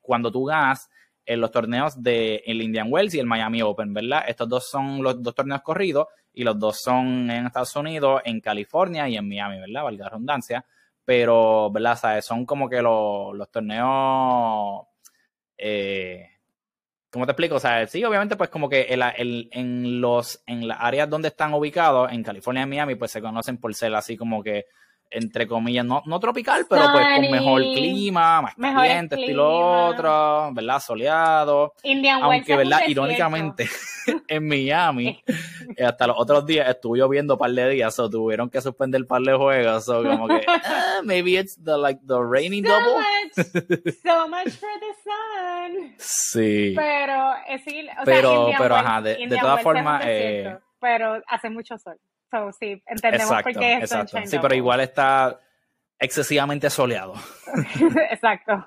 cuando 0.00 0.32
tú 0.32 0.44
ganas 0.44 0.90
en 1.24 1.40
los 1.40 1.50
torneos 1.50 2.02
de 2.02 2.42
el 2.46 2.60
Indian 2.60 2.88
Wells 2.90 3.14
y 3.14 3.20
el 3.20 3.26
Miami 3.26 3.62
Open, 3.62 3.94
¿verdad? 3.94 4.24
Estos 4.26 4.48
dos 4.48 4.68
son 4.68 5.02
los 5.02 5.22
dos 5.22 5.34
torneos 5.34 5.62
corridos 5.62 6.08
y 6.32 6.44
los 6.44 6.58
dos 6.58 6.80
son 6.80 7.30
en 7.30 7.46
Estados 7.46 7.76
Unidos, 7.76 8.22
en 8.24 8.40
California 8.40 9.08
y 9.08 9.16
en 9.16 9.28
Miami, 9.28 9.60
¿verdad? 9.60 9.84
Valga 9.84 10.04
la 10.04 10.10
redundancia. 10.10 10.64
Pero, 11.04 11.70
¿verdad? 11.70 11.96
¿Sabes? 11.96 12.24
Son 12.24 12.46
como 12.46 12.68
que 12.68 12.82
los, 12.82 13.34
los 13.34 13.50
torneos... 13.50 14.86
Eh, 15.56 16.28
¿Cómo 17.10 17.26
te 17.26 17.32
explico? 17.32 17.56
O 17.56 17.60
sea, 17.60 17.86
sí, 17.86 18.02
obviamente, 18.04 18.36
pues 18.36 18.48
como 18.48 18.70
que 18.70 18.82
el, 18.84 19.50
en 19.52 20.00
los 20.00 20.42
en 20.46 20.66
las 20.66 20.78
áreas 20.80 21.10
donde 21.10 21.28
están 21.28 21.52
ubicados, 21.52 22.10
en 22.10 22.22
California 22.22 22.62
y 22.62 22.66
Miami, 22.66 22.94
pues 22.94 23.10
se 23.10 23.20
conocen 23.20 23.58
por 23.58 23.74
ser 23.74 23.94
así 23.94 24.16
como 24.16 24.42
que 24.42 24.64
entre 25.12 25.46
comillas, 25.46 25.84
no, 25.84 26.02
no 26.06 26.20
tropical, 26.20 26.66
pero 26.68 26.84
pues 26.92 27.06
con 27.14 27.30
mejor 27.30 27.62
clima, 27.62 28.42
más 28.42 28.54
caliente, 28.56 29.16
estilo 29.16 29.86
otro, 29.86 30.52
¿verdad? 30.52 30.80
Soleado. 30.80 31.74
Aunque, 32.22 32.56
¿verdad? 32.56 32.80
Irónicamente, 32.86 33.68
en 34.28 34.48
Miami, 34.48 35.22
eh, 35.76 35.84
hasta 35.84 36.06
los 36.06 36.16
otros 36.18 36.46
días 36.46 36.68
estuvo 36.68 36.96
lloviendo 36.96 37.34
un 37.34 37.38
par 37.38 37.50
de 37.50 37.68
días, 37.70 37.98
o 37.98 38.08
tuvieron 38.08 38.50
que 38.50 38.60
suspender 38.60 39.02
un 39.02 39.08
par 39.08 39.22
de 39.22 39.34
juegos, 39.34 39.88
o 39.88 40.02
como 40.02 40.28
que, 40.28 40.44
ah, 40.64 41.00
maybe 41.04 41.38
it's 41.38 41.56
the, 41.62 41.76
like, 41.76 42.00
the 42.06 42.18
raining 42.18 42.64
so 42.64 42.70
double. 42.70 42.94
Much, 42.94 43.94
so 44.02 44.28
much 44.28 44.50
for 44.50 44.70
the 44.80 44.94
sun. 45.02 45.94
Sí. 45.98 46.74
Pero, 46.76 47.34
es, 47.48 47.62
o 47.62 48.04
pero, 48.04 48.50
pero, 48.58 48.76
ajá, 48.76 49.02
de, 49.02 49.26
de 49.26 49.36
todas 49.36 49.62
formas, 49.62 50.02
eh, 50.06 50.56
pero 50.80 51.20
hace 51.28 51.50
mucho 51.50 51.78
sol 51.78 51.98
sí, 52.58 52.82
entendemos 52.86 53.42
por 53.42 53.52
qué 53.52 53.74
es 53.74 53.82
exacto. 53.82 54.18
Sí, 54.24 54.38
pero 54.40 54.54
igual 54.54 54.80
está 54.80 55.40
excesivamente 55.98 56.68
soleado. 56.70 57.14
exacto. 58.10 58.66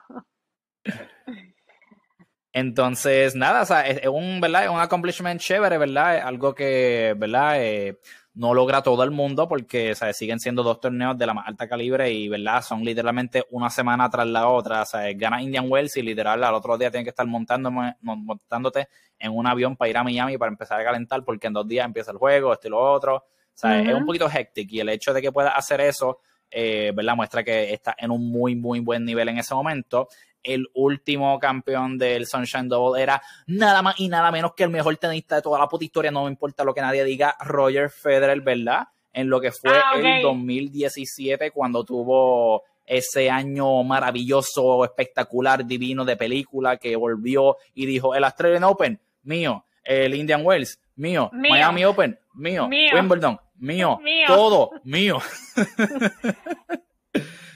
Entonces, 2.53 3.35
nada, 3.35 3.63
o 3.63 3.65
sea, 3.65 3.85
es, 3.85 4.07
un, 4.07 4.39
¿verdad? 4.39 4.69
un 4.69 4.79
accomplishment 4.79 5.41
chévere, 5.41 5.77
¿verdad? 5.77 6.19
Algo 6.19 6.55
que, 6.55 7.13
¿verdad? 7.17 7.61
Eh, 7.61 7.99
no 8.35 8.53
logra 8.53 8.81
todo 8.81 9.03
el 9.03 9.11
mundo 9.11 9.47
porque 9.47 9.91
o 9.91 9.95
sea, 9.95 10.13
siguen 10.13 10.39
siendo 10.39 10.61
dos 10.61 10.79
torneos 10.79 11.17
de 11.17 11.25
la 11.25 11.33
más 11.33 11.47
alta 11.47 11.67
calibre 11.67 12.11
y, 12.11 12.27
¿verdad? 12.29 12.61
Son 12.61 12.83
literalmente 12.83 13.45
una 13.49 13.69
semana 13.69 14.09
tras 14.09 14.27
la 14.27 14.47
otra. 14.47 14.83
O 14.83 14.85
sea, 14.85 15.11
gana 15.13 15.41
Indian 15.41 15.65
Wells 15.69 15.97
y 15.97 16.01
literal 16.01 16.43
al 16.43 16.53
otro 16.53 16.77
día 16.77 16.91
tienen 16.91 17.05
que 17.05 17.09
estar 17.09 17.25
montándote 17.27 18.87
en 19.19 19.31
un 19.31 19.47
avión 19.47 19.75
para 19.75 19.89
ir 19.89 19.97
a 19.97 20.03
Miami 20.03 20.37
para 20.37 20.51
empezar 20.51 20.79
a 20.79 20.83
calentar 20.83 21.23
porque 21.23 21.47
en 21.47 21.53
dos 21.53 21.67
días 21.67 21.85
empieza 21.85 22.11
el 22.11 22.17
juego, 22.17 22.53
esto 22.53 22.67
y 22.67 22.71
lo 22.71 22.79
otro. 22.79 23.25
Es 23.63 23.93
un 23.93 24.05
poquito 24.05 24.29
hectic 24.29 24.71
y 24.71 24.79
el 24.79 24.89
hecho 24.89 25.13
de 25.13 25.21
que 25.21 25.31
pueda 25.31 25.49
hacer 25.49 25.81
eso, 25.81 26.19
eh, 26.51 26.91
¿verdad? 26.93 27.15
Muestra 27.15 27.43
que 27.43 27.73
está 27.73 27.95
en 27.97 28.11
un 28.11 28.29
muy, 28.29 28.55
muy 28.55 28.79
buen 28.79 29.05
nivel 29.05 29.29
en 29.29 29.37
ese 29.37 29.53
momento. 29.55 30.07
El 30.43 30.67
último 30.73 31.39
campeón 31.39 31.97
del 31.97 32.27
Sunshine 32.27 32.69
Double 32.69 33.01
era 33.01 33.21
nada 33.47 33.81
más 33.81 33.99
y 33.99 34.09
nada 34.09 34.31
menos 34.31 34.53
que 34.53 34.63
el 34.63 34.69
mejor 34.69 34.95
tenista 34.97 35.37
de 35.37 35.41
toda 35.41 35.57
la 35.57 35.67
puta 35.67 35.85
historia, 35.85 36.11
no 36.11 36.25
me 36.25 36.29
importa 36.29 36.63
lo 36.63 36.73
que 36.73 36.81
nadie 36.81 37.03
diga, 37.03 37.35
Roger 37.39 37.89
Federer, 37.89 38.41
¿verdad? 38.41 38.87
En 39.11 39.29
lo 39.29 39.41
que 39.41 39.51
fue 39.51 39.71
ah, 39.71 39.93
el 39.95 40.21
2017 40.21 41.51
cuando 41.51 41.83
tuvo 41.83 42.63
ese 42.85 43.29
año 43.29 43.83
maravilloso, 43.83 44.83
espectacular, 44.85 45.65
divino 45.65 46.05
de 46.05 46.15
película 46.15 46.77
que 46.77 46.95
volvió 46.95 47.57
y 47.73 47.85
dijo 47.85 48.13
el 48.13 48.23
Australian 48.23 48.63
Open, 48.65 48.99
mío, 49.23 49.65
el 49.83 50.13
Indian 50.13 50.45
Wells, 50.45 50.79
mío, 50.95 51.29
Miami 51.33 51.85
Open, 51.85 52.19
mío, 52.33 52.67
Wimbledon, 52.67 53.39
mío, 53.59 53.99
todo 54.27 54.71
mío. 54.83 55.19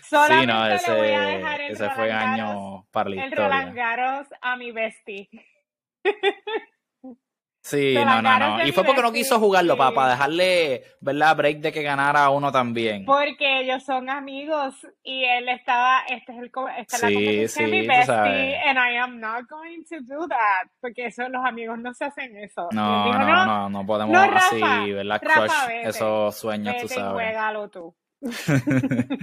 Solamente 0.10 0.42
sí, 0.42 0.48
no, 0.48 0.68
ese, 0.68 0.92
le 0.92 0.98
voy 0.98 1.10
a 1.10 1.22
dejar 1.22 1.62
el 1.62 1.72
ese 1.72 1.90
fue 1.92 2.12
año 2.12 2.88
para 2.90 3.10
la 3.10 3.16
el 3.16 3.30
historia. 3.30 3.48
Roland 3.48 3.76
Garros 3.76 4.28
a 4.42 4.56
mi 4.56 4.72
bestie. 4.72 5.30
Sí, 7.70 7.94
no, 7.96 8.22
no, 8.22 8.40
no. 8.40 8.62
Y 8.62 8.66
mi 8.66 8.72
fue 8.72 8.84
porque 8.84 9.02
no 9.02 9.12
quiso 9.12 9.40
jugarlo, 9.40 9.74
sí. 9.74 9.80
para, 9.80 10.10
dejarle, 10.12 10.84
¿verdad? 11.02 11.36
Break 11.36 11.58
de 11.60 11.72
que 11.72 11.84
ganara 11.84 12.30
uno 12.30 12.52
también. 12.52 13.06
Porque 13.06 13.62
ellos 13.62 13.84
son 13.84 14.10
amigos 14.10 14.76
y 15.04 15.24
él 15.24 15.50
estaba, 15.50 16.02
este 16.10 16.32
es 16.32 16.38
el, 16.40 16.52
esta 16.78 16.96
es 16.96 17.02
la 17.04 17.08
Sí, 17.10 17.14
competencia 17.14 17.68
mi 17.68 17.72
sí, 17.72 17.82
tú 17.82 17.88
bestie 17.88 18.58
and 18.66 18.78
I 18.80 18.98
am 18.98 19.20
not 19.20 19.48
going 19.50 19.84
to 19.90 19.98
do 20.02 20.28
that 20.28 20.70
porque 20.82 21.06
eso, 21.08 21.30
los 21.30 21.46
amigos 21.46 21.78
no 21.80 21.94
se 21.94 22.06
hacen 22.06 22.36
eso. 22.38 22.70
Y 22.72 22.76
No, 22.76 23.06
dijo, 23.06 23.20
no, 23.20 23.46
no, 23.46 23.70
no 23.70 23.86
podemos 23.86 24.14
no, 24.14 24.38
así, 24.38 24.92
¿verdad? 24.92 25.22
Rafa, 25.24 25.46
Crush 25.46 25.68
vete, 25.68 25.90
esos 25.90 26.36
sueños, 26.36 26.76
tú 26.78 26.82
vete 26.84 26.94
y 26.94 26.98
sabes. 26.98 27.14
juégalo 27.14 27.70
tú. 27.70 27.96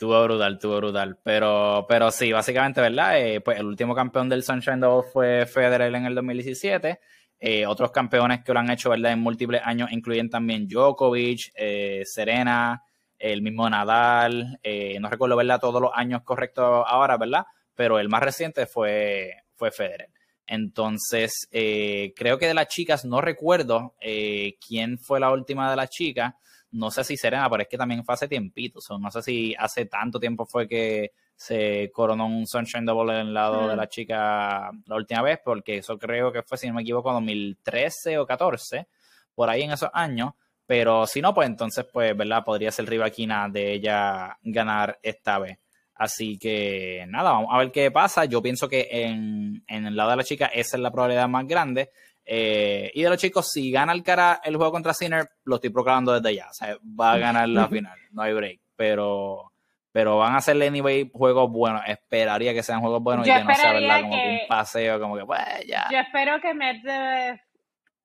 Tuvo 0.00 0.24
brutal, 0.24 0.58
tuvo 0.58 0.78
brutal. 0.78 1.18
Pero, 1.22 1.84
pero 1.86 2.10
sí, 2.10 2.32
básicamente, 2.32 2.80
¿verdad? 2.80 3.20
Eh, 3.20 3.42
pues 3.42 3.58
el 3.58 3.66
último 3.66 3.94
campeón 3.94 4.30
del 4.30 4.42
Sunshine 4.42 4.80
Double 4.80 5.06
fue 5.12 5.44
Federer 5.44 5.94
en 5.94 6.06
el 6.06 6.14
2017. 6.14 6.98
Eh, 7.40 7.66
otros 7.66 7.90
campeones 7.90 8.44
que 8.44 8.52
lo 8.52 8.60
han 8.60 8.70
hecho, 8.70 8.90
¿verdad? 8.90 9.12
En 9.12 9.20
múltiples 9.20 9.62
años 9.64 9.90
incluyen 9.92 10.28
también 10.28 10.68
Djokovic, 10.68 11.52
eh, 11.54 12.02
Serena, 12.04 12.82
el 13.18 13.42
mismo 13.42 13.68
Nadal. 13.68 14.58
eh, 14.62 14.98
no 15.00 15.08
recuerdo, 15.08 15.36
¿verdad? 15.36 15.60
Todos 15.60 15.80
los 15.80 15.90
años 15.94 16.22
correctos 16.22 16.84
ahora, 16.86 17.16
¿verdad? 17.16 17.44
Pero 17.74 17.98
el 17.98 18.08
más 18.08 18.22
reciente 18.22 18.66
fue, 18.66 19.32
fue 19.54 19.70
Federer. 19.70 20.10
Entonces, 20.46 21.46
eh, 21.52 22.12
creo 22.16 22.36
que 22.36 22.48
de 22.48 22.54
las 22.54 22.66
chicas, 22.66 23.04
no 23.04 23.20
recuerdo 23.20 23.94
eh, 24.00 24.56
quién 24.66 24.98
fue 24.98 25.20
la 25.20 25.30
última 25.30 25.70
de 25.70 25.76
las 25.76 25.90
chicas. 25.90 26.34
No 26.72 26.90
sé 26.90 27.04
si 27.04 27.16
Serena, 27.16 27.48
pero 27.48 27.62
es 27.62 27.68
que 27.68 27.78
también 27.78 28.04
fue 28.04 28.14
hace 28.14 28.26
tiempito. 28.26 28.80
no 28.98 29.10
sé 29.12 29.22
si 29.22 29.54
hace 29.56 29.86
tanto 29.86 30.18
tiempo 30.18 30.46
fue 30.46 30.66
que 30.66 31.12
se 31.40 31.90
coronó 31.90 32.26
un 32.26 32.46
Sunshine 32.46 32.84
Double 32.84 33.18
en 33.18 33.28
el 33.28 33.32
lado 33.32 33.66
de 33.66 33.74
la 33.74 33.88
chica 33.88 34.70
la 34.84 34.94
última 34.94 35.22
vez, 35.22 35.40
porque 35.42 35.78
eso 35.78 35.98
creo 35.98 36.30
que 36.30 36.42
fue, 36.42 36.58
si 36.58 36.68
no 36.68 36.74
me 36.74 36.82
equivoco, 36.82 37.10
2013 37.14 38.18
o 38.18 38.26
14, 38.26 38.86
por 39.34 39.48
ahí 39.48 39.62
en 39.62 39.72
esos 39.72 39.88
años. 39.94 40.32
Pero 40.66 41.06
si 41.06 41.22
no, 41.22 41.32
pues 41.32 41.48
entonces, 41.48 41.86
pues, 41.90 42.14
¿verdad? 42.14 42.44
Podría 42.44 42.70
ser 42.70 42.90
rivaquina 42.90 43.48
de 43.48 43.72
ella 43.72 44.36
ganar 44.42 44.98
esta 45.02 45.38
vez. 45.38 45.58
Así 45.94 46.38
que 46.38 47.06
nada, 47.08 47.32
vamos 47.32 47.48
a 47.50 47.56
ver 47.56 47.72
qué 47.72 47.90
pasa. 47.90 48.26
Yo 48.26 48.42
pienso 48.42 48.68
que 48.68 48.86
en, 48.90 49.64
en 49.66 49.86
el 49.86 49.96
lado 49.96 50.10
de 50.10 50.16
la 50.16 50.24
chica 50.24 50.46
esa 50.46 50.76
es 50.76 50.82
la 50.82 50.90
probabilidad 50.90 51.26
más 51.26 51.46
grande. 51.46 51.90
Eh, 52.22 52.90
y 52.92 53.02
de 53.02 53.08
los 53.08 53.16
chicos, 53.16 53.48
si 53.50 53.70
gana 53.70 53.94
el 53.94 54.02
cara 54.02 54.42
el 54.44 54.56
juego 54.56 54.72
contra 54.72 54.92
Sinner, 54.92 55.26
lo 55.44 55.54
estoy 55.54 55.70
proclamando 55.70 56.12
desde 56.12 56.36
ya. 56.36 56.50
O 56.50 56.52
sea, 56.52 56.76
va 57.00 57.12
a 57.12 57.18
ganar 57.18 57.48
la 57.48 57.66
final, 57.70 57.98
no 58.12 58.20
hay 58.20 58.34
break. 58.34 58.60
Pero, 58.76 59.52
pero 59.92 60.18
van 60.18 60.34
a 60.34 60.38
hacerle 60.38 60.68
anyway 60.68 61.10
juegos 61.12 61.50
buenos. 61.50 61.82
Esperaría 61.86 62.52
que 62.54 62.62
sean 62.62 62.80
juegos 62.80 63.02
buenos 63.02 63.26
Yo 63.26 63.34
y 63.34 63.38
que 63.38 63.44
no 63.44 63.54
sea 63.54 63.72
¿verdad? 63.72 64.00
como 64.02 64.14
que 64.14 64.22
que- 64.22 64.28
un 64.42 64.48
paseo, 64.48 65.00
como 65.00 65.16
que 65.16 65.24
pues 65.26 65.40
ya. 65.66 65.86
Yo 65.90 65.98
espero 65.98 66.40
que 66.40 66.54
Medvedev, 66.54 67.40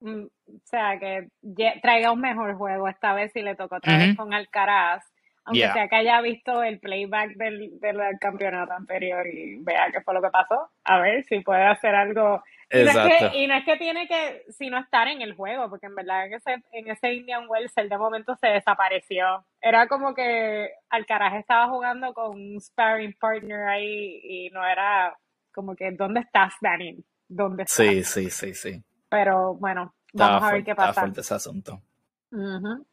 mm, 0.02 0.24
o 0.24 0.60
sea, 0.66 0.98
que 1.00 1.28
traiga 1.82 2.12
un 2.12 2.22
mejor 2.22 2.56
juego 2.56 2.88
esta 2.88 3.14
vez 3.14 3.32
si 3.34 3.42
le 3.42 3.56
toca 3.56 3.78
otra 3.78 3.98
vez 3.98 4.16
con 4.16 4.34
Alcaraz. 4.34 5.04
Aunque 5.48 5.60
Yeah. 5.60 5.74
sea 5.74 5.88
que 5.88 5.96
haya 5.98 6.22
visto 6.22 6.64
el 6.64 6.80
playback 6.80 7.36
del, 7.36 7.80
del 7.80 8.00
campeonato 8.20 8.74
anterior 8.74 9.28
y 9.28 9.58
vea 9.64 9.92
qué 9.92 10.02
fue 10.02 10.16
lo 10.16 10.22
que 10.24 10.32
pasó. 10.32 10.72
A 10.84 11.00
ver 11.00 11.24
si 11.26 11.42
puede 11.42 11.62
hacer 11.64 11.94
algo. 11.94 12.42
Y 12.72 12.84
no, 12.84 12.92
es 12.92 12.98
que, 13.32 13.38
y 13.40 13.48
no 13.48 13.56
es 13.56 13.66
que 13.66 13.78
tiene 13.78 14.08
que, 14.08 14.44
sino 14.50 14.78
estar 14.80 15.08
en 15.08 15.22
el 15.22 15.34
juego, 15.36 15.70
porque 15.70 15.86
en 15.86 15.96
verdad 15.96 16.26
en 16.26 16.34
ese, 16.34 16.56
en 16.72 16.90
ese 16.90 17.14
Indian 17.14 17.46
Wells 17.48 17.72
él 17.78 17.90
de 17.90 17.98
momento 17.98 18.36
se 18.36 18.48
desapareció. 18.48 19.46
Era 19.62 19.88
como 19.88 20.14
que 20.14 20.70
Alcaraz 20.90 21.36
estaba 21.36 21.70
jugando 21.70 22.14
con 22.14 22.32
un 22.36 22.60
sparring 22.60 23.16
partner 23.20 23.68
ahí 23.68 24.20
y 24.24 24.50
no 24.50 24.66
era 24.66 25.16
como 25.54 25.76
que, 25.76 25.92
¿dónde 25.92 26.22
estás, 26.22 26.54
Daniel? 26.62 27.04
¿Dónde 27.28 27.64
estás? 27.64 27.78
Sí, 27.78 28.04
sí, 28.04 28.30
sí, 28.30 28.54
sí. 28.54 28.84
Pero 29.10 29.56
bueno, 29.56 29.94
Estaba 30.08 30.30
vamos 30.32 30.44
a 30.44 30.46
ver 30.52 30.52
fuerte, 30.52 30.66
qué 30.66 30.72
estaba 30.72 30.88
pasa. 30.88 31.02
fuerte 31.02 31.22
ese 31.22 31.34
asunto. 31.34 31.82
Ujú. 32.32 32.86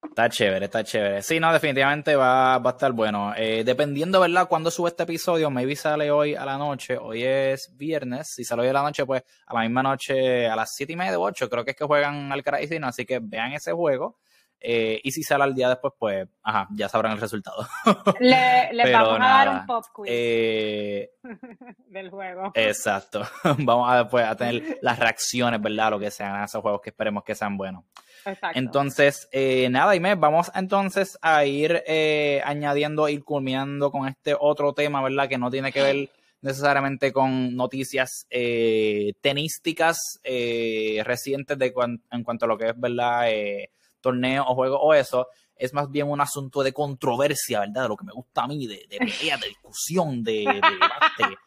Está 0.00 0.28
chévere, 0.28 0.66
está 0.66 0.84
chévere. 0.84 1.22
Sí, 1.22 1.40
no, 1.40 1.52
definitivamente 1.52 2.14
va, 2.14 2.58
va 2.58 2.70
a 2.70 2.72
estar 2.72 2.92
bueno. 2.92 3.32
Eh, 3.36 3.62
dependiendo, 3.64 4.20
¿verdad? 4.20 4.48
Cuando 4.48 4.70
sube 4.70 4.90
este 4.90 5.02
episodio, 5.02 5.50
maybe 5.50 5.74
sale 5.74 6.10
hoy 6.10 6.34
a 6.36 6.44
la 6.44 6.56
noche. 6.56 6.96
Hoy 6.96 7.24
es 7.24 7.76
viernes. 7.76 8.28
Si 8.32 8.44
sale 8.44 8.62
hoy 8.62 8.68
a 8.68 8.72
la 8.72 8.82
noche, 8.82 9.04
pues 9.04 9.24
a 9.46 9.54
la 9.54 9.60
misma 9.62 9.82
noche, 9.82 10.46
a 10.46 10.54
las 10.54 10.72
siete 10.74 10.92
y 10.92 10.96
media 10.96 11.18
o 11.18 11.22
ocho, 11.22 11.48
creo 11.50 11.64
que 11.64 11.72
es 11.72 11.76
que 11.76 11.84
juegan 11.84 12.30
Alcaraz 12.32 12.70
y 12.70 12.76
así 12.76 13.04
que 13.04 13.18
vean 13.20 13.52
ese 13.52 13.72
juego. 13.72 14.18
Eh, 14.60 15.00
y 15.04 15.12
si 15.12 15.22
sale 15.22 15.44
al 15.44 15.54
día 15.54 15.68
después, 15.68 15.92
pues, 15.98 16.28
ajá, 16.42 16.66
ya 16.72 16.88
sabrán 16.88 17.12
el 17.12 17.20
resultado. 17.20 17.66
Le, 18.20 18.70
Pero 18.72 18.98
vamos 19.04 19.20
a 19.20 19.28
dar 19.28 19.48
un 19.50 19.66
pop 19.66 19.84
quiz 19.92 20.10
Eh, 20.12 21.10
del 21.86 22.10
juego. 22.10 22.50
exacto. 22.54 23.22
Vamos 23.58 23.90
a 23.90 23.98
después 24.02 24.24
a 24.26 24.34
tener 24.36 24.78
las 24.82 24.98
reacciones, 24.98 25.60
¿verdad? 25.60 25.90
Lo 25.90 25.98
que 26.00 26.10
sean 26.10 26.34
a 26.36 26.44
esos 26.44 26.60
juegos 26.62 26.80
que 26.80 26.90
esperemos 26.90 27.22
que 27.24 27.34
sean 27.36 27.56
buenos. 27.56 27.84
Exacto. 28.28 28.58
Entonces, 28.58 29.28
eh, 29.32 29.68
nada, 29.70 29.94
Inés, 29.96 30.18
vamos 30.18 30.50
entonces 30.54 31.18
a 31.22 31.44
ir 31.44 31.82
eh, 31.86 32.40
añadiendo, 32.44 33.08
ir 33.08 33.24
culminando 33.24 33.90
con 33.90 34.06
este 34.08 34.34
otro 34.38 34.72
tema, 34.72 35.02
¿verdad? 35.02 35.28
Que 35.28 35.38
no 35.38 35.50
tiene 35.50 35.72
que 35.72 35.82
ver 35.82 36.10
necesariamente 36.40 37.12
con 37.12 37.56
noticias 37.56 38.26
eh, 38.30 39.12
tenísticas 39.20 40.20
eh, 40.22 41.02
recientes 41.04 41.58
de 41.58 41.72
cuan- 41.72 42.00
en 42.12 42.22
cuanto 42.22 42.44
a 42.44 42.48
lo 42.48 42.56
que 42.56 42.68
es, 42.68 42.74
¿verdad? 42.78 43.30
Eh, 43.30 43.70
torneo 44.00 44.44
o 44.46 44.54
juego 44.54 44.78
o 44.80 44.94
eso. 44.94 45.26
Es 45.56 45.74
más 45.74 45.90
bien 45.90 46.08
un 46.08 46.20
asunto 46.20 46.62
de 46.62 46.72
controversia, 46.72 47.60
¿verdad? 47.60 47.82
De 47.82 47.88
lo 47.88 47.96
que 47.96 48.04
me 48.04 48.12
gusta 48.12 48.42
a 48.42 48.46
mí, 48.46 48.68
de, 48.68 48.86
de 48.88 48.98
pelea, 48.98 49.36
de 49.38 49.48
discusión, 49.48 50.22
de, 50.22 50.32
de 50.44 50.44
debate. 50.44 51.38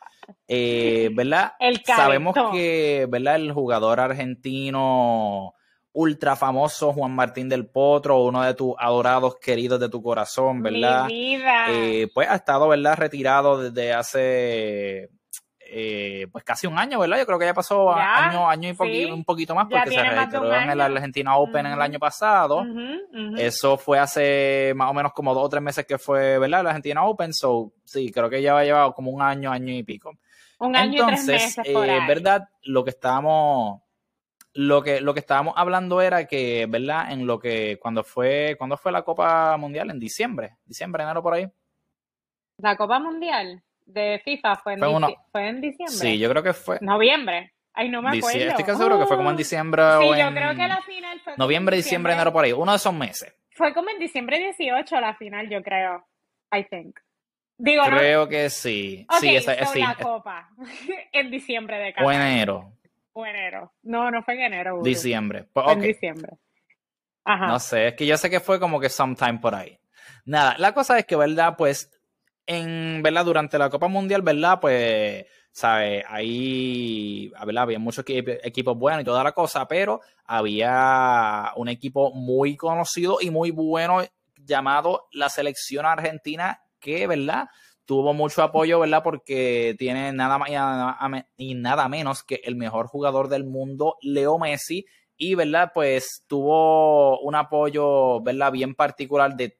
Eh, 0.47 1.09
¿Verdad? 1.13 1.53
El 1.59 1.82
Sabemos 1.86 2.36
que, 2.51 3.07
¿verdad? 3.09 3.38
El 3.38 3.53
jugador 3.53 4.01
argentino 4.01 5.53
ultra 5.93 6.35
famoso 6.35 6.93
Juan 6.93 7.13
Martín 7.13 7.49
del 7.49 7.67
Potro, 7.67 8.23
uno 8.23 8.43
de 8.43 8.53
tus 8.53 8.73
adorados 8.77 9.35
queridos 9.39 9.79
de 9.79 9.89
tu 9.89 10.01
corazón, 10.01 10.61
¿verdad? 10.61 11.05
Mi 11.07 11.35
vida. 11.35 11.65
Eh, 11.69 12.07
pues 12.13 12.29
ha 12.29 12.35
estado, 12.35 12.67
¿verdad? 12.67 12.95
Retirado 12.97 13.61
desde 13.61 13.93
hace 13.93 15.09
eh, 15.73 16.27
pues 16.33 16.43
casi 16.43 16.67
un 16.67 16.77
año, 16.77 16.99
¿verdad? 16.99 17.17
Yo 17.17 17.25
creo 17.25 17.39
que 17.39 17.45
ya 17.45 17.53
pasó 17.53 17.95
Ya, 17.95 18.27
año, 18.27 18.49
año 18.49 18.69
y 18.69 18.75
sí. 18.75 19.05
un 19.05 19.23
poquito 19.23 19.55
más 19.55 19.67
porque 19.69 19.89
se 19.89 20.03
retiró 20.03 20.53
en 20.53 20.69
el. 20.69 20.81
Argentina 20.81 21.37
Open 21.37 21.65
en 21.65 21.71
el 21.71 21.81
año 21.81 21.97
pasado. 21.97 22.65
Eso 23.37 23.77
fue 23.77 23.97
hace 23.97 24.73
más 24.75 24.89
o 24.89 24.93
menos 24.93 25.13
como 25.13 25.33
dos 25.33 25.45
o 25.45 25.49
tres 25.49 25.63
meses 25.63 25.85
que 25.85 25.97
fue, 25.97 26.37
¿verdad? 26.39 26.63
La 26.63 26.71
Argentina 26.71 27.05
Open, 27.05 27.33
so 27.33 27.71
sí, 27.85 28.11
creo 28.11 28.29
que 28.29 28.41
ya 28.41 28.57
ha 28.57 28.63
llevado 28.65 28.93
como 28.93 29.11
un 29.11 29.21
año, 29.21 29.49
año 29.49 29.73
y 29.73 29.83
pico. 29.83 30.11
Un 30.59 30.75
año 30.75 31.03
y 31.03 31.07
tres 31.07 31.25
meses 31.25 31.73
por 31.73 31.85
eh, 31.85 31.91
ahí. 31.91 32.07
verdad, 32.07 32.49
lo 32.63 32.83
que 32.83 32.89
estábamos, 32.89 33.80
lo 34.54 34.82
que, 34.84 34.99
lo 35.02 35.14
que 35.14 35.20
estábamos 35.22 35.54
hablando 35.58 36.02
era 36.02 36.26
que, 36.26 36.66
¿verdad? 36.70 37.12
En 37.12 37.26
lo 37.26 37.39
que, 37.39 37.78
cuando 37.82 38.04
fue, 38.04 38.56
cuando 38.58 38.78
fue 38.78 38.91
la 38.91 39.04
Copa 39.04 39.56
Mundial, 39.58 39.89
en 39.91 39.99
diciembre, 39.99 40.58
diciembre, 40.66 41.04
enero 41.04 41.24
por 41.24 41.34
ahí. 41.34 41.47
La 42.58 42.76
Copa 42.76 42.99
Mundial 42.99 43.64
de 43.86 44.22
FIFA 44.24 44.56
fue 44.58 44.74
en, 44.74 44.80
Fue 44.80 44.88
uno- 44.89 45.08
dici- 45.10 45.18
fue 45.32 45.47
en 45.47 45.62
diciembre. 45.62 45.95
Sí, 45.95 46.20
yo 46.20 46.30
creo 46.30 46.43
que 46.43 46.54
fue. 46.54 46.78
Noviembre. 46.82 47.54
Ay, 47.74 47.88
no 47.89 48.02
me 48.02 48.18
acuerdo. 48.18 48.38
Estoy 48.38 48.64
casi 48.66 48.78
seguro 48.78 48.99
que 48.99 49.06
fue 49.06 49.16
como 49.18 49.30
en 49.30 49.36
Oh. 49.36 49.38
diciembre 49.38 49.82
Sí, 49.82 50.06
o 50.10 50.16
yo 50.16 50.28
en 50.28 50.36
creo 50.36 50.56
que 50.56 50.68
la 50.68 50.82
final 50.82 51.22
fue 51.22 51.34
noviembre, 51.38 51.78
diciembre, 51.78 52.14
enero 52.14 52.34
por 52.34 52.43
ahí, 52.43 52.52
uno 52.52 52.72
de 52.74 52.76
esos 52.78 52.93
meses. 52.93 53.34
Fue 53.52 53.74
como 53.74 53.89
en 53.89 53.99
diciembre 53.99 54.38
18 54.39 54.99
la 54.99 55.16
final, 55.16 55.49
yo 55.49 55.62
creo. 55.64 56.06
I 56.54 56.66
think. 56.66 56.99
Digo, 57.58 57.84
no. 57.89 57.97
Creo 57.97 58.28
que 58.28 58.49
sí. 58.49 59.06
Ok, 59.10 59.18
sí, 59.22 59.36
esa, 59.36 59.66
so 59.66 59.72
sí. 59.72 59.80
la 59.80 59.95
Copa. 59.95 60.49
en 61.14 61.32
diciembre 61.32 61.78
de 61.78 61.89
O 61.91 61.93
Qatar. 61.93 62.14
enero, 62.16 62.74
O 63.14 63.26
enero. 63.26 63.74
No, 63.84 64.09
no 64.12 64.24
fue 64.24 64.36
en 64.36 64.41
enero. 64.53 64.80
Diciembre. 64.82 65.45
Pues, 65.51 65.68
en 65.70 65.82
diciembre. 65.82 66.38
Ajá. 67.26 67.47
No 67.47 67.59
sé, 67.59 67.89
es 67.89 67.93
que 67.95 68.05
yo 68.05 68.18
sé 68.18 68.30
que 68.30 68.39
fue 68.39 68.59
como 68.59 68.80
que 68.80 68.89
sometime 68.89 69.39
por 69.39 69.53
ahí. 69.53 69.78
Nada, 70.26 70.55
la 70.57 70.74
cosa 70.74 70.97
es 70.97 71.05
que, 71.05 71.16
¿verdad? 71.16 71.55
Pues, 71.57 71.91
en, 72.45 73.01
¿verdad? 73.03 73.26
Durante 73.26 73.57
la 73.59 73.70
Copa 73.70 73.88
Mundial, 73.88 74.22
¿verdad? 74.22 74.59
Pues, 74.59 75.26
¿sabes? 75.51 76.03
Ahí, 76.07 77.32
¿verdad? 77.45 77.64
Había 77.64 77.80
muchos 77.80 78.05
equi- 78.05 78.39
equipos 78.43 78.78
buenos 78.78 79.01
y 79.01 79.05
toda 79.05 79.24
la 79.24 79.34
cosa, 79.34 79.68
pero 79.68 80.01
había 80.26 81.51
un 81.55 81.68
equipo 81.70 82.12
muy 82.14 82.55
conocido 82.57 83.18
y 83.22 83.30
muy 83.30 83.51
bueno 83.51 84.01
llamado 84.38 85.07
la 85.12 85.30
Selección 85.30 85.86
Argentina, 85.86 86.62
que, 86.80 87.05
¿verdad? 87.05 87.47
Tuvo 87.91 88.13
mucho 88.13 88.41
apoyo, 88.41 88.79
¿verdad? 88.79 89.03
Porque 89.03 89.75
tiene 89.77 90.13
nada 90.13 90.37
más 90.37 90.47
y 90.49 90.53
nada, 90.53 91.27
y 91.35 91.55
nada 91.55 91.89
menos 91.89 92.23
que 92.23 92.39
el 92.45 92.55
mejor 92.55 92.87
jugador 92.87 93.27
del 93.27 93.43
mundo, 93.43 93.97
Leo 94.01 94.39
Messi, 94.39 94.85
y, 95.17 95.35
¿verdad? 95.35 95.73
Pues 95.75 96.23
tuvo 96.25 97.19
un 97.19 97.35
apoyo, 97.35 98.21
¿verdad? 98.21 98.49
Bien 98.53 98.75
particular 98.75 99.35
de 99.35 99.59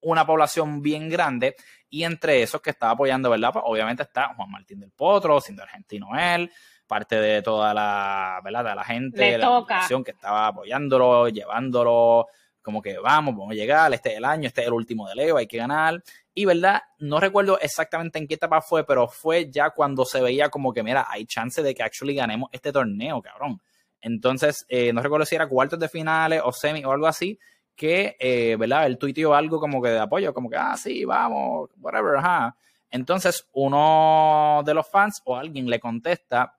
una 0.00 0.26
población 0.26 0.80
bien 0.80 1.10
grande 1.10 1.56
y 1.90 2.04
entre 2.04 2.42
esos 2.42 2.62
que 2.62 2.70
estaba 2.70 2.92
apoyando, 2.92 3.28
¿verdad? 3.28 3.52
Pues 3.52 3.64
obviamente 3.66 4.02
está 4.02 4.32
Juan 4.34 4.50
Martín 4.50 4.80
del 4.80 4.92
Potro, 4.92 5.38
siendo 5.38 5.62
argentino 5.62 6.18
él, 6.18 6.50
parte 6.86 7.16
de 7.16 7.42
toda 7.42 7.74
la, 7.74 8.40
¿verdad? 8.42 8.64
De 8.64 8.74
la 8.76 8.84
gente, 8.84 9.18
Le 9.18 9.32
de 9.32 9.38
la 9.38 9.46
población 9.46 10.02
que 10.02 10.12
estaba 10.12 10.46
apoyándolo, 10.46 11.28
llevándolo, 11.28 12.28
como 12.62 12.82
que 12.82 12.98
vamos, 12.98 13.34
vamos 13.34 13.52
a 13.52 13.54
llegar, 13.54 13.92
este 13.92 14.12
es 14.12 14.16
el 14.16 14.24
año, 14.24 14.46
este 14.46 14.62
es 14.62 14.66
el 14.66 14.72
último 14.72 15.08
de 15.08 15.14
Leo, 15.14 15.36
hay 15.36 15.46
que 15.46 15.58
ganar. 15.58 16.02
Y 16.38 16.44
verdad, 16.44 16.82
no 17.00 17.18
recuerdo 17.18 17.58
exactamente 17.58 18.16
en 18.16 18.28
qué 18.28 18.34
etapa 18.34 18.60
fue, 18.60 18.86
pero 18.86 19.08
fue 19.08 19.50
ya 19.50 19.70
cuando 19.70 20.04
se 20.04 20.20
veía 20.20 20.50
como 20.50 20.72
que, 20.72 20.84
mira, 20.84 21.04
hay 21.10 21.26
chance 21.26 21.60
de 21.64 21.74
que 21.74 21.82
actually 21.82 22.14
ganemos 22.14 22.48
este 22.52 22.70
torneo, 22.70 23.20
cabrón. 23.20 23.60
Entonces, 24.00 24.64
eh, 24.68 24.92
no 24.92 25.02
recuerdo 25.02 25.26
si 25.26 25.34
era 25.34 25.48
cuartos 25.48 25.80
de 25.80 25.88
finales 25.88 26.40
o 26.44 26.52
semi 26.52 26.84
o 26.84 26.92
algo 26.92 27.08
así, 27.08 27.40
que, 27.74 28.14
eh, 28.20 28.54
¿verdad? 28.56 28.86
Él 28.86 28.98
tuiteó 28.98 29.34
algo 29.34 29.58
como 29.58 29.82
que 29.82 29.88
de 29.88 29.98
apoyo, 29.98 30.32
como 30.32 30.48
que, 30.48 30.56
ah, 30.56 30.76
sí, 30.76 31.04
vamos, 31.04 31.70
whatever, 31.80 32.18
ajá. 32.18 32.54
Entonces, 32.88 33.48
uno 33.54 34.62
de 34.64 34.74
los 34.74 34.88
fans 34.88 35.20
o 35.24 35.34
alguien 35.34 35.68
le 35.68 35.80
contesta 35.80 36.56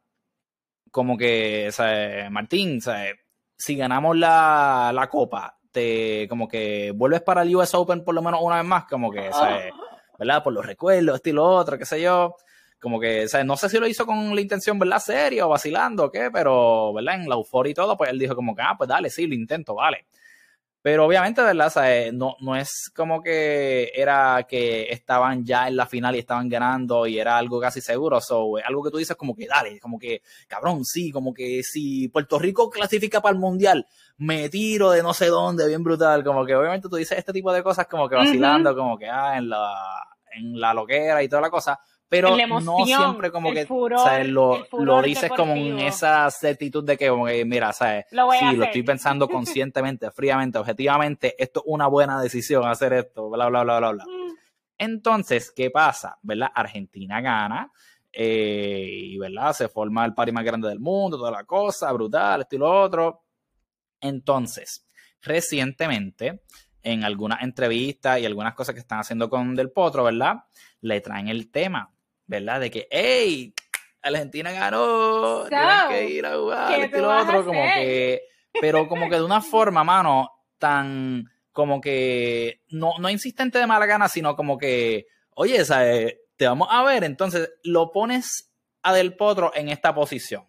como 0.91 1.17
que, 1.17 1.67
o 1.69 1.71
sea, 1.71 2.29
Martín, 2.29 2.79
o 2.79 2.81
sea, 2.81 3.13
si 3.55 3.77
ganamos 3.77 4.17
la, 4.17 4.91
la 4.93 5.07
copa, 5.07 5.57
te 5.79 6.27
como 6.27 6.47
que 6.47 6.91
vuelves 6.95 7.21
para 7.21 7.43
el 7.43 7.55
US 7.55 7.73
Open 7.73 8.03
por 8.03 8.13
lo 8.13 8.21
menos 8.21 8.41
una 8.43 8.57
vez 8.57 8.65
más, 8.65 8.85
como 8.85 9.11
que, 9.11 9.31
sea, 9.31 9.71
¿verdad? 10.17 10.43
Por 10.43 10.53
los 10.53 10.65
recuerdos, 10.65 11.15
estilo 11.15 11.45
otro, 11.45 11.77
qué 11.77 11.85
sé 11.85 12.01
yo. 12.01 12.35
Como 12.81 12.99
que, 12.99 13.27
sea, 13.27 13.43
no 13.43 13.57
sé 13.57 13.67
si 13.67 13.77
lo 13.77 13.87
hizo 13.87 14.05
con 14.05 14.33
la 14.33 14.41
intención, 14.41 14.79
¿verdad? 14.79 14.99
Serio, 14.99 15.47
o 15.47 15.49
vacilando 15.49 16.09
qué, 16.09 16.29
pero, 16.31 16.93
¿verdad? 16.93 17.15
En 17.15 17.27
la 17.27 17.35
euforia 17.35 17.71
y 17.71 17.73
todo, 17.73 17.97
pues 17.97 18.09
él 18.09 18.19
dijo 18.19 18.35
como 18.35 18.55
que, 18.55 18.61
ah, 18.61 18.75
pues 18.77 18.87
dale, 18.87 19.09
sí, 19.09 19.27
lo 19.27 19.35
intento, 19.35 19.75
vale. 19.75 20.05
Pero 20.81 21.05
obviamente, 21.05 21.41
¿verdad? 21.41 21.73
no, 22.13 22.37
no 22.39 22.55
es 22.55 22.89
como 22.95 23.21
que 23.21 23.91
era 23.93 24.45
que 24.47 24.83
estaban 24.91 25.45
ya 25.45 25.67
en 25.67 25.75
la 25.75 25.85
final 25.85 26.15
y 26.15 26.19
estaban 26.19 26.47
ganando 26.47 27.05
y 27.05 27.19
era 27.19 27.37
algo 27.37 27.59
casi 27.59 27.81
seguro. 27.81 28.21
So, 28.21 28.55
algo 28.65 28.83
que 28.83 28.91
tú 28.91 28.97
dices 28.97 29.17
como 29.17 29.35
que 29.35 29.47
dale, 29.47 29.79
como 29.79 29.99
que 29.99 30.21
cabrón, 30.47 30.85
sí, 30.85 31.11
como 31.11 31.33
que 31.33 31.61
si 31.63 32.07
Puerto 32.07 32.39
Rico 32.39 32.69
clasifica 32.69 33.19
para 33.21 33.33
el 33.33 33.39
mundial, 33.39 33.85
me 34.17 34.47
tiro 34.47 34.91
de 34.91 35.03
no 35.03 35.13
sé 35.13 35.27
dónde, 35.27 35.67
bien 35.67 35.83
brutal. 35.83 36.23
Como 36.23 36.45
que 36.45 36.55
obviamente 36.55 36.87
tú 36.87 36.95
dices 36.95 37.17
este 37.17 37.33
tipo 37.33 37.51
de 37.51 37.61
cosas 37.61 37.87
como 37.87 38.07
que 38.07 38.15
vacilando, 38.15 38.73
como 38.73 38.97
que 38.97 39.07
ah, 39.07 39.37
en 39.37 39.49
la, 39.49 39.73
en 40.31 40.59
la 40.59 40.73
loquera 40.73 41.21
y 41.21 41.27
toda 41.27 41.41
la 41.41 41.49
cosa 41.49 41.77
pero 42.09 42.35
no 42.59 42.85
siempre 42.85 43.31
como 43.31 43.53
que 43.53 43.67
lo, 44.25 44.65
lo, 44.71 45.01
dices 45.03 45.31
como 45.31 45.53
en 45.53 45.77
esa 45.77 46.29
certitud 46.31 46.83
de 46.83 46.97
que, 46.97 47.07
como 47.07 47.27
que 47.27 47.45
mira, 47.45 47.71
¿sabes? 47.71 48.05
Lo 48.09 48.31
sí, 48.31 48.55
lo 48.55 48.65
estoy 48.65 48.81
pensando 48.81 49.27
conscientemente, 49.29 50.09
fríamente, 50.09 50.57
objetivamente, 50.57 51.35
esto 51.37 51.59
es 51.59 51.65
una 51.67 51.85
buena 51.85 52.19
decisión 52.19 52.65
hacer 52.65 52.93
esto, 52.93 53.29
bla, 53.29 53.47
bla, 53.47 53.63
bla, 53.63 53.77
bla, 53.77 53.91
bla. 53.91 54.05
Mm. 54.05 54.35
Entonces, 54.79 55.53
¿qué 55.55 55.69
pasa? 55.69 56.17
¿Verdad? 56.23 56.49
Argentina 56.55 57.21
gana 57.21 57.71
eh, 58.11 58.89
y, 58.91 59.17
¿verdad? 59.19 59.53
Se 59.53 59.69
forma 59.69 60.03
el 60.03 60.15
party 60.15 60.31
más 60.31 60.43
grande 60.43 60.67
del 60.67 60.79
mundo, 60.79 61.15
toda 61.15 61.31
la 61.31 61.43
cosa, 61.43 61.91
brutal, 61.91 62.41
esto 62.41 62.55
y 62.55 62.59
lo 62.59 62.81
otro. 62.81 63.21
Entonces, 64.01 64.83
recientemente, 65.21 66.41
en 66.81 67.03
algunas 67.03 67.43
entrevistas 67.43 68.19
y 68.19 68.25
algunas 68.25 68.55
cosas 68.55 68.73
que 68.73 68.81
están 68.81 68.99
haciendo 68.99 69.29
con 69.29 69.53
Del 69.53 69.69
Potro, 69.69 70.05
¿verdad? 70.05 70.37
Le 70.81 71.01
traen 71.01 71.27
el 71.27 71.51
tema 71.51 71.93
¿verdad? 72.29 72.59
De 72.59 72.69
que, 72.69 72.87
hey, 72.91 73.53
Argentina 74.03 74.51
ganó, 74.51 75.45
tienes 75.49 75.83
que 75.89 76.09
ir 76.11 76.25
a 76.27 76.37
jugar, 76.37 76.79
este 76.79 77.01
lo 77.01 77.17
otro, 77.17 77.43
como 77.43 77.61
que, 77.73 78.21
pero 78.61 78.87
como 78.87 79.09
que 79.09 79.15
de 79.15 79.23
una 79.23 79.41
forma, 79.41 79.83
mano, 79.83 80.29
tan, 80.59 81.25
como 81.51 81.81
que, 81.81 82.61
no, 82.69 82.93
no 82.99 83.09
insistente 83.09 83.57
de 83.57 83.65
mala 83.65 83.87
gana, 83.87 84.07
sino 84.07 84.35
como 84.35 84.59
que, 84.59 85.07
oye, 85.33 85.65
¿sabes? 85.65 86.17
te 86.37 86.47
vamos 86.47 86.67
a 86.71 86.83
ver, 86.83 87.03
entonces 87.03 87.51
lo 87.63 87.91
pones 87.91 88.53
a 88.83 88.93
Del 88.93 89.17
Potro 89.17 89.51
en 89.55 89.67
esta 89.67 89.93
posición. 89.93 90.45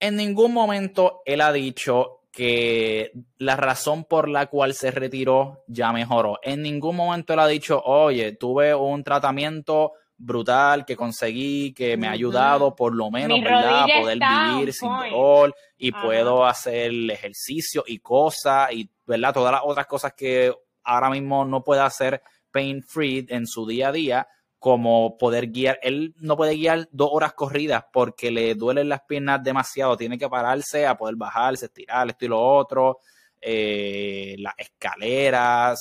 En 0.00 0.14
ningún 0.16 0.54
momento 0.54 1.20
él 1.26 1.40
ha 1.40 1.52
dicho 1.52 2.20
que 2.30 3.10
la 3.38 3.56
razón 3.56 4.04
por 4.04 4.28
la 4.28 4.46
cual 4.46 4.72
se 4.72 4.92
retiró 4.92 5.64
ya 5.66 5.92
mejoró. 5.92 6.38
En 6.42 6.62
ningún 6.62 6.94
momento 6.94 7.32
él 7.32 7.40
ha 7.40 7.48
dicho, 7.48 7.82
oye, 7.82 8.32
tuve 8.36 8.74
un 8.74 9.02
tratamiento 9.02 9.92
brutal 10.18 10.84
que 10.84 10.96
conseguí, 10.96 11.72
que 11.72 11.96
me 11.96 12.08
ha 12.08 12.10
ayudado 12.10 12.74
por 12.74 12.94
lo 12.94 13.10
menos, 13.10 13.40
¿verdad? 13.40 13.84
A 13.84 14.00
poder 14.00 14.18
vivir 14.18 14.72
sin 14.74 14.88
dolor 14.88 15.54
y 15.78 15.92
puedo 15.92 16.44
hacer 16.44 16.92
ejercicio 17.10 17.84
y 17.86 18.00
cosas 18.00 18.72
y, 18.72 18.90
¿verdad? 19.06 19.32
Todas 19.32 19.52
las 19.52 19.62
otras 19.64 19.86
cosas 19.86 20.12
que 20.14 20.52
ahora 20.82 21.08
mismo 21.08 21.44
no 21.44 21.62
puede 21.62 21.82
hacer 21.82 22.20
pain 22.50 22.82
free 22.82 23.26
en 23.28 23.46
su 23.46 23.66
día 23.66 23.88
a 23.88 23.92
día, 23.92 24.28
como 24.58 25.16
poder 25.16 25.48
guiar. 25.48 25.78
Él 25.82 26.14
no 26.18 26.36
puede 26.36 26.56
guiar 26.56 26.88
dos 26.90 27.10
horas 27.12 27.34
corridas 27.34 27.84
porque 27.92 28.30
le 28.30 28.54
duelen 28.56 28.88
las 28.88 29.02
piernas 29.02 29.42
demasiado, 29.42 29.96
tiene 29.96 30.18
que 30.18 30.28
pararse 30.28 30.86
a 30.86 30.96
poder 30.96 31.14
bajarse, 31.16 31.66
estirar 31.66 32.08
esto 32.08 32.24
y 32.24 32.28
lo 32.28 32.40
otro, 32.40 32.98
eh, 33.40 34.34
las 34.38 34.54
escaleras, 34.58 35.80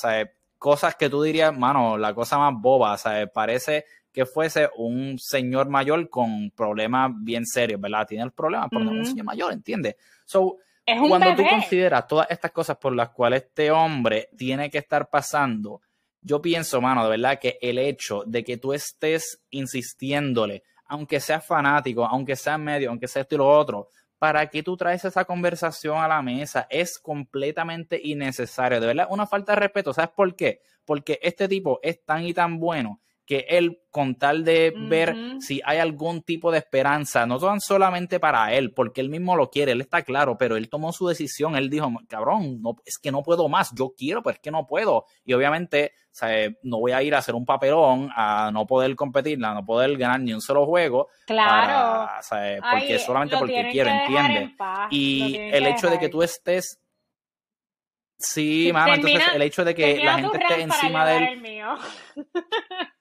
cosas 0.58 0.96
que 0.96 1.10
tú 1.10 1.22
dirías, 1.22 1.58
mano, 1.58 1.98
la 1.98 2.14
cosa 2.14 2.38
más 2.38 2.54
boba, 2.56 2.98
¿sabes? 2.98 3.30
Parece 3.34 3.86
que 4.18 4.26
fuese 4.26 4.68
un 4.78 5.20
señor 5.20 5.70
mayor 5.70 6.10
con 6.10 6.50
problemas 6.50 7.12
bien 7.20 7.46
serios, 7.46 7.80
¿verdad? 7.80 8.08
Tiene 8.08 8.24
el 8.24 8.32
problema, 8.32 8.68
pero 8.68 8.84
no 8.84 8.92
es 8.94 8.98
un 8.98 9.06
señor 9.06 9.26
mayor, 9.26 9.54
¿entiendes? 9.54 9.96
So, 10.26 10.58
cuando 11.08 11.36
tú 11.36 11.48
consideras 11.48 12.08
todas 12.08 12.26
estas 12.32 12.50
cosas 12.50 12.78
por 12.78 12.96
las 12.96 13.10
cuales 13.10 13.44
este 13.44 13.70
hombre 13.70 14.30
tiene 14.36 14.72
que 14.72 14.80
estar 14.80 15.08
pasando, 15.08 15.82
yo 16.20 16.42
pienso, 16.42 16.82
mano, 16.82 17.04
de 17.04 17.12
verdad 17.12 17.38
que 17.40 17.60
el 17.62 17.78
hecho 17.78 18.24
de 18.26 18.44
que 18.44 18.58
tú 18.58 18.74
estés 18.74 19.40
insistiéndole, 19.52 20.64
aunque 20.88 21.20
seas 21.20 21.46
fanático, 21.46 22.04
aunque 22.04 22.36
sea 22.36 22.58
medio, 22.58 22.90
aunque 22.90 23.08
sea 23.08 23.22
esto 23.22 23.36
y 23.36 23.38
lo 23.38 23.48
otro, 23.48 23.90
¿para 24.18 24.48
qué 24.48 24.64
tú 24.64 24.76
traes 24.76 25.06
esa 25.06 25.26
conversación 25.26 26.00
a 26.00 26.08
la 26.08 26.24
mesa? 26.24 26.66
Es 26.72 26.98
completamente 26.98 28.02
innecesario. 28.04 28.82
De 28.82 28.88
verdad, 28.88 29.10
una 29.12 29.28
falta 29.28 29.52
de 29.52 29.60
respeto. 29.60 29.94
¿Sabes 29.94 30.10
por 30.10 30.36
qué? 30.36 30.62
Porque 30.86 31.20
este 31.22 31.48
tipo 31.48 31.80
es 31.84 32.04
tan 32.04 32.26
y 32.26 32.34
tan 32.34 32.58
bueno 32.58 33.00
que 33.28 33.46
él, 33.50 33.82
con 33.92 34.16
tal 34.16 34.46
de 34.46 34.74
ver 34.74 35.16
si 35.42 35.62
hay 35.66 35.80
algún 35.80 36.22
tipo 36.22 36.50
de 36.50 36.60
esperanza, 36.60 37.26
no 37.26 37.38
tan 37.38 37.60
solamente 37.60 38.22
para 38.22 38.54
él, 38.54 38.74
porque 38.74 39.02
él 39.02 39.10
mismo 39.10 39.36
lo 39.36 39.50
quiere, 39.50 39.74
él 39.74 39.82
está 39.82 40.02
claro, 40.02 40.38
pero 40.38 40.56
él 40.56 40.70
tomó 40.70 40.94
su 40.94 41.08
decisión, 41.08 41.58
él 41.58 41.70
dijo, 41.70 41.92
cabrón, 42.08 42.62
no, 42.62 42.78
es 42.86 42.98
que 42.98 43.12
no 43.12 43.24
puedo 43.24 43.50
más, 43.50 43.74
yo 43.76 43.94
quiero, 43.96 44.24
pero 44.24 44.36
es 44.36 44.40
que 44.40 44.50
no 44.50 44.66
puedo. 44.66 45.06
Y 45.26 45.34
obviamente, 45.34 45.92
no 46.64 46.80
voy 46.80 46.94
a 46.94 47.04
ir 47.04 47.16
a 47.16 47.18
hacer 47.18 47.36
un 47.36 47.46
papelón, 47.46 48.10
a 48.16 48.50
no 48.52 48.66
poder 48.66 48.96
competir, 48.96 49.44
a 49.44 49.54
no 49.54 49.66
poder 49.66 49.98
ganar 49.98 50.22
ni 50.22 50.34
un 50.34 50.42
solo 50.42 50.66
juego. 50.66 51.10
Claro. 51.26 52.10
porque 52.72 52.98
solamente 52.98 53.36
porque 53.38 53.68
quiero, 53.70 53.90
¿entiendes? 53.90 54.52
Y 54.90 55.36
el 55.36 55.68
hecho 55.68 55.90
de 55.90 56.00
que 56.00 56.08
tú 56.08 56.24
estés 56.24 56.80
Sí, 58.20 58.72
mamá, 58.74 58.96
entonces 58.96 59.24
el 59.34 59.42
hecho 59.44 59.64
de 59.64 59.76
que 59.76 60.04
la 60.04 60.16
gente 60.16 60.40
esté 60.42 60.62
encima 60.62 61.06
de 61.06 61.18
él. 61.18 61.62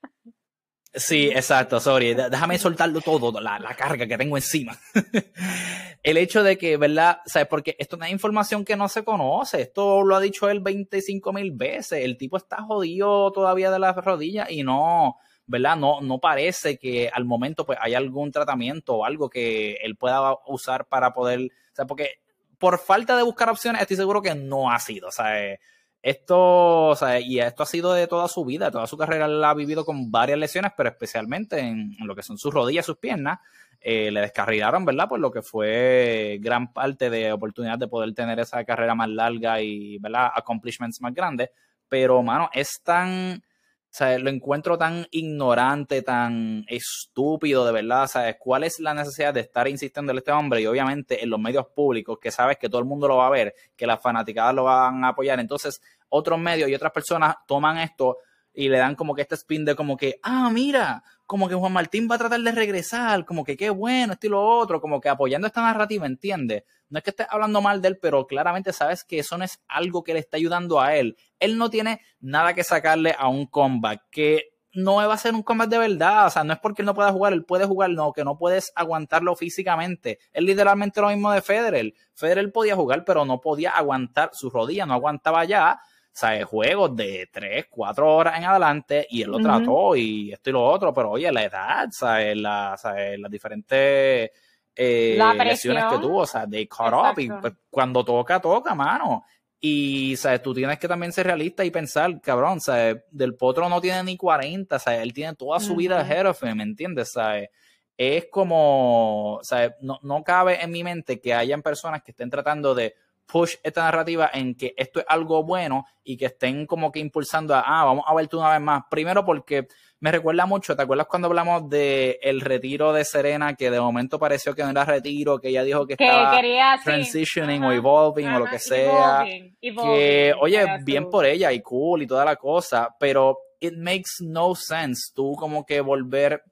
Sí, 0.98 1.26
exacto, 1.26 1.78
sorry. 1.78 2.14
Déjame 2.14 2.58
soltarlo 2.58 3.02
todo, 3.02 3.38
la, 3.38 3.58
la 3.58 3.74
carga 3.74 4.06
que 4.06 4.16
tengo 4.16 4.38
encima. 4.38 4.78
el 6.02 6.16
hecho 6.16 6.42
de 6.42 6.56
que, 6.56 6.78
¿verdad? 6.78 7.18
¿Sabes? 7.26 7.48
Porque 7.48 7.76
esto 7.78 7.98
no 7.98 8.06
es 8.06 8.12
información 8.12 8.64
que 8.64 8.76
no 8.76 8.88
se 8.88 9.04
conoce. 9.04 9.60
Esto 9.60 10.02
lo 10.02 10.16
ha 10.16 10.20
dicho 10.20 10.48
él 10.48 10.60
25 10.60 11.34
mil 11.34 11.52
veces. 11.52 12.02
El 12.02 12.16
tipo 12.16 12.38
está 12.38 12.62
jodido 12.62 13.30
todavía 13.30 13.70
de 13.70 13.78
las 13.78 13.94
rodillas 13.96 14.50
y 14.50 14.62
no, 14.62 15.16
¿verdad? 15.46 15.76
No, 15.76 16.00
no 16.00 16.18
parece 16.18 16.78
que 16.78 17.10
al 17.12 17.26
momento 17.26 17.66
pues 17.66 17.78
hay 17.82 17.92
algún 17.92 18.32
tratamiento 18.32 18.94
o 18.94 19.04
algo 19.04 19.28
que 19.28 19.74
él 19.82 19.96
pueda 19.96 20.34
usar 20.46 20.86
para 20.86 21.12
poder, 21.12 21.40
o 21.40 21.74
sea, 21.74 21.86
porque 21.86 22.20
por 22.56 22.78
falta 22.78 23.18
de 23.18 23.22
buscar 23.22 23.50
opciones 23.50 23.82
estoy 23.82 23.98
seguro 23.98 24.22
que 24.22 24.34
no 24.34 24.70
ha 24.70 24.78
sido, 24.78 25.08
o 25.08 25.12
sea, 25.12 25.58
esto, 26.06 26.86
o 26.86 26.94
sea, 26.94 27.18
y 27.18 27.40
esto 27.40 27.64
ha 27.64 27.66
sido 27.66 27.92
de 27.92 28.06
toda 28.06 28.28
su 28.28 28.44
vida, 28.44 28.70
toda 28.70 28.86
su 28.86 28.96
carrera 28.96 29.26
la 29.26 29.50
ha 29.50 29.54
vivido 29.54 29.84
con 29.84 30.12
varias 30.12 30.38
lesiones, 30.38 30.70
pero 30.76 30.88
especialmente 30.88 31.58
en, 31.58 31.96
lo 31.98 32.14
que 32.14 32.22
son 32.22 32.38
sus 32.38 32.54
rodillas, 32.54 32.86
sus 32.86 32.98
piernas, 32.98 33.40
eh, 33.80 34.12
le 34.12 34.20
descarrilaron, 34.20 34.84
¿verdad? 34.84 35.08
Por 35.08 35.18
lo 35.18 35.32
que 35.32 35.42
fue 35.42 36.38
gran 36.40 36.72
parte 36.72 37.10
de 37.10 37.32
oportunidad 37.32 37.76
de 37.76 37.88
poder 37.88 38.14
tener 38.14 38.38
esa 38.38 38.64
carrera 38.64 38.94
más 38.94 39.08
larga 39.08 39.60
y, 39.60 39.98
¿verdad? 39.98 40.30
Accomplishments 40.32 41.00
más 41.00 41.12
grandes. 41.12 41.50
Pero, 41.88 42.22
mano, 42.22 42.50
es 42.52 42.80
tan, 42.84 43.42
o 43.42 43.88
sea, 43.90 44.16
lo 44.18 44.30
encuentro 44.30 44.78
tan 44.78 45.08
ignorante, 45.10 46.02
tan 46.02 46.64
estúpido, 46.68 47.66
de 47.66 47.72
verdad. 47.72 48.06
¿Sabes? 48.06 48.36
¿Cuál 48.38 48.62
es 48.62 48.78
la 48.78 48.94
necesidad 48.94 49.34
de 49.34 49.40
estar 49.40 49.66
insistiendo 49.66 50.12
en 50.12 50.18
este 50.18 50.30
hombre? 50.30 50.60
Y 50.60 50.66
obviamente 50.66 51.22
en 51.22 51.30
los 51.30 51.40
medios 51.40 51.66
públicos, 51.74 52.18
que 52.20 52.30
sabes 52.30 52.58
que 52.58 52.68
todo 52.68 52.80
el 52.80 52.86
mundo 52.86 53.08
lo 53.08 53.16
va 53.16 53.26
a 53.26 53.30
ver, 53.30 53.54
que 53.76 53.88
las 53.88 54.00
fanaticadas 54.00 54.54
lo 54.54 54.64
van 54.64 55.04
a 55.04 55.08
apoyar. 55.08 55.40
Entonces, 55.40 55.80
otros 56.08 56.38
medios 56.38 56.68
y 56.68 56.74
otras 56.74 56.92
personas 56.92 57.36
toman 57.46 57.78
esto 57.78 58.18
y 58.52 58.68
le 58.68 58.78
dan 58.78 58.94
como 58.94 59.14
que 59.14 59.22
este 59.22 59.34
spin 59.34 59.64
de 59.64 59.76
como 59.76 59.96
que, 59.96 60.18
ah, 60.22 60.48
mira, 60.50 61.04
como 61.26 61.48
que 61.48 61.54
Juan 61.54 61.72
Martín 61.72 62.08
va 62.10 62.14
a 62.14 62.18
tratar 62.18 62.40
de 62.40 62.52
regresar, 62.52 63.26
como 63.26 63.44
que 63.44 63.56
qué 63.56 63.68
bueno, 63.68 64.14
esto 64.14 64.26
y 64.26 64.30
lo 64.30 64.42
otro, 64.42 64.80
como 64.80 65.00
que 65.00 65.10
apoyando 65.10 65.46
esta 65.46 65.60
narrativa, 65.60 66.06
¿entiendes? 66.06 66.64
No 66.88 66.98
es 66.98 67.04
que 67.04 67.10
estés 67.10 67.26
hablando 67.28 67.60
mal 67.60 67.82
de 67.82 67.88
él, 67.88 67.98
pero 68.00 68.26
claramente 68.26 68.72
sabes 68.72 69.04
que 69.04 69.18
eso 69.18 69.36
no 69.36 69.44
es 69.44 69.60
algo 69.68 70.02
que 70.02 70.14
le 70.14 70.20
está 70.20 70.38
ayudando 70.38 70.80
a 70.80 70.96
él. 70.96 71.16
Él 71.38 71.58
no 71.58 71.68
tiene 71.68 72.00
nada 72.20 72.54
que 72.54 72.64
sacarle 72.64 73.14
a 73.18 73.28
un 73.28 73.46
comeback, 73.46 74.04
que 74.10 74.56
no 74.76 74.96
va 74.96 75.12
a 75.12 75.18
ser 75.18 75.34
un 75.34 75.42
combate 75.42 75.70
de 75.70 75.88
verdad. 75.88 76.26
O 76.26 76.30
sea, 76.30 76.44
no 76.44 76.52
es 76.52 76.58
porque 76.60 76.82
él 76.82 76.86
no 76.86 76.94
pueda 76.94 77.10
jugar, 77.10 77.32
él 77.32 77.44
puede 77.44 77.64
jugar, 77.66 77.90
no, 77.90 78.12
que 78.12 78.24
no 78.24 78.38
puedes 78.38 78.72
aguantarlo 78.74 79.34
físicamente. 79.34 80.18
Es 80.32 80.42
literalmente 80.42 81.00
lo 81.00 81.08
mismo 81.08 81.32
de 81.32 81.42
Federer. 81.42 81.92
Federer 82.14 82.52
podía 82.52 82.76
jugar, 82.76 83.04
pero 83.04 83.24
no 83.24 83.40
podía 83.40 83.70
aguantar 83.70 84.30
su 84.32 84.50
rodilla, 84.50 84.86
no 84.86 84.94
aguantaba 84.94 85.44
ya. 85.44 85.80
Sea, 86.16 86.46
juegos 86.46 86.96
de 86.96 87.28
3, 87.30 87.66
4 87.68 88.16
horas 88.16 88.38
en 88.38 88.44
adelante 88.44 89.06
y 89.10 89.20
él 89.20 89.30
lo 89.30 89.38
trató 89.38 89.94
y 89.94 90.32
esto 90.32 90.48
y 90.48 90.52
lo 90.54 90.64
otro, 90.64 90.94
pero 90.94 91.10
oye, 91.10 91.30
la 91.30 91.44
edad, 91.44 91.88
¿sabes? 91.90 92.34
La, 92.38 92.74
Las 93.18 93.30
diferentes 93.30 94.30
eh, 94.74 95.18
lesiones 95.44 95.84
que 95.84 95.98
tuvo, 95.98 96.20
o 96.20 96.26
sea, 96.26 96.46
de 96.46 96.66
caught 96.66 96.94
up 96.94 97.20
y 97.20 97.28
pues, 97.28 97.52
cuando 97.68 98.02
toca, 98.02 98.40
toca, 98.40 98.74
mano. 98.74 99.26
Y, 99.60 100.16
¿sabes? 100.16 100.40
Tú 100.40 100.54
tienes 100.54 100.78
que 100.78 100.88
también 100.88 101.12
ser 101.12 101.26
realista 101.26 101.62
y 101.66 101.70
pensar, 101.70 102.18
cabrón, 102.22 102.62
¿sabes? 102.62 102.96
Del 103.10 103.34
Potro 103.34 103.68
no 103.68 103.78
tiene 103.82 104.02
ni 104.02 104.16
40, 104.16 104.78
¿sabes? 104.78 105.00
Él 105.00 105.12
tiene 105.12 105.34
toda 105.34 105.60
su 105.60 105.76
vida 105.76 106.02
de 106.02 106.14
jefe, 106.14 106.54
¿me 106.54 106.62
entiendes? 106.62 107.12
¿Sabes? 107.12 107.50
Es 107.94 108.28
como, 108.30 109.38
¿sabes? 109.42 109.72
No, 109.82 109.98
no 110.00 110.24
cabe 110.24 110.64
en 110.64 110.70
mi 110.70 110.82
mente 110.82 111.20
que 111.20 111.34
hayan 111.34 111.60
personas 111.60 112.02
que 112.02 112.12
estén 112.12 112.30
tratando 112.30 112.74
de 112.74 112.94
push 113.26 113.56
esta 113.62 113.82
narrativa 113.82 114.30
en 114.32 114.54
que 114.54 114.74
esto 114.76 115.00
es 115.00 115.06
algo 115.08 115.42
bueno 115.42 115.84
y 116.04 116.16
que 116.16 116.26
estén 116.26 116.66
como 116.66 116.92
que 116.92 117.00
impulsando 117.00 117.54
a, 117.54 117.60
ah, 117.60 117.84
vamos 117.84 118.04
a 118.06 118.14
verte 118.14 118.36
una 118.36 118.50
vez 118.50 118.60
más. 118.60 118.84
Primero 118.88 119.24
porque 119.24 119.66
me 119.98 120.12
recuerda 120.12 120.46
mucho, 120.46 120.76
¿te 120.76 120.82
acuerdas 120.82 121.06
cuando 121.08 121.26
hablamos 121.26 121.68
de 121.68 122.18
el 122.22 122.40
retiro 122.40 122.92
de 122.92 123.04
Serena, 123.04 123.54
que 123.54 123.70
de 123.70 123.80
momento 123.80 124.18
pareció 124.18 124.54
que 124.54 124.62
no 124.62 124.70
era 124.70 124.84
retiro, 124.84 125.38
que 125.40 125.48
ella 125.48 125.64
dijo 125.64 125.86
que, 125.86 125.94
estaba 125.94 126.40
transitioning 126.84 127.64
o 127.64 127.72
evolving 127.72 128.28
o 128.28 128.38
lo 128.38 128.46
que 128.46 128.58
sea. 128.58 129.26
que, 129.60 130.34
oye, 130.38 130.66
bien 130.84 131.10
por 131.10 131.24
ella 131.24 131.52
y 131.52 131.60
cool 131.60 132.02
y 132.02 132.06
toda 132.06 132.24
la 132.24 132.36
cosa, 132.36 132.94
pero 133.00 133.38
it 133.58 133.74
makes 133.76 134.20
no 134.20 134.54
sense 134.54 135.12
tú 135.14 135.32
como 135.32 135.64
que 135.64 135.80
volver, 135.80 136.42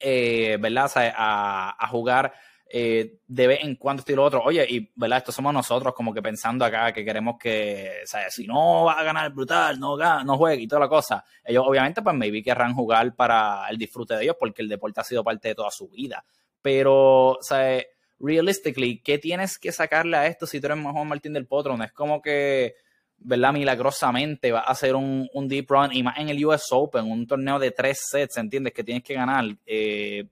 eh, 0.00 0.56
¿verdad? 0.58 0.90
a, 0.96 1.76
a 1.78 1.88
jugar 1.88 2.32
eh, 2.74 3.18
de 3.26 3.46
vez 3.46 3.58
en 3.62 3.76
cuando 3.76 4.00
esto 4.00 4.12
y 4.12 4.14
lo 4.14 4.24
otro. 4.24 4.42
Oye, 4.42 4.66
y 4.66 4.90
verdad, 4.94 5.18
esto 5.18 5.30
somos 5.30 5.52
nosotros 5.52 5.92
como 5.94 6.14
que 6.14 6.22
pensando 6.22 6.64
acá 6.64 6.90
que 6.90 7.04
queremos 7.04 7.36
que, 7.38 8.00
o 8.02 8.06
sea, 8.06 8.30
si 8.30 8.46
no 8.46 8.84
va 8.84 8.94
a 8.94 9.02
ganar 9.02 9.30
brutal, 9.30 9.78
no, 9.78 9.94
no 10.24 10.38
juegue 10.38 10.62
y 10.62 10.66
toda 10.66 10.80
la 10.80 10.88
cosa. 10.88 11.22
Ellos 11.44 11.64
obviamente 11.66 12.00
pues 12.00 12.16
maybe 12.16 12.42
querrán 12.42 12.72
jugar 12.72 13.14
para 13.14 13.68
el 13.68 13.76
disfrute 13.76 14.14
de 14.16 14.22
ellos 14.22 14.36
porque 14.40 14.62
el 14.62 14.70
deporte 14.70 15.02
ha 15.02 15.04
sido 15.04 15.22
parte 15.22 15.48
de 15.48 15.54
toda 15.54 15.70
su 15.70 15.86
vida. 15.90 16.24
Pero, 16.62 17.32
o 17.32 17.38
realistically, 18.18 19.02
¿qué 19.02 19.18
tienes 19.18 19.58
que 19.58 19.70
sacarle 19.70 20.16
a 20.16 20.26
esto 20.26 20.46
si 20.46 20.58
tú 20.58 20.68
eres 20.68 20.78
mejor 20.78 21.04
Martín 21.04 21.34
del 21.34 21.46
Potro? 21.46 21.76
No 21.76 21.84
es 21.84 21.92
como 21.92 22.22
que, 22.22 22.76
¿verdad? 23.18 23.52
Milagrosamente 23.52 24.50
va 24.50 24.60
a 24.60 24.70
hacer 24.70 24.94
un, 24.94 25.28
un, 25.34 25.46
deep 25.46 25.66
run 25.68 25.92
y 25.92 26.02
más 26.02 26.18
en 26.18 26.30
el 26.30 26.42
US 26.46 26.68
Open, 26.70 27.04
un 27.04 27.26
torneo 27.26 27.58
de 27.58 27.70
tres 27.70 28.00
sets, 28.10 28.38
¿entiendes? 28.38 28.72
Que 28.72 28.82
tienes 28.82 29.04
que 29.04 29.12
ganar. 29.12 29.44
Eh, 29.66 30.24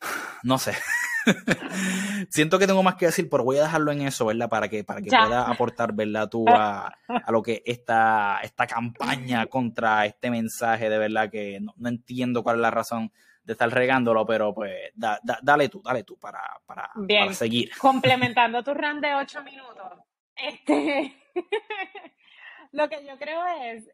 no 0.42 0.56
sé. 0.56 0.72
Siento 2.30 2.58
que 2.58 2.66
tengo 2.66 2.82
más 2.82 2.96
que 2.96 3.06
decir, 3.06 3.28
pero 3.30 3.44
voy 3.44 3.58
a 3.58 3.64
dejarlo 3.64 3.92
en 3.92 4.02
eso, 4.02 4.26
¿verdad? 4.26 4.48
Para 4.48 4.68
que, 4.68 4.84
para 4.84 5.00
que 5.00 5.10
pueda 5.10 5.50
aportar, 5.50 5.92
¿verdad? 5.92 6.28
Tú 6.28 6.48
a, 6.48 6.86
a, 7.08 7.32
lo 7.32 7.42
que 7.42 7.62
esta, 7.66 8.40
esta 8.42 8.66
campaña 8.66 9.46
contra 9.46 10.06
este 10.06 10.30
mensaje, 10.30 10.88
de 10.88 10.98
verdad 10.98 11.30
que 11.30 11.60
no, 11.60 11.88
entiendo 11.88 12.42
cuál 12.42 12.56
es 12.56 12.62
la 12.62 12.70
razón 12.70 13.12
de 13.44 13.52
estar 13.52 13.70
regándolo, 13.70 14.26
pero 14.26 14.52
pues 14.52 14.74
dale 14.94 15.68
tú, 15.68 15.80
dale 15.82 16.02
tú 16.02 16.18
para, 16.18 16.42
para, 16.66 16.90
para 17.08 17.32
seguir. 17.32 17.70
Complementando 17.78 18.62
tu 18.62 18.74
run 18.74 19.00
de 19.00 19.14
ocho 19.14 19.42
minutos, 19.44 19.92
este, 20.34 21.16
lo 22.72 22.88
que 22.88 23.04
yo 23.06 23.16
creo 23.18 23.44
es, 23.62 23.88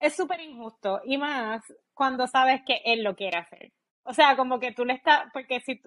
es 0.00 0.14
súper 0.14 0.40
injusto 0.40 1.00
y 1.04 1.16
más 1.16 1.62
cuando 1.94 2.26
sabes 2.26 2.60
que 2.66 2.82
él 2.84 3.02
lo 3.02 3.16
quiere 3.16 3.38
hacer. 3.38 3.72
O 4.04 4.12
sea, 4.12 4.36
como 4.36 4.60
que 4.60 4.72
tú 4.72 4.84
le 4.84 4.92
estás, 4.92 5.24
porque 5.32 5.60
si 5.60 5.80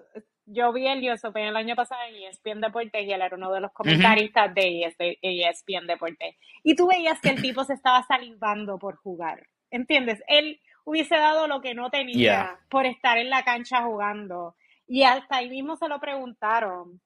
yo 0.50 0.72
vi 0.72 0.86
el 0.86 1.08
US 1.10 1.24
Open 1.24 1.46
el 1.46 1.56
año 1.56 1.76
pasado 1.76 2.00
en 2.08 2.14
ESPN 2.24 2.60
Deportes 2.60 3.04
y 3.04 3.12
él 3.12 3.22
era 3.22 3.36
uno 3.36 3.52
de 3.52 3.60
los 3.60 3.72
comentaristas 3.72 4.52
de 4.54 4.94
ESPN 5.20 5.86
Deportes. 5.86 6.36
Y 6.62 6.74
tú 6.74 6.88
veías 6.88 7.20
que 7.20 7.30
el 7.30 7.42
tipo 7.42 7.64
se 7.64 7.74
estaba 7.74 8.02
salivando 8.04 8.78
por 8.78 8.96
jugar. 8.96 9.46
¿Entiendes? 9.70 10.22
Él 10.26 10.60
hubiese 10.84 11.16
dado 11.16 11.46
lo 11.46 11.60
que 11.60 11.74
no 11.74 11.90
tenía 11.90 12.58
por 12.70 12.86
estar 12.86 13.18
en 13.18 13.28
la 13.28 13.44
cancha 13.44 13.82
jugando. 13.82 14.56
Y 14.86 15.02
hasta 15.02 15.36
ahí 15.36 15.50
mismo 15.50 15.76
se 15.76 15.88
lo 15.88 16.00
preguntaron. 16.00 17.00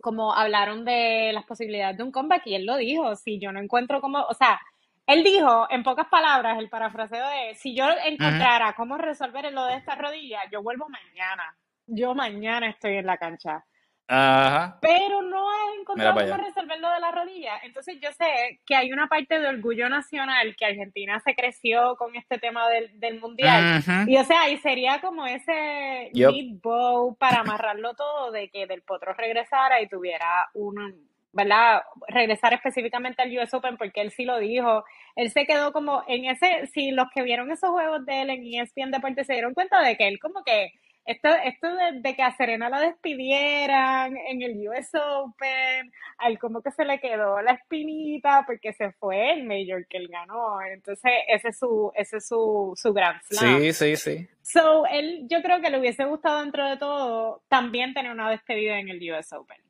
Como 0.00 0.32
hablaron 0.32 0.84
de 0.84 1.32
las 1.32 1.44
posibilidades 1.44 1.96
de 1.96 2.04
un 2.04 2.12
comeback 2.12 2.46
y 2.46 2.54
él 2.54 2.66
lo 2.66 2.76
dijo, 2.76 3.16
si 3.16 3.40
yo 3.40 3.50
no 3.50 3.60
encuentro 3.60 4.00
como, 4.00 4.22
o 4.22 4.34
sea, 4.34 4.60
él 5.06 5.24
dijo, 5.24 5.66
en 5.70 5.82
pocas 5.82 6.06
palabras, 6.08 6.58
el 6.58 6.68
parafraseo 6.68 7.26
de, 7.30 7.54
si 7.54 7.74
yo 7.74 7.86
encontrara 8.04 8.74
cómo 8.74 8.98
resolver 8.98 9.50
lo 9.52 9.64
de 9.64 9.76
esta 9.76 9.94
rodilla, 9.94 10.40
yo 10.52 10.62
vuelvo 10.62 10.86
mañana. 10.88 11.56
Yo 11.88 12.14
mañana 12.14 12.68
estoy 12.68 12.96
en 12.96 13.06
la 13.06 13.16
cancha. 13.16 13.64
Ajá. 14.10 14.78
Pero 14.80 15.20
no 15.20 15.44
he 15.52 15.80
encontrado 15.80 16.18
cómo 16.18 16.42
resolver 16.42 16.80
lo 16.80 16.90
de 16.90 17.00
la 17.00 17.10
rodilla. 17.10 17.58
Entonces 17.62 17.98
yo 18.00 18.10
sé 18.12 18.60
que 18.66 18.74
hay 18.74 18.90
una 18.90 19.06
parte 19.06 19.38
de 19.38 19.48
orgullo 19.48 19.88
nacional 19.90 20.56
que 20.56 20.64
Argentina 20.64 21.20
se 21.20 21.34
creció 21.34 21.94
con 21.96 22.16
este 22.16 22.38
tema 22.38 22.68
del, 22.70 22.98
del 22.98 23.20
mundial. 23.20 23.82
Y 24.06 24.16
o 24.16 24.24
sea, 24.24 24.48
y 24.48 24.56
sería 24.58 25.00
como 25.02 25.26
ese 25.26 26.10
yep. 26.14 26.32
bow 26.62 27.16
para 27.16 27.40
amarrarlo 27.40 27.94
todo 27.94 28.30
de 28.30 28.48
que 28.48 28.66
Del 28.66 28.82
Potro 28.82 29.12
regresara 29.12 29.82
y 29.82 29.88
tuviera 29.88 30.48
un 30.54 31.08
¿verdad? 31.30 31.82
Regresar 32.08 32.54
específicamente 32.54 33.22
al 33.22 33.36
US 33.38 33.52
Open 33.52 33.76
porque 33.76 34.00
él 34.00 34.10
sí 34.10 34.24
lo 34.24 34.38
dijo. 34.38 34.84
Él 35.14 35.30
se 35.30 35.44
quedó 35.44 35.72
como 35.72 36.02
en 36.08 36.24
ese, 36.24 36.66
si 36.68 36.90
los 36.90 37.08
que 37.14 37.22
vieron 37.22 37.52
esos 37.52 37.70
juegos 37.70 38.04
de 38.06 38.22
él 38.22 38.30
en 38.30 38.42
ESPN 38.42 38.90
Deportes 38.90 39.26
se 39.26 39.34
dieron 39.34 39.54
cuenta 39.54 39.82
de 39.82 39.96
que 39.96 40.08
él 40.08 40.18
como 40.18 40.42
que 40.42 40.72
esto, 41.08 41.28
esto 41.42 41.68
de, 42.02 42.14
que 42.14 42.22
a 42.22 42.36
Serena 42.36 42.68
la 42.68 42.80
despidieran 42.80 44.14
en 44.16 44.42
el 44.42 44.68
US 44.68 44.90
Open, 44.94 45.90
al 46.18 46.38
como 46.38 46.60
que 46.60 46.70
se 46.70 46.84
le 46.84 47.00
quedó 47.00 47.40
la 47.40 47.52
espinita 47.52 48.44
porque 48.46 48.74
se 48.74 48.92
fue 48.92 49.32
el 49.32 49.44
Major 49.44 49.86
que 49.88 49.96
él 49.96 50.08
ganó. 50.08 50.60
Entonces, 50.60 51.10
ese 51.28 51.48
es 51.48 51.58
su, 51.58 51.90
ese 51.94 52.18
es 52.18 52.28
su, 52.28 52.74
su 52.76 52.92
gran 52.92 53.18
slam. 53.22 53.58
Sí, 53.58 53.72
sí, 53.72 53.96
sí. 53.96 54.28
So, 54.42 54.84
él, 54.86 55.26
yo 55.30 55.40
creo 55.40 55.62
que 55.62 55.70
le 55.70 55.80
hubiese 55.80 56.04
gustado 56.04 56.40
dentro 56.40 56.68
de 56.68 56.76
todo 56.76 57.42
también 57.48 57.94
tener 57.94 58.12
una 58.12 58.30
despedida 58.30 58.78
en 58.78 58.90
el 58.90 59.10
US 59.10 59.32
Open. 59.32 59.62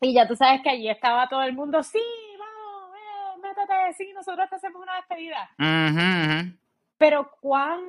Y 0.00 0.14
ya 0.14 0.26
tú 0.26 0.34
sabes 0.34 0.62
que 0.62 0.70
allí 0.70 0.90
estaba 0.90 1.28
todo 1.28 1.44
el 1.44 1.52
mundo, 1.52 1.80
sí, 1.84 2.02
vamos, 2.38 2.96
eh, 2.96 3.40
métete, 3.40 3.92
sí, 3.96 4.12
nosotros 4.12 4.50
te 4.50 4.56
hacemos 4.56 4.82
una 4.82 4.96
despedida. 4.96 5.48
Pero 6.98 7.30
cuán, 7.40 7.80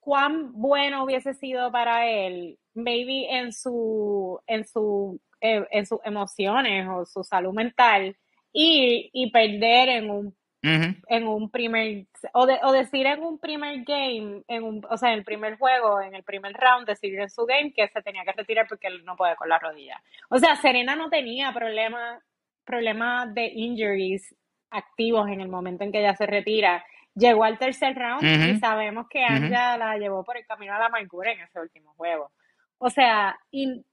cuán 0.00 0.52
bueno 0.52 1.04
hubiese 1.04 1.34
sido 1.34 1.70
para 1.70 2.06
él, 2.08 2.58
maybe 2.74 3.38
en 3.38 3.52
su, 3.52 4.40
en 4.46 4.66
su, 4.66 5.20
eh, 5.40 5.66
en 5.70 5.86
sus 5.86 5.98
emociones 6.04 6.88
o 6.88 7.04
su 7.06 7.24
salud 7.24 7.52
mental, 7.52 8.16
y, 8.52 9.10
y 9.12 9.30
perder 9.30 9.88
en 9.88 10.10
un 10.10 10.38
en 10.62 11.28
un 11.28 11.50
primer, 11.50 12.06
o, 12.32 12.44
de, 12.46 12.58
o, 12.64 12.72
decir 12.72 13.06
en 13.06 13.22
un 13.22 13.38
primer 13.38 13.84
game, 13.84 14.42
en 14.48 14.64
un, 14.64 14.84
o 14.90 14.96
sea, 14.96 15.12
en 15.12 15.18
el 15.18 15.24
primer 15.24 15.56
juego, 15.56 16.00
en 16.00 16.14
el 16.16 16.24
primer 16.24 16.52
round, 16.52 16.86
decir 16.86 17.18
en 17.18 17.30
su 17.30 17.46
game 17.46 17.72
que 17.72 17.86
se 17.88 18.02
tenía 18.02 18.24
que 18.24 18.32
retirar 18.32 18.66
porque 18.68 18.88
él 18.88 19.04
no 19.04 19.16
puede 19.16 19.36
con 19.36 19.48
la 19.48 19.58
rodilla. 19.58 20.02
O 20.28 20.38
sea, 20.38 20.56
Serena 20.56 20.96
no 20.96 21.10
tenía 21.10 21.52
problemas 21.52 22.22
problemas 22.64 23.32
de 23.32 23.46
injuries 23.46 24.34
activos 24.70 25.28
en 25.28 25.40
el 25.40 25.48
momento 25.48 25.84
en 25.84 25.92
que 25.92 26.00
ella 26.00 26.14
se 26.14 26.26
retira. 26.26 26.84
Llegó 27.18 27.44
al 27.44 27.58
tercer 27.58 27.96
round 27.96 28.22
y 28.22 28.58
sabemos 28.58 29.06
que 29.08 29.24
Anja 29.24 29.76
la 29.76 29.96
llevó 29.96 30.22
por 30.22 30.36
el 30.36 30.46
camino 30.46 30.74
a 30.74 30.78
la 30.78 30.86
amargura 30.86 31.32
en 31.32 31.40
ese 31.40 31.60
último 31.60 31.92
juego. 31.96 32.30
O 32.78 32.90
sea, 32.90 33.36
y, 33.50 33.84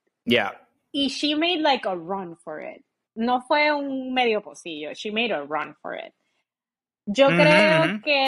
y 0.92 1.08
she 1.10 1.36
made 1.36 1.62
like 1.62 1.88
a 1.88 1.96
run 1.96 2.38
for 2.38 2.62
it. 2.62 2.86
No 3.16 3.42
fue 3.42 3.72
un 3.72 4.14
medio 4.14 4.42
pocillo, 4.42 4.94
she 4.94 5.12
made 5.12 5.34
a 5.34 5.42
run 5.42 5.76
for 5.82 5.96
it. 5.96 6.14
Yo 7.08 7.28
creo 7.28 8.02
que 8.04 8.28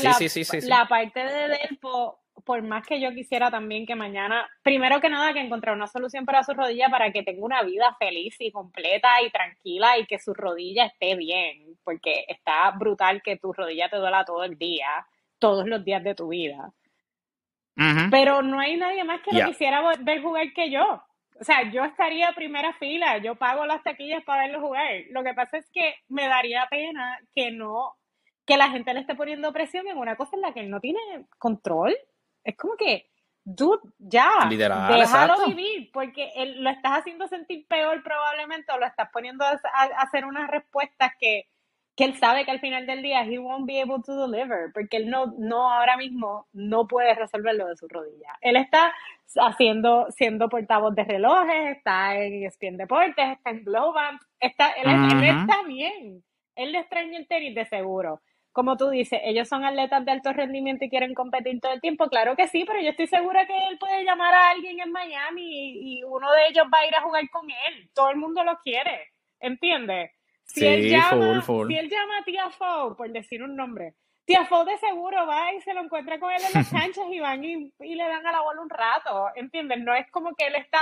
la, 0.67 0.87
parte 0.87 1.19
de 1.19 1.47
Delpo, 1.47 2.19
por 2.47 2.63
más 2.63 2.87
que 2.87 3.01
yo 3.01 3.11
quisiera 3.11 3.51
también 3.51 3.85
que 3.85 3.93
mañana, 3.93 4.49
primero 4.63 5.01
que 5.01 5.09
nada, 5.09 5.33
que 5.33 5.41
encontrar 5.41 5.75
una 5.75 5.85
solución 5.85 6.25
para 6.25 6.43
su 6.43 6.53
rodilla 6.53 6.87
para 6.89 7.11
que 7.11 7.21
tenga 7.21 7.45
una 7.45 7.61
vida 7.61 7.93
feliz 7.99 8.37
y 8.39 8.51
completa 8.53 9.21
y 9.21 9.29
tranquila 9.29 9.97
y 9.97 10.05
que 10.05 10.17
su 10.17 10.33
rodilla 10.33 10.85
esté 10.85 11.15
bien, 11.17 11.77
porque 11.83 12.23
está 12.29 12.71
brutal 12.71 13.21
que 13.21 13.35
tu 13.35 13.51
rodilla 13.51 13.89
te 13.89 13.97
duela 13.97 14.23
todo 14.23 14.45
el 14.45 14.57
día, 14.57 14.87
todos 15.39 15.67
los 15.67 15.83
días 15.83 16.01
de 16.05 16.15
tu 16.15 16.29
vida. 16.29 16.71
Pero 18.09 18.41
no 18.41 18.59
hay 18.59 18.77
nadie 18.77 19.03
más 19.03 19.21
que 19.21 19.37
lo 19.37 19.45
quisiera 19.45 19.83
ver 19.99 20.21
jugar 20.21 20.51
que 20.53 20.71
yo. 20.71 21.03
O 21.39 21.43
sea, 21.43 21.69
yo 21.69 21.83
estaría 21.83 22.31
primera 22.31 22.73
fila, 22.73 23.17
yo 23.17 23.35
pago 23.35 23.65
las 23.65 23.83
taquillas 23.83 24.23
para 24.23 24.43
verlo 24.43 24.61
jugar. 24.61 24.87
Lo 25.11 25.21
que 25.23 25.33
pasa 25.33 25.57
es 25.57 25.69
que 25.71 25.95
me 26.07 26.27
daría 26.27 26.65
pena 26.71 27.19
que 27.35 27.51
no 27.51 27.97
que 28.47 28.57
la 28.57 28.69
gente 28.69 28.93
le 28.93 29.01
esté 29.01 29.13
poniendo 29.13 29.51
presión 29.51 29.87
en 29.87 29.97
una 29.97 30.15
cosa 30.15 30.37
en 30.37 30.41
la 30.41 30.53
que 30.53 30.61
él 30.61 30.69
no 30.69 30.79
tiene 30.79 30.99
control. 31.37 31.95
Es 32.47 32.55
como 32.55 32.77
que, 32.77 33.09
dude, 33.43 33.81
ya, 33.99 34.29
déjalo 34.49 35.47
vivir, 35.47 35.91
porque 35.91 36.31
él, 36.33 36.63
lo 36.63 36.69
estás 36.69 36.99
haciendo 36.99 37.27
sentir 37.27 37.67
peor 37.67 38.01
probablemente 38.01 38.71
o 38.71 38.77
lo 38.77 38.85
estás 38.85 39.09
poniendo 39.11 39.43
a, 39.43 39.59
hacer 39.97 40.23
unas 40.23 40.49
respuestas 40.49 41.11
que, 41.19 41.49
que 41.93 42.05
él 42.05 42.17
sabe 42.17 42.45
que 42.45 42.51
al 42.51 42.61
final 42.61 42.87
del 42.87 43.01
día 43.01 43.23
he 43.23 43.37
won't 43.37 43.67
be 43.67 43.81
able 43.81 44.01
to 44.01 44.15
deliver, 44.15 44.71
porque 44.73 44.95
él 44.95 45.09
no, 45.09 45.33
no 45.37 45.69
ahora 45.69 45.97
mismo 45.97 46.47
no 46.53 46.87
puede 46.87 47.13
resolver 47.15 47.53
lo 47.55 47.67
de 47.67 47.75
su 47.75 47.89
rodilla. 47.89 48.37
Él 48.39 48.55
está 48.55 48.93
haciendo, 49.41 50.07
siendo 50.11 50.47
portavoz 50.47 50.95
de 50.95 51.03
relojes, 51.03 51.75
está 51.75 52.15
en 52.15 52.45
ESPN 52.45 52.77
Deportes, 52.77 53.29
está 53.29 53.49
en 53.49 53.65
Global, 53.65 54.17
está, 54.39 54.71
él, 54.71 54.87
él 54.87 55.23
está 55.23 55.63
bien. 55.63 56.23
Él 56.55 56.71
le 56.71 56.79
extraña 56.79 57.17
el 57.17 57.27
tenis 57.27 57.53
de 57.53 57.65
seguro. 57.65 58.21
Como 58.57 58.75
tú 58.75 58.89
dices, 58.89 59.19
ellos 59.23 59.47
son 59.47 59.63
atletas 59.65 60.03
de 60.03 60.11
alto 60.13 60.33
rendimiento 60.33 60.83
y 60.83 60.89
quieren 60.89 61.13
competir 61.13 61.59
todo 61.61 61.73
el 61.73 61.79
tiempo. 61.79 62.07
Claro 62.07 62.35
que 62.35 62.47
sí, 62.47 62.63
pero 62.65 62.81
yo 62.81 62.89
estoy 62.89 63.05
segura 63.05 63.45
que 63.45 63.55
él 63.69 63.77
puede 63.77 64.03
llamar 64.03 64.33
a 64.33 64.49
alguien 64.49 64.79
en 64.79 64.91
Miami 64.91 65.43
y, 65.43 65.99
y 65.99 66.03
uno 66.03 66.31
de 66.31 66.47
ellos 66.49 66.65
va 66.73 66.79
a 66.79 66.87
ir 66.87 66.95
a 66.95 67.03
jugar 67.03 67.29
con 67.29 67.47
él. 67.51 67.87
Todo 67.93 68.09
el 68.09 68.15
mundo 68.15 68.43
lo 68.43 68.57
quiere, 68.63 69.13
¿entiendes? 69.39 70.09
Si, 70.45 70.65
él 70.65 70.89
llama, 70.89 71.39
si 71.43 71.77
él 71.77 71.87
llama 71.87 72.17
a 72.17 72.23
Tía 72.23 72.49
Fo, 72.49 72.95
por 72.97 73.11
decir 73.11 73.43
un 73.43 73.55
nombre, 73.55 73.93
Tía 74.25 74.43
Fo 74.45 74.65
de 74.65 74.75
seguro 74.79 75.27
va 75.27 75.53
y 75.53 75.61
se 75.61 75.75
lo 75.75 75.81
encuentra 75.81 76.19
con 76.19 76.31
él 76.31 76.41
en 76.47 76.53
las 76.55 76.71
canchas 76.71 77.05
y 77.11 77.19
van 77.19 77.43
y, 77.43 77.71
le 77.79 78.03
dan 78.03 78.25
a 78.25 78.31
la 78.31 78.41
bola 78.41 78.61
un 78.61 78.71
rato, 78.71 79.27
¿entiendes? 79.35 79.83
No 79.83 79.93
es 79.93 80.09
como 80.09 80.33
que 80.33 80.47
él 80.47 80.55
está 80.55 80.79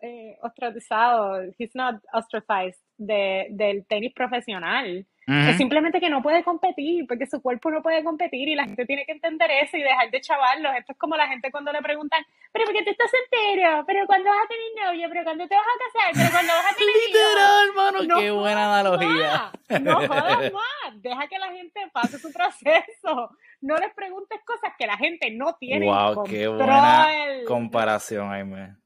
eh, 0.00 0.38
ostracizado, 0.40 1.42
he's 1.58 1.74
not 1.74 1.96
ostracized 2.14 2.80
de, 2.96 3.48
del 3.50 3.84
tenis 3.84 4.14
profesional. 4.14 5.06
Es 5.28 5.58
simplemente 5.58 6.00
que 6.00 6.08
no 6.08 6.22
puede 6.22 6.42
competir, 6.42 7.06
porque 7.06 7.26
su 7.26 7.42
cuerpo 7.42 7.70
no 7.70 7.82
puede 7.82 8.02
competir 8.02 8.48
y 8.48 8.54
la 8.54 8.64
gente 8.64 8.86
tiene 8.86 9.04
que 9.04 9.12
entender 9.12 9.50
eso 9.62 9.76
y 9.76 9.82
dejar 9.82 10.10
de 10.10 10.22
chavarlos. 10.22 10.72
Esto 10.78 10.92
es 10.92 10.98
como 10.98 11.16
la 11.16 11.28
gente 11.28 11.50
cuando 11.50 11.70
le 11.70 11.82
preguntan, 11.82 12.24
pero 12.50 12.64
¿por 12.64 12.74
qué 12.74 12.82
tú 12.82 12.90
estás 12.90 13.10
entero? 13.12 13.84
¿Pero 13.86 14.06
cuándo 14.06 14.30
vas 14.30 14.38
a 14.44 14.48
tener 14.48 14.86
novio? 14.86 15.06
¿Pero 15.10 15.24
cuándo 15.24 15.46
te 15.46 15.54
vas 15.54 15.66
a 15.66 15.84
casar? 15.84 16.12
¿Pero 16.14 16.30
cuándo 16.32 16.52
vas 16.54 16.72
a 16.72 16.76
tener 16.76 16.94
Literal, 17.06 17.68
hermano, 17.68 18.20
qué 18.20 18.30
buena 18.30 18.64
analogía. 18.64 19.52
no 19.82 19.96
jodas 19.96 20.52
más, 20.52 21.02
deja 21.02 21.28
que 21.28 21.38
la 21.38 21.52
gente 21.52 21.80
pase 21.92 22.18
su 22.18 22.32
proceso. 22.32 23.30
No 23.60 23.76
les 23.76 23.92
preguntes 23.92 24.40
cosas 24.46 24.72
que 24.78 24.86
la 24.86 24.96
gente 24.96 25.30
no 25.30 25.56
tiene 25.56 25.84
Wow, 25.84 26.24
qué 26.24 26.48
buena 26.48 27.06
comparación, 27.46 28.32
Aime. 28.32 28.76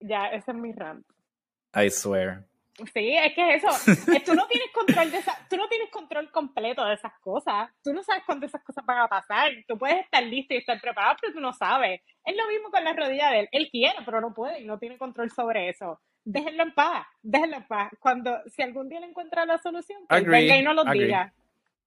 Ya, 0.00 0.26
ese 0.26 0.50
es 0.50 0.56
mi 0.56 0.72
rant. 0.72 1.06
I 1.72 1.88
swear. 1.88 2.44
Sí, 2.92 3.16
es 3.16 3.34
que 3.34 3.54
eso. 3.54 3.68
Tú 4.24 4.34
no 4.34 4.46
tienes 4.48 4.70
control 4.72 5.10
de 5.10 5.18
esa, 5.18 5.38
tú 5.48 5.56
no 5.56 5.68
tienes 5.68 5.90
control 5.90 6.30
completo 6.30 6.84
de 6.84 6.94
esas 6.94 7.12
cosas. 7.20 7.70
Tú 7.82 7.92
no 7.92 8.02
sabes 8.02 8.24
cuándo 8.24 8.46
esas 8.46 8.62
cosas 8.64 8.84
van 8.84 8.98
a 8.98 9.08
pasar. 9.08 9.52
Tú 9.68 9.78
puedes 9.78 10.04
estar 10.04 10.22
listo 10.24 10.54
y 10.54 10.58
estar 10.58 10.80
preparado, 10.80 11.16
pero 11.20 11.32
tú 11.34 11.40
no 11.40 11.52
sabes. 11.52 12.00
Es 12.24 12.36
lo 12.36 12.46
mismo 12.48 12.70
con 12.70 12.82
la 12.82 12.92
rodilla 12.92 13.30
de 13.30 13.40
él. 13.40 13.48
Él 13.52 13.68
quiere, 13.70 13.98
pero 14.04 14.20
no 14.20 14.34
puede 14.34 14.60
y 14.60 14.64
no 14.64 14.78
tiene 14.78 14.98
control 14.98 15.30
sobre 15.30 15.68
eso. 15.68 16.00
Déjenlo 16.24 16.62
en 16.64 16.74
paz, 16.74 17.06
déjenlo 17.22 17.56
en 17.58 17.66
paz. 17.66 17.92
Cuando, 18.00 18.40
si 18.46 18.62
algún 18.62 18.88
día 18.88 18.98
le 18.98 19.06
encuentra 19.06 19.44
la 19.44 19.58
solución, 19.58 20.02
pues 20.08 20.24
venga 20.24 20.56
y 20.56 20.62
no 20.62 20.72
lo 20.72 20.84
diga. 20.84 21.32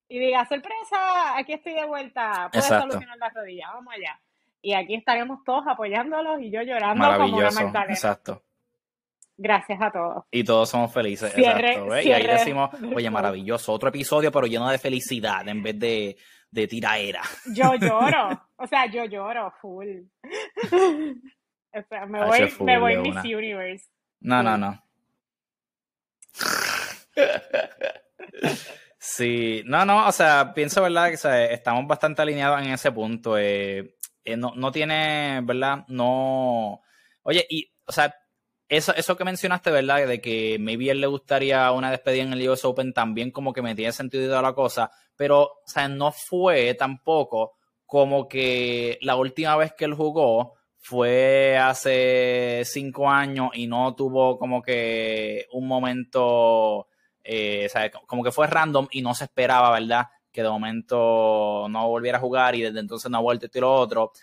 Y 0.09 0.19
diga, 0.19 0.45
sorpresa, 0.47 1.37
aquí 1.37 1.53
estoy 1.53 1.73
de 1.73 1.85
vuelta, 1.85 2.49
puedes 2.51 2.67
solucionar 2.67 3.17
la 3.17 3.29
rodilla, 3.29 3.71
vamos 3.73 3.93
allá. 3.93 4.17
Y 4.61 4.73
aquí 4.73 4.95
estaremos 4.95 5.43
todos 5.43 5.65
apoyándolos 5.67 6.41
y 6.41 6.49
yo 6.49 6.61
llorando 6.61 7.03
como 7.17 7.37
una 7.37 7.51
Magdalena. 7.51 7.93
Exacto. 7.93 8.41
Gracias 9.37 9.79
a 9.79 9.91
todos. 9.91 10.23
Y 10.31 10.43
todos 10.43 10.69
somos 10.69 10.91
felices. 10.91 11.31
exacto, 11.37 12.01
Y 12.01 12.11
ahí 12.11 12.25
decimos, 12.25 12.71
oye, 12.95 13.09
maravilloso, 13.09 13.71
otro 13.71 13.89
episodio, 13.89 14.31
pero 14.31 14.47
lleno 14.47 14.67
de 14.69 14.79
felicidad 14.79 15.47
en 15.47 15.61
vez 15.61 15.79
de, 15.79 16.17
de 16.49 16.67
tiraera. 16.67 17.21
Yo 17.53 17.75
lloro. 17.75 18.41
O 18.55 18.65
sea, 18.65 18.87
yo 18.87 19.05
lloro 19.05 19.53
full. 19.61 20.01
O 21.73 21.81
sea, 21.89 22.07
me 22.07 22.25
voy, 22.25 22.53
me 22.61 22.79
voy 22.79 22.97
Miss 22.97 23.17
Universe. 23.23 23.85
No, 24.21 24.41
no, 24.41 24.57
no. 24.57 24.81
Sí, 28.99 29.63
no, 29.65 29.85
no, 29.85 30.07
o 30.07 30.11
sea, 30.11 30.53
pienso, 30.53 30.81
¿verdad? 30.81 31.09
Que 31.09 31.53
estamos 31.53 31.87
bastante 31.87 32.21
alineados 32.21 32.61
en 32.61 32.71
ese 32.71 32.91
punto. 32.91 33.37
Eh, 33.37 33.95
eh, 34.23 34.35
no, 34.35 34.53
no 34.55 34.71
tiene, 34.71 35.41
¿verdad? 35.43 35.85
No. 35.87 36.81
Oye, 37.23 37.45
y, 37.49 37.71
o 37.85 37.91
sea, 37.91 38.13
eso, 38.69 39.17
que 39.17 39.23
mencionaste, 39.23 39.71
¿verdad? 39.71 40.07
De 40.07 40.19
que 40.19 40.57
maybe 40.59 40.89
él 40.89 40.99
le 41.01 41.07
gustaría 41.07 41.71
una 41.71 41.91
despedida 41.91 42.23
en 42.23 42.33
el 42.33 42.49
US 42.49 42.65
Open 42.65 42.93
también 42.93 43.31
como 43.31 43.53
que 43.53 43.61
me 43.61 43.75
tiene 43.75 43.93
sentido 43.93 44.41
la 44.41 44.53
cosa, 44.53 44.91
pero, 45.15 45.43
o 45.43 45.87
no 45.89 46.11
fue 46.11 46.73
tampoco 46.73 47.53
como 47.85 48.27
que 48.27 48.99
la 49.01 49.15
última 49.15 49.55
vez 49.55 49.73
que 49.73 49.85
él 49.85 49.93
jugó 49.93 50.55
fue 50.77 51.57
hace 51.57 52.63
cinco 52.65 53.09
años 53.09 53.51
y 53.53 53.67
no 53.67 53.95
tuvo 53.95 54.37
como 54.37 54.61
que 54.61 55.47
un 55.53 55.67
momento, 55.67 56.87
eh, 57.23 57.69
como 58.05 58.23
que 58.23 58.31
fue 58.31 58.47
random 58.47 58.87
y 58.91 59.01
no 59.01 59.13
se 59.15 59.25
esperaba, 59.25 59.71
¿verdad? 59.71 60.07
Que 60.31 60.43
de 60.43 60.49
momento 60.49 61.67
no 61.69 61.87
volviera 61.87 62.17
a 62.17 62.21
jugar 62.21 62.55
y 62.55 62.61
desde 62.61 62.79
entonces 62.79 63.09
no 63.09 63.17
ha 63.17 63.21
vuelto 63.21 63.47
y 63.53 63.59
lo 63.59 63.73
otro. 63.73 64.03
O 64.03 64.13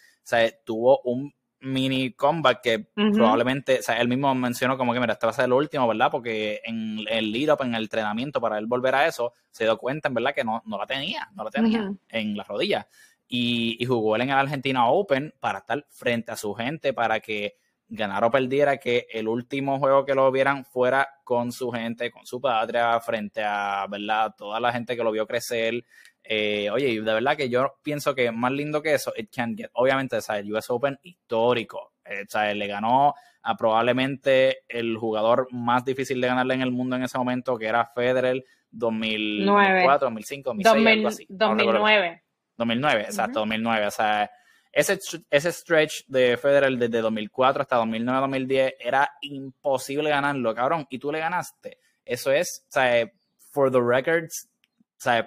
tuvo 0.65 1.01
un 1.05 1.35
mini 1.65 2.13
comeback 2.13 2.61
que 2.63 2.79
probablemente, 2.95 3.81
o 3.81 3.83
sea, 3.83 4.01
él 4.01 4.09
mismo 4.09 4.35
mencionó 4.35 4.77
como 4.77 4.93
que, 4.93 5.01
mira, 5.01 5.15
este 5.15 5.27
va 5.27 5.31
a 5.31 5.35
ser 5.35 5.47
el 5.47 5.53
último, 5.53 5.89
¿verdad? 5.89 6.11
Porque 6.11 6.61
en 6.65 7.01
el 7.09 7.33
lead-up, 7.33 7.63
en 7.63 7.75
el 7.75 7.85
entrenamiento 7.85 8.41
para 8.41 8.59
él 8.59 8.67
volver 8.67 8.95
a 8.95 9.07
eso, 9.07 9.33
se 9.51 9.65
dio 9.65 9.77
cuenta, 9.79 10.09
en 10.09 10.15
verdad, 10.15 10.35
que 10.35 10.45
no, 10.45 10.63
no 10.67 10.79
la 10.79 10.87
tenía, 10.87 11.29
no 11.35 11.45
la 11.45 11.51
tenía 11.51 11.93
en 12.09 12.37
la 12.37 12.45
rodilla. 12.45 12.87
Y, 13.27 13.77
y, 13.81 13.87
jugó 13.87 14.17
él 14.17 14.23
en 14.23 14.31
el 14.31 14.37
Argentina 14.37 14.87
Open 14.87 15.35
para 15.41 15.61
estar 15.61 15.87
frente 15.89 16.31
a 16.31 16.37
su 16.37 16.55
gente, 16.55 16.93
para 16.93 17.21
que 17.21 17.57
ganara 17.89 18.27
o 18.27 18.31
perdiera, 18.31 18.77
que 18.77 19.07
el 19.11 19.29
último 19.29 19.79
juego 19.79 20.05
que 20.05 20.15
lo 20.15 20.31
vieran 20.31 20.65
fuera 20.65 21.09
con 21.25 21.53
su 21.53 21.71
gente, 21.71 22.11
con 22.11 22.27
su 22.27 22.41
patria, 22.41 23.01
frente 23.01 23.43
a, 23.43 23.87
¿verdad? 23.89 24.35
Toda 24.37 24.61
la 24.61 24.73
gente 24.73 24.97
que 24.97 25.05
lo 25.05 25.13
vio 25.13 25.27
crecer, 25.27 25.85
eh, 26.25 26.71
oye, 26.71 27.01
de 27.01 27.13
verdad 27.13 27.37
que 27.37 27.51
yo 27.51 27.77
pienso 27.83 28.15
que 28.15 28.33
más 28.33 28.51
lindo 28.51 28.81
que 28.81 28.95
eso, 28.95 29.13
it 29.17 29.31
can 29.35 29.57
get. 29.57 29.69
Obviamente, 29.75 30.19
el 30.29 30.53
US 30.53 30.71
Open 30.71 30.99
histórico. 31.03 31.93
Eh, 32.05 32.55
le 32.55 32.67
ganó 32.67 33.15
a 33.43 33.57
probablemente 33.57 34.63
el 34.69 34.97
jugador 34.97 35.49
más 35.53 35.85
difícil 35.85 36.21
de 36.21 36.29
ganarle 36.29 36.55
en 36.55 36.63
el 36.63 36.71
mundo 36.71 36.97
en 36.97 37.03
ese 37.03 37.19
momento, 37.19 37.59
que 37.59 37.67
era 37.67 37.85
Federer 37.85 38.43
2004, 38.71 40.07
2005, 40.07 40.51
2006, 40.51 40.87
algo 40.87 41.09
así. 41.09 41.27
2009. 41.29 42.23
2009, 42.57 43.03
exacto, 43.03 43.41
2009. 43.41 43.87
O 43.87 43.91
sea, 43.91 44.31
ese, 44.73 44.99
ese 45.31 45.53
stretch 45.53 46.05
de 46.07 46.37
Federer 46.37 46.77
desde 46.77 47.01
2004 47.01 47.63
hasta 47.63 47.79
2009-2010 47.85 48.75
era 48.81 49.11
imposible 49.21 50.11
ganarlo, 50.11 50.55
cabrón. 50.55 50.87
Y 50.89 50.99
tú 50.99 51.13
le 51.13 51.19
ganaste. 51.19 51.79
Eso 52.05 52.33
es, 52.33 52.65
o 52.69 52.73
sea, 52.73 53.11
for 53.51 53.71
the 53.71 53.81
records, 53.81 54.49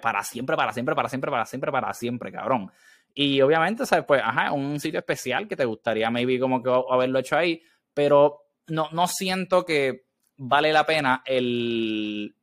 para 0.00 0.22
siempre, 0.22 0.56
para 0.56 0.72
siempre, 0.72 0.94
para 0.94 1.08
siempre, 1.08 1.30
para 1.30 1.46
siempre, 1.46 1.72
para 1.72 1.94
siempre, 1.94 2.32
cabrón. 2.32 2.70
Y 3.14 3.40
obviamente, 3.40 3.86
¿sabes? 3.86 4.04
Pues, 4.06 4.22
ajá, 4.22 4.52
un 4.52 4.78
sitio 4.78 5.00
especial 5.00 5.48
que 5.48 5.56
te 5.56 5.64
gustaría 5.64 6.10
maybe 6.10 6.38
como 6.38 6.62
que 6.62 6.70
haberlo 6.90 7.18
hecho 7.18 7.36
ahí, 7.36 7.62
pero 7.92 8.42
no, 8.68 8.88
no 8.92 9.08
siento 9.08 9.64
que 9.64 10.04
vale 10.36 10.72
la 10.72 10.86
pena 10.86 11.22
el 11.26 12.34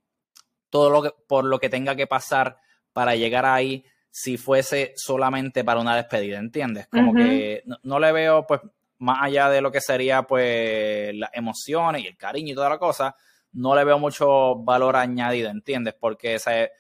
todo 0.70 0.90
lo 0.90 1.02
que 1.02 1.12
por 1.28 1.46
lo 1.46 1.60
que 1.60 1.70
tenga 1.70 1.96
que 1.96 2.08
pasar 2.08 2.58
para 2.92 3.16
llegar 3.16 3.46
ahí 3.46 3.86
si 4.12 4.38
fuese 4.38 4.94
solamente 4.96 5.64
para 5.64 5.80
una 5.80 5.96
despedida, 5.96 6.38
¿entiendes? 6.38 6.88
Como 6.88 7.14
que 7.14 7.64
no, 7.84 8.00
le 8.00 8.12
veo 8.12 8.46
pues 8.48 8.62
más 9.00 9.20
allá 9.22 9.50
de 9.50 9.60
lo 9.62 9.72
que 9.72 9.82
sería 9.82 10.24
pues 10.24 11.14
las 11.16 11.30
emociones 11.34 12.02
y 12.02 12.08
el 12.08 12.16
cariño 12.16 12.54
y 12.54 12.56
toda 12.56 12.70
la 12.70 12.78
cosa, 12.78 13.16
no 13.54 13.76
le 13.76 13.84
veo 13.84 14.00
mucho 14.00 14.56
valor 14.56 14.96
añadido, 14.96 15.50
¿entiendes? 15.50 15.96
Porque 16.00 16.40
¿sabes? 16.40 16.72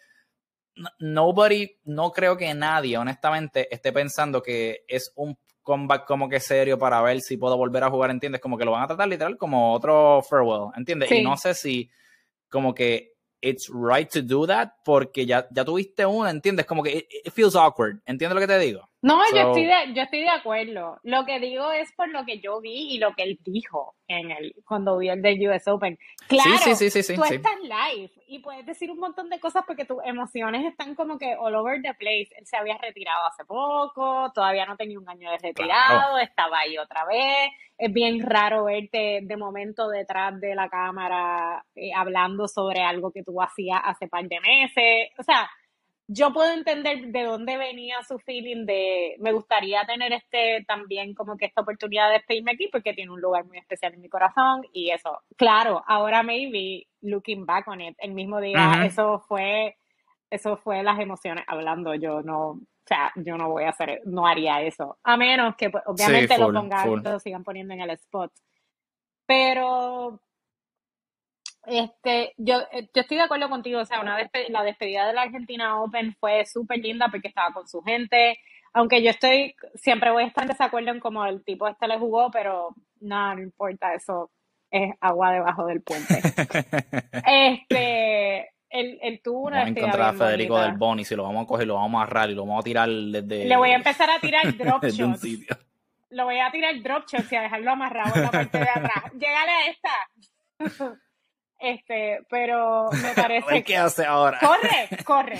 Nobody, 0.99 1.69
no 1.85 2.11
creo 2.11 2.37
que 2.37 2.53
nadie, 2.53 2.97
honestamente, 2.97 3.73
esté 3.73 3.91
pensando 3.91 4.41
que 4.41 4.83
es 4.87 5.11
un 5.15 5.37
comeback 5.61 6.05
como 6.05 6.29
que 6.29 6.39
serio 6.39 6.77
para 6.77 7.01
ver 7.01 7.21
si 7.21 7.37
puedo 7.37 7.57
volver 7.57 7.83
a 7.83 7.89
jugar, 7.89 8.11
¿entiendes? 8.11 8.41
Como 8.41 8.57
que 8.57 8.65
lo 8.65 8.71
van 8.71 8.83
a 8.83 8.87
tratar 8.87 9.07
literal 9.07 9.37
como 9.37 9.73
otro 9.73 10.21
farewell, 10.21 10.71
¿entiendes? 10.77 11.11
Y 11.11 11.23
no 11.23 11.35
sé 11.37 11.53
si 11.53 11.89
como 12.49 12.73
que 12.73 13.13
it's 13.41 13.69
right 13.69 14.09
to 14.09 14.21
do 14.21 14.47
that 14.47 14.69
porque 14.83 15.25
ya, 15.25 15.47
ya 15.51 15.65
tuviste 15.65 16.05
uno, 16.05 16.29
¿entiendes? 16.29 16.65
Como 16.65 16.83
que 16.83 17.07
it 17.23 17.33
feels 17.33 17.55
awkward, 17.55 17.99
¿entiendes 18.05 18.35
lo 18.35 18.41
que 18.41 18.47
te 18.47 18.59
digo? 18.59 18.89
No, 19.05 19.21
yo, 19.35 19.49
estoy 19.49 19.65
de, 19.65 19.93
yo 19.93 20.01
estoy 20.01 20.21
de 20.21 20.31
acuerdo. 20.31 20.99
Lo 21.03 21.25
que 21.25 21.39
digo 21.39 21.71
es 21.71 21.91
por 21.91 22.09
lo 22.09 22.25
que 22.25 22.39
yo 22.39 22.59
vi 22.59 22.95
y 22.95 22.97
lo 22.97 23.13
que 23.13 23.21
él 23.21 23.39
dijo 23.45 23.93
en 24.07 24.31
el 24.31 24.55
cuando 24.67 24.97
vi 24.97 25.09
el 25.09 25.21
del 25.21 25.47
US 25.47 25.67
Open. 25.67 25.99
Claro, 26.27 26.57
sí, 26.57 26.89
sí, 26.89 27.03
sí, 27.03 27.15
tú 27.15 27.23
estás 27.23 27.53
live 27.61 28.09
y 28.27 28.39
puedes 28.39 28.65
decir 28.65 28.89
un 28.89 28.97
montón 28.97 29.29
de 29.29 29.39
cosas 29.39 29.63
porque 29.67 29.85
tus 29.85 29.99
emociones 30.05 30.65
están 30.65 30.95
como 30.95 31.19
que 31.19 31.35
all 31.37 31.53
over 31.53 31.79
the 31.83 31.93
place. 31.93 32.29
Él 32.35 32.47
se 32.47 32.57
había 32.57 32.79
retirado 32.79 33.27
hace 33.27 33.45
poco, 33.45 34.31
todavía 34.33 34.65
no 34.65 34.75
tenía 34.75 34.97
un 34.97 35.07
año 35.07 35.29
de 35.29 35.37
retirado, 35.37 36.17
estaba 36.17 36.61
ahí 36.61 36.75
otra 36.79 37.05
vez. 37.05 37.51
Es 37.77 37.93
bien 37.93 38.21
raro 38.21 38.63
verte 38.63 39.19
de 39.21 39.37
momento 39.37 39.87
detrás 39.87 40.39
de 40.41 40.55
la 40.55 40.67
cámara 40.67 41.63
eh, 41.75 41.91
hablando 41.95 42.47
sobre 42.47 42.81
algo 42.81 43.11
que 43.11 43.21
tú 43.21 43.39
hacías 43.39 43.81
hace 43.83 44.07
par 44.07 44.25
de 44.27 44.39
meses. 44.39 45.09
O 45.19 45.21
sea, 45.21 45.47
yo 46.07 46.31
puedo 46.33 46.53
entender 46.53 47.07
de 47.07 47.23
dónde 47.23 47.57
venía 47.57 48.03
su 48.03 48.19
feeling 48.19 48.65
de 48.65 49.15
me 49.19 49.31
gustaría 49.31 49.83
tener 49.85 50.13
este 50.13 50.63
también 50.67 51.13
como 51.13 51.35
que 51.37 51.45
esta 51.45 51.61
oportunidad 51.61 52.07
de 52.07 52.15
despedirme 52.15 52.51
aquí 52.51 52.67
porque 52.71 52.93
tiene 52.93 53.11
un 53.11 53.21
lugar 53.21 53.45
muy 53.45 53.57
especial 53.57 53.93
en 53.93 54.01
mi 54.01 54.09
corazón 54.09 54.63
y 54.71 54.91
eso. 54.91 55.21
Claro, 55.35 55.83
ahora 55.87 56.23
maybe 56.23 56.87
looking 57.01 57.45
back 57.45 57.67
on 57.67 57.81
it, 57.81 57.95
el 57.99 58.11
mismo 58.11 58.39
día 58.39 58.83
eso 58.85 59.19
fue 59.27 59.77
eso 60.29 60.57
fue 60.57 60.83
las 60.83 60.99
emociones 60.99 61.43
hablando. 61.47 61.95
Yo 61.95 62.21
no, 62.21 62.49
o 62.49 62.59
sea, 62.85 63.11
yo 63.15 63.37
no 63.37 63.49
voy 63.49 63.63
a 63.63 63.69
hacer, 63.69 64.01
no 64.05 64.27
haría 64.27 64.61
eso. 64.61 64.97
A 65.03 65.17
menos 65.17 65.55
que, 65.55 65.69
pues, 65.69 65.83
obviamente, 65.87 66.37
lo 66.37 66.51
pongan, 66.51 67.03
lo 67.03 67.19
sigan 67.19 67.43
poniendo 67.43 67.73
en 67.73 67.81
el 67.81 67.89
spot. 67.91 68.31
Pero, 69.25 70.21
este, 71.67 72.33
yo, 72.37 72.61
eh, 72.71 72.87
yo 72.93 73.01
estoy 73.01 73.17
de 73.17 73.23
acuerdo 73.23 73.49
contigo. 73.49 73.79
O 73.79 73.85
sea, 73.85 74.01
una 74.01 74.17
la 74.49 74.63
despedida 74.63 75.07
de 75.07 75.13
la 75.13 75.23
Argentina 75.23 75.81
Open 75.81 76.15
fue 76.19 76.45
súper 76.45 76.79
linda 76.79 77.07
porque 77.09 77.27
estaba 77.27 77.53
con 77.53 77.67
su 77.67 77.81
gente. 77.81 78.39
Aunque 78.73 79.01
yo 79.01 79.09
estoy, 79.09 79.55
siempre 79.75 80.11
voy 80.11 80.23
a 80.23 80.27
estar 80.27 80.43
en 80.43 80.49
desacuerdo 80.49 80.91
en 80.91 80.99
cómo 80.99 81.25
el 81.25 81.43
tipo 81.43 81.67
este 81.67 81.87
le 81.87 81.97
jugó, 81.97 82.29
pero 82.29 82.75
nada, 82.99 83.35
no 83.35 83.41
importa, 83.41 83.93
eso 83.93 84.31
es 84.69 84.93
agua 84.99 85.31
debajo 85.31 85.65
del 85.65 85.81
puente. 85.81 86.15
este, 87.25 88.49
el, 88.69 88.99
el 89.01 89.21
tuvo 89.21 89.47
una 89.47 89.59
Vamos 89.59 89.77
a 89.77 89.79
encontrar 89.79 90.09
a 90.09 90.13
Federico 90.13 90.59
del 90.59 90.73
Boni, 90.73 91.05
si 91.05 91.15
lo 91.15 91.23
vamos 91.23 91.45
a 91.45 91.47
coger, 91.47 91.67
lo 91.67 91.75
vamos 91.75 91.87
a 91.87 92.03
amarrar 92.03 92.29
y 92.29 92.35
lo 92.35 92.45
vamos 92.45 92.61
a 92.61 92.63
tirar 92.63 92.89
desde... 92.89 93.45
Le 93.45 93.55
voy 93.55 93.69
a 93.69 93.75
empezar 93.75 94.09
a 94.09 94.19
tirar 94.19 94.43
drop 94.57 94.83
shots. 94.83 95.23
Lo 96.09 96.25
voy 96.25 96.39
a 96.39 96.51
tirar 96.51 96.81
drop 96.81 97.05
shots 97.07 97.31
y 97.31 97.35
a 97.35 97.41
dejarlo 97.43 97.71
amarrado 97.71 98.15
en 98.15 98.21
la 98.23 98.31
parte 98.31 98.57
de 98.57 98.69
atrás. 98.69 99.03
Llegale 99.13 99.51
a 99.51 99.67
esta. 99.69 100.99
Este, 101.59 102.19
pero 102.29 102.89
me 102.91 103.13
parece... 103.15 103.63
¿Qué 103.63 103.77
hace 103.77 104.05
ahora? 104.05 104.39
Corre, 104.39 105.03
corre 105.05 105.39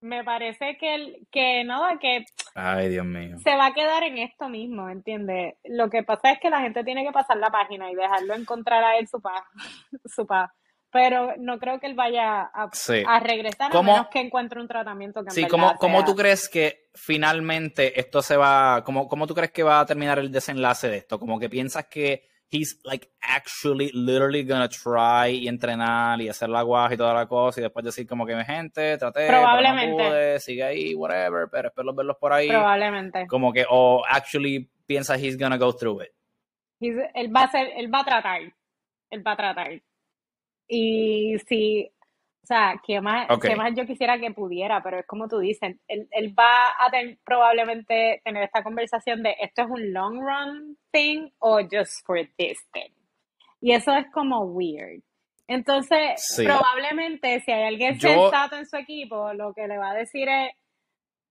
me 0.00 0.24
parece 0.24 0.76
que, 0.78 0.94
el, 0.94 1.28
que 1.30 1.62
nada, 1.64 1.98
que 1.98 2.24
Ay, 2.54 2.88
Dios 2.88 3.04
mío. 3.04 3.36
se 3.42 3.54
va 3.56 3.66
a 3.66 3.74
quedar 3.74 4.02
en 4.02 4.18
esto 4.18 4.48
mismo, 4.48 4.88
¿entiendes? 4.88 5.54
Lo 5.64 5.90
que 5.90 6.02
pasa 6.02 6.32
es 6.32 6.40
que 6.40 6.50
la 6.50 6.60
gente 6.60 6.84
tiene 6.84 7.04
que 7.04 7.12
pasar 7.12 7.36
la 7.36 7.50
página 7.50 7.90
y 7.90 7.94
dejarlo 7.94 8.34
encontrar 8.34 8.82
a 8.82 8.96
él 8.98 9.06
su 9.08 9.20
paz, 9.20 9.42
su 10.06 10.26
paz. 10.26 10.50
Pero 10.92 11.34
no 11.38 11.60
creo 11.60 11.78
que 11.78 11.86
él 11.86 11.94
vaya 11.94 12.50
a, 12.52 12.68
a 13.06 13.20
regresar 13.20 13.76
a 13.76 13.82
menos 13.82 14.08
que 14.08 14.18
encuentre 14.18 14.60
un 14.60 14.66
tratamiento 14.66 15.22
que 15.22 15.30
Sí, 15.30 15.46
¿cómo, 15.46 15.76
¿cómo 15.76 16.04
tú 16.04 16.16
crees 16.16 16.48
que 16.48 16.88
finalmente 16.94 18.00
esto 18.00 18.22
se 18.22 18.36
va, 18.36 18.82
cómo, 18.84 19.06
cómo 19.06 19.28
tú 19.28 19.34
crees 19.34 19.52
que 19.52 19.62
va 19.62 19.78
a 19.78 19.86
terminar 19.86 20.18
el 20.18 20.32
desenlace 20.32 20.88
de 20.88 20.96
esto? 20.96 21.20
Como 21.20 21.38
que 21.38 21.48
piensas 21.48 21.86
que 21.86 22.29
he's 22.50 22.78
like 22.84 23.08
actually 23.22 23.90
literally 23.94 24.42
gonna 24.42 24.68
try 24.68 25.28
y 25.28 25.48
entrenar 25.48 26.20
y 26.20 26.28
hacer 26.28 26.48
la 26.48 26.62
guaja 26.62 26.94
y 26.94 26.96
toda 26.96 27.14
la 27.14 27.26
cosa 27.26 27.60
y 27.60 27.62
después 27.62 27.84
decir 27.84 28.06
como 28.06 28.26
que 28.26 28.34
mi 28.34 28.44
gente, 28.44 28.98
traté, 28.98 29.28
probablemente 29.28 30.40
sigue 30.40 30.62
ahí, 30.62 30.94
whatever, 30.94 31.48
pero 31.50 31.68
espero 31.68 31.94
verlos 31.94 32.16
por 32.18 32.32
ahí. 32.32 32.48
Probablemente. 32.48 33.26
Como 33.28 33.52
que 33.52 33.64
o 33.68 34.02
actually 34.08 34.68
piensa 34.86 35.16
he's 35.16 35.38
gonna 35.38 35.56
go 35.56 35.72
through 35.72 36.02
it. 36.02 36.10
él 36.80 37.34
va 37.34 37.44
a 37.44 37.50
ser, 37.50 37.68
él 37.76 37.92
va 37.92 38.00
a 38.00 38.04
tratar, 38.04 38.40
él 39.10 39.26
va 39.26 39.32
a 39.32 39.36
tratar. 39.36 39.82
Y 40.66 41.36
si 41.46 41.90
sea, 42.54 42.80
que 42.84 43.00
más, 43.00 43.28
más 43.56 43.72
yo 43.76 43.86
quisiera 43.86 44.18
que 44.18 44.32
pudiera, 44.32 44.82
pero 44.82 44.98
es 44.98 45.06
como 45.06 45.28
tú 45.28 45.38
dices, 45.38 45.76
él, 45.86 46.08
él 46.10 46.34
va 46.38 46.74
a 46.78 46.90
tener, 46.90 47.18
probablemente 47.24 48.20
tener 48.24 48.42
esta 48.42 48.62
conversación 48.62 49.22
de 49.22 49.36
esto 49.40 49.62
es 49.62 49.68
un 49.70 49.92
long 49.92 50.20
run 50.20 50.76
thing 50.90 51.30
o 51.38 51.60
just 51.60 52.04
for 52.04 52.18
this 52.36 52.58
thing. 52.72 52.92
Y 53.60 53.72
eso 53.72 53.94
es 53.94 54.06
como 54.12 54.40
weird. 54.46 55.02
Entonces, 55.46 56.22
probablemente 56.36 57.40
si 57.40 57.52
hay 57.52 57.64
alguien 57.64 58.00
sensato 58.00 58.56
en 58.56 58.66
su 58.66 58.76
equipo, 58.76 59.32
lo 59.32 59.52
que 59.52 59.66
le 59.66 59.78
va 59.78 59.90
a 59.90 59.94
decir 59.94 60.28
es, 60.28 60.50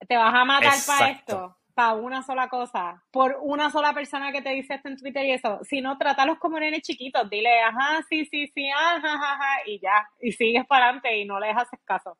te 0.08 0.16
vas 0.16 0.34
a 0.34 0.46
matar 0.46 0.74
para 0.86 1.12
esto 1.12 1.59
para 1.80 1.94
una 1.94 2.22
sola 2.24 2.50
cosa, 2.50 3.02
por 3.10 3.38
una 3.42 3.72
sola 3.72 3.94
persona 3.94 4.34
que 4.34 4.42
te 4.42 4.50
dice 4.50 4.74
esto 4.74 4.90
en 4.90 4.98
Twitter 4.98 5.24
y 5.24 5.32
eso, 5.32 5.60
si 5.64 5.80
no, 5.80 5.98
trátalos 5.98 6.38
como 6.38 6.60
nenes 6.60 6.82
chiquitos, 6.82 7.30
dile, 7.30 7.62
ajá, 7.62 8.04
sí, 8.10 8.26
sí, 8.26 8.52
sí, 8.54 8.70
ajá, 8.70 9.14
ajá, 9.14 9.62
y 9.66 9.80
ya, 9.80 10.10
y 10.20 10.34
sigues 10.34 10.66
para 10.68 10.88
adelante 10.88 11.18
y 11.18 11.24
no 11.24 11.40
le 11.40 11.52
haces 11.52 11.80
caso. 11.86 12.18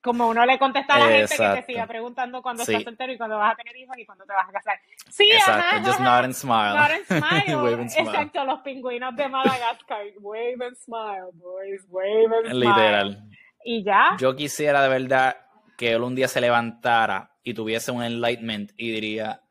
Como 0.00 0.28
uno 0.28 0.46
le 0.46 0.56
contesta 0.56 0.94
a 0.94 0.98
la 1.00 1.06
gente 1.06 1.36
que 1.36 1.62
te 1.62 1.62
siga 1.66 1.88
preguntando 1.88 2.42
cuándo 2.42 2.62
estás 2.62 2.84
soltero 2.84 3.12
y 3.12 3.18
cuándo 3.18 3.38
vas 3.38 3.54
a 3.54 3.56
tener 3.56 3.76
hijos 3.76 3.98
y 3.98 4.06
cuándo 4.06 4.24
te 4.24 4.32
vas 4.32 4.48
a 4.48 4.52
casar. 4.52 4.78
Sí, 5.10 5.28
Exacto, 5.32 5.90
just 5.90 5.98
nod 5.98 6.24
and 6.24 6.34
smile. 6.34 6.76
Nod 6.76 6.90
and 6.92 7.06
smile. 7.06 7.56
wave 7.60 7.80
and 7.80 7.90
smile. 7.90 8.08
Exacto, 8.08 8.44
los 8.44 8.60
pingüinos 8.60 9.16
de 9.16 9.28
Madagascar. 9.28 10.04
Wave 10.20 10.64
and 10.64 10.76
smile, 10.76 11.32
boys, 11.32 11.84
wave 11.88 12.32
and 12.36 12.50
smile. 12.50 12.58
Literal. 12.60 13.18
Y 13.64 13.82
ya. 13.82 14.16
Yo 14.20 14.36
quisiera 14.36 14.80
de 14.80 14.88
verdad 14.90 15.38
que 15.76 15.90
él 15.90 16.02
un 16.02 16.14
día 16.14 16.28
se 16.28 16.40
levantara 16.40 17.33
y 17.44 17.54
tuviese 17.54 17.92
un 17.92 18.02
enlightenment 18.02 18.72
y 18.76 18.90
diría, 18.90 19.42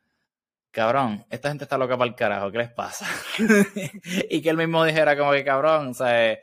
cabrón, 0.71 1.25
esta 1.29 1.49
gente 1.49 1.63
está 1.63 1.77
loca 1.77 1.95
para 1.95 2.09
el 2.09 2.15
carajo, 2.15 2.51
¿qué 2.51 2.57
les 2.57 2.71
pasa? 2.71 3.05
y 4.29 4.41
que 4.41 4.49
él 4.49 4.57
mismo 4.57 4.83
dijera 4.83 5.15
como 5.15 5.31
que, 5.31 5.45
cabrón, 5.45 5.89
o 5.89 5.93
sea, 5.93 6.37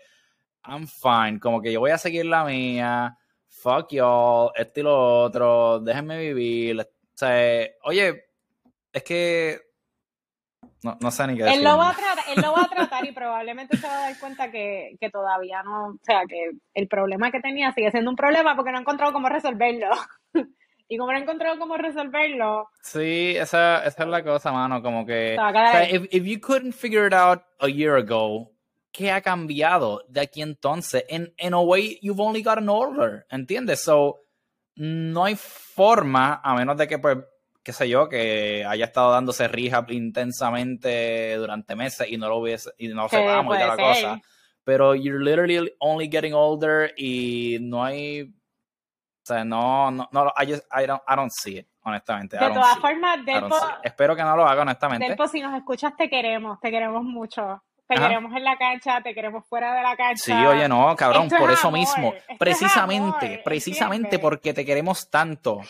I'm 0.64 0.86
fine, 0.86 1.40
como 1.40 1.60
que 1.60 1.72
yo 1.72 1.80
voy 1.80 1.90
a 1.90 1.98
seguir 1.98 2.26
la 2.26 2.44
mía, 2.44 3.18
fuck 3.48 3.88
y'all, 3.90 4.52
esto 4.54 4.80
y 4.80 4.82
lo 4.84 5.22
otro, 5.22 5.80
déjenme 5.80 6.18
vivir, 6.18 6.80
o 6.80 6.86
sea, 7.14 7.66
oye, 7.82 8.26
es 8.92 9.02
que 9.02 9.60
no, 10.82 10.96
no 11.00 11.10
sé 11.10 11.26
ni 11.26 11.36
qué 11.36 11.42
decir. 11.42 11.58
Él 11.58 11.64
lo, 11.64 11.76
va 11.76 11.90
a 11.90 11.94
tratar, 11.94 12.24
él 12.28 12.42
lo 12.42 12.52
va 12.52 12.62
a 12.62 12.68
tratar 12.68 13.04
y 13.04 13.12
probablemente 13.12 13.76
se 13.76 13.86
va 13.86 13.94
a 13.94 14.00
dar 14.08 14.18
cuenta 14.18 14.50
que, 14.50 14.96
que, 14.98 15.10
todavía 15.10 15.62
no, 15.62 15.88
o 15.88 15.98
sea, 16.02 16.22
que 16.28 16.52
el 16.72 16.88
problema 16.88 17.30
que 17.30 17.40
tenía 17.40 17.72
sigue 17.72 17.90
siendo 17.90 18.10
un 18.10 18.16
problema 18.16 18.54
porque 18.54 18.70
no 18.70 18.78
ha 18.78 18.80
encontrado 18.80 19.12
cómo 19.12 19.28
resolverlo. 19.28 19.88
Y 20.92 20.98
como 20.98 21.12
no 21.12 21.18
he 21.18 21.22
encontrado 21.22 21.56
cómo 21.56 21.76
resolverlo. 21.76 22.68
Sí, 22.82 23.36
esa, 23.36 23.84
esa 23.84 24.02
es 24.02 24.08
la 24.08 24.24
cosa, 24.24 24.50
mano. 24.50 24.82
Como 24.82 25.06
que. 25.06 25.36
O 25.38 25.52
sea, 25.52 25.88
if, 25.88 26.08
if, 26.10 26.24
you 26.24 26.40
couldn't 26.40 26.72
figure 26.74 27.06
it 27.06 27.14
out 27.14 27.42
a 27.60 27.68
year 27.68 27.94
ago, 27.94 28.50
¿qué 28.90 29.12
ha 29.12 29.20
cambiado 29.20 30.04
de 30.08 30.22
aquí 30.22 30.42
entonces? 30.42 31.04
In, 31.08 31.32
in 31.38 31.54
a 31.54 31.60
way, 31.60 31.96
you've 32.02 32.20
only 32.20 32.42
gotten 32.42 32.68
older. 32.68 33.24
¿Entiendes? 33.30 33.84
So, 33.84 34.24
no 34.74 35.26
hay 35.26 35.36
forma, 35.36 36.40
a 36.42 36.56
menos 36.56 36.76
de 36.76 36.88
que, 36.88 36.98
pues, 36.98 37.18
qué 37.62 37.72
sé 37.72 37.88
yo, 37.88 38.08
que 38.08 38.64
haya 38.66 38.86
estado 38.86 39.12
dándose 39.12 39.46
rehab 39.46 39.92
intensamente 39.92 41.36
durante 41.36 41.76
meses 41.76 42.08
y 42.10 42.16
no 42.16 42.28
lo 42.28 42.38
hubiese, 42.38 42.70
y 42.78 42.88
no 42.88 43.08
sepamos 43.08 43.54
y 43.54 43.60
toda 43.60 43.76
la 43.76 43.80
cosa. 43.80 44.20
Pero 44.64 44.96
you're 44.96 45.24
literally 45.24 45.72
only 45.78 46.08
getting 46.10 46.34
older 46.34 46.92
y 46.96 47.58
no 47.60 47.84
hay 47.84 48.34
sea, 49.34 49.44
no, 49.44 49.90
no, 49.90 50.08
no 50.12 50.32
I, 50.36 50.46
just, 50.46 50.64
I, 50.72 50.86
don't, 50.86 51.02
I 51.06 51.16
don't 51.16 51.30
see 51.30 51.58
it, 51.58 51.66
honestamente. 51.82 52.36
De 52.36 52.50
todas 52.50 52.78
formas, 52.78 53.24
Delpo, 53.24 53.56
espero 53.82 54.14
que 54.16 54.22
no 54.22 54.36
lo 54.36 54.46
haga, 54.46 54.62
honestamente. 54.62 55.06
Delpo, 55.06 55.26
si 55.28 55.40
nos 55.40 55.54
escuchas, 55.56 55.96
te 55.96 56.08
queremos, 56.08 56.60
te 56.60 56.70
queremos 56.70 57.02
mucho. 57.02 57.62
Te 57.86 57.96
queremos 57.96 58.32
en 58.36 58.44
la 58.44 58.56
cancha, 58.56 59.00
te 59.00 59.12
queremos 59.12 59.44
fuera 59.48 59.74
de 59.74 59.82
la 59.82 59.96
cancha. 59.96 60.22
Sí, 60.22 60.32
oye, 60.32 60.68
no, 60.68 60.94
cabrón, 60.94 61.28
por 61.28 61.50
eso 61.50 61.72
mismo. 61.72 62.14
precisamente, 62.38 63.40
precisamente 63.44 64.20
porque 64.20 64.54
te 64.54 64.64
queremos 64.64 65.10
tanto. 65.10 65.60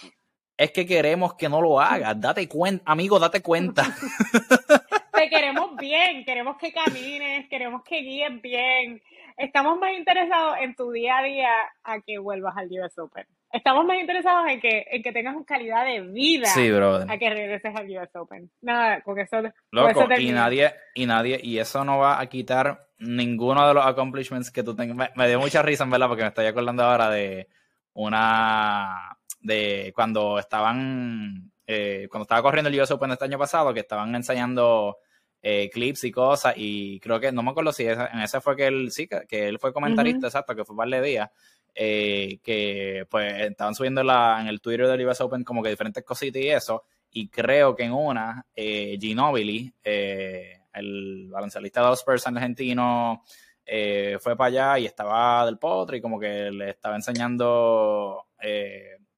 Es 0.55 0.73
que 0.73 0.85
queremos 0.85 1.35
que 1.37 1.49
no 1.49 1.63
lo 1.63 1.81
hagas. 1.81 2.21
Date 2.21 2.47
cuenta, 2.47 2.85
amigo, 2.93 3.19
date 3.19 3.41
cuenta. 3.41 3.85
te 5.15 5.31
queremos 5.31 5.77
bien, 5.81 6.25
queremos 6.25 6.57
que 6.59 6.73
camines, 6.73 7.49
queremos 7.49 7.83
que 7.83 8.01
guíes 8.01 8.43
bien. 8.43 9.03
Estamos 9.37 9.79
más 9.79 9.93
interesados 9.93 10.59
en 10.61 10.75
tu 10.75 10.91
día 10.91 11.19
a 11.19 11.23
día 11.23 11.51
a 11.85 12.01
que 12.01 12.19
vuelvas 12.19 12.57
al 12.57 12.69
US 12.71 12.99
Open. 12.99 13.27
Estamos 13.53 13.85
más 13.85 13.99
interesados 13.99 14.49
en 14.49 14.61
que, 14.61 14.87
en 14.91 15.03
que 15.03 15.13
tengas 15.13 15.35
calidad 15.45 15.85
de 15.85 16.03
vida 16.03 16.47
sí, 16.47 16.71
a 16.71 17.19
que 17.19 17.31
regreses 17.31 17.75
al 17.75 17.91
US 17.91 18.15
Open. 18.15 18.49
Nada, 18.61 19.01
con 19.01 19.19
eso. 19.19 19.39
Loco, 19.73 20.07
y 20.19 20.31
nadie, 20.31 20.73
y 20.95 21.07
nadie, 21.07 21.41
y 21.43 21.59
eso 21.59 21.85
no 21.85 21.99
va 21.99 22.21
a 22.21 22.27
quitar 22.27 22.87
ninguno 22.99 23.67
de 23.67 23.75
los 23.75 23.85
accomplishments 23.85 24.53
que 24.53 24.63
tú 24.63 24.77
tengas. 24.77 25.11
Me, 25.17 25.29
dio 25.29 25.41
mucha 25.41 25.63
risa, 25.63 25.83
en 25.83 25.91
verdad, 25.91 26.07
porque 26.07 26.23
me 26.23 26.29
estoy 26.29 26.47
acordando 26.47 26.85
ahora 26.85 27.11
de 27.11 27.49
una. 27.95 29.17
de 29.41 29.93
cuando 29.97 30.39
estaban. 30.39 31.51
Eh, 31.67 32.07
cuando 32.09 32.23
estaba 32.23 32.43
corriendo 32.43 32.69
el 32.69 32.81
US 32.81 32.91
Open 32.93 33.11
este 33.11 33.25
año 33.25 33.39
pasado, 33.39 33.75
que 33.75 33.81
estaban 33.81 34.15
enseñando 34.15 34.99
eh, 35.43 35.71
clips 35.73 36.05
y 36.05 36.13
cosas, 36.13 36.55
y 36.57 37.01
creo 37.01 37.19
que, 37.19 37.33
no 37.33 37.43
me 37.43 37.51
acuerdo 37.51 37.73
si 37.73 37.85
en 37.85 38.21
ese 38.21 38.41
fue 38.41 38.55
que 38.57 38.67
él, 38.67 38.93
sí, 38.93 39.09
que, 39.09 39.49
él 39.49 39.59
fue 39.59 39.73
comentarista, 39.73 40.29
exacto, 40.29 40.55
que 40.55 40.65
fue 40.65 40.77
par 40.77 40.89
de 40.89 41.03
días 41.03 41.31
eh, 41.75 42.39
que 42.43 43.07
pues 43.11 43.41
estaban 43.43 43.75
subiendo 43.75 44.01
en 44.01 44.47
el 44.47 44.61
Twitter 44.61 44.87
del 44.87 45.07
US 45.07 45.21
Open 45.21 45.45
como 45.45 45.63
que 45.63 45.71
diferentes 45.71 46.05
cositas 46.05 46.43
y 46.43 46.49
eso, 46.49 46.85
y 47.13 47.29
creo 47.29 47.75
que 47.75 47.85
en 47.85 47.93
una, 47.93 48.47
eh, 48.55 48.97
Ginobili, 49.01 49.73
eh, 49.83 50.61
el 50.73 51.29
baloncelista 51.29 51.83
de 51.83 51.89
los 51.89 51.99
Spurs 51.99 52.27
argentino, 52.27 53.25
eh, 53.67 54.19
fue 54.21 54.37
para 54.37 54.49
allá 54.49 54.79
y 54.79 54.87
estaba 54.87 55.45
del 55.45 55.59
potro 55.59 55.97
y 55.97 56.01
como 56.01 56.19
que 56.19 56.51
le 56.51 56.71
estaba 56.71 56.97
enseñando, 56.97 58.27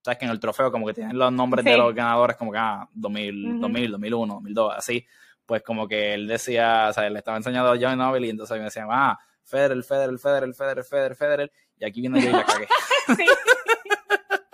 sabes 0.01 0.17
que 0.17 0.25
en 0.25 0.31
el 0.31 0.39
trofeo 0.39 0.71
como 0.71 0.87
que 0.87 0.93
tienen 0.93 1.17
los 1.17 1.31
nombres 1.31 1.63
de 1.63 1.77
los 1.77 1.93
ganadores 1.93 2.35
como 2.35 2.51
que, 2.51 2.57
ah, 2.57 2.87
2000, 2.93 3.61
2000, 3.61 3.91
2001, 3.91 4.33
2002, 4.33 4.73
así, 4.75 5.05
pues 5.45 5.61
como 5.61 5.87
que 5.87 6.13
él 6.13 6.27
decía, 6.27 6.87
o 6.89 6.93
sea, 6.93 7.09
le 7.09 7.19
estaba 7.19 7.37
enseñando 7.37 7.71
a 7.71 7.77
Ginobili 7.77 8.27
y 8.27 8.31
entonces 8.31 8.57
me 8.57 8.65
decía, 8.65 8.87
ah, 8.89 9.19
Federer, 9.43 9.83
Federer, 9.83 10.17
Federer, 10.17 10.53
Federer, 10.53 10.83
Federer, 10.83 11.15
Federer, 11.15 11.51
y 11.83 11.85
aquí 11.85 11.99
vino 11.99 12.17
yo 12.17 12.29
y 12.29 12.31
la 12.31 12.45
cagué. 12.45 12.67
sí, 13.17 13.25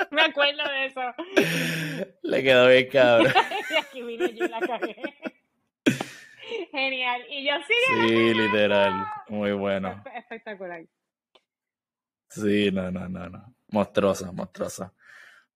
me 0.09 0.21
acuerdo 0.23 0.63
de 0.63 0.86
eso. 0.88 1.01
Le 2.23 2.43
quedó 2.43 2.67
bien 2.67 2.89
cabrón. 2.89 3.34
y 3.69 3.75
aquí 3.75 4.01
vino 4.01 4.25
yo 4.25 4.45
y 4.45 4.47
la 4.47 4.59
cagué. 4.59 4.95
Genial. 6.71 7.21
Y 7.30 7.47
yo 7.47 7.53
sí. 7.67 7.73
Sí, 7.88 8.34
literal. 8.34 9.05
Muy 9.27 9.51
bueno. 9.51 10.03
Espectacular. 10.15 10.82
Sí, 12.30 12.71
no, 12.71 12.89
no, 12.89 13.07
no, 13.07 13.30
no. 13.30 13.53
Monstruosa, 13.67 14.32
monstruosa. 14.32 14.91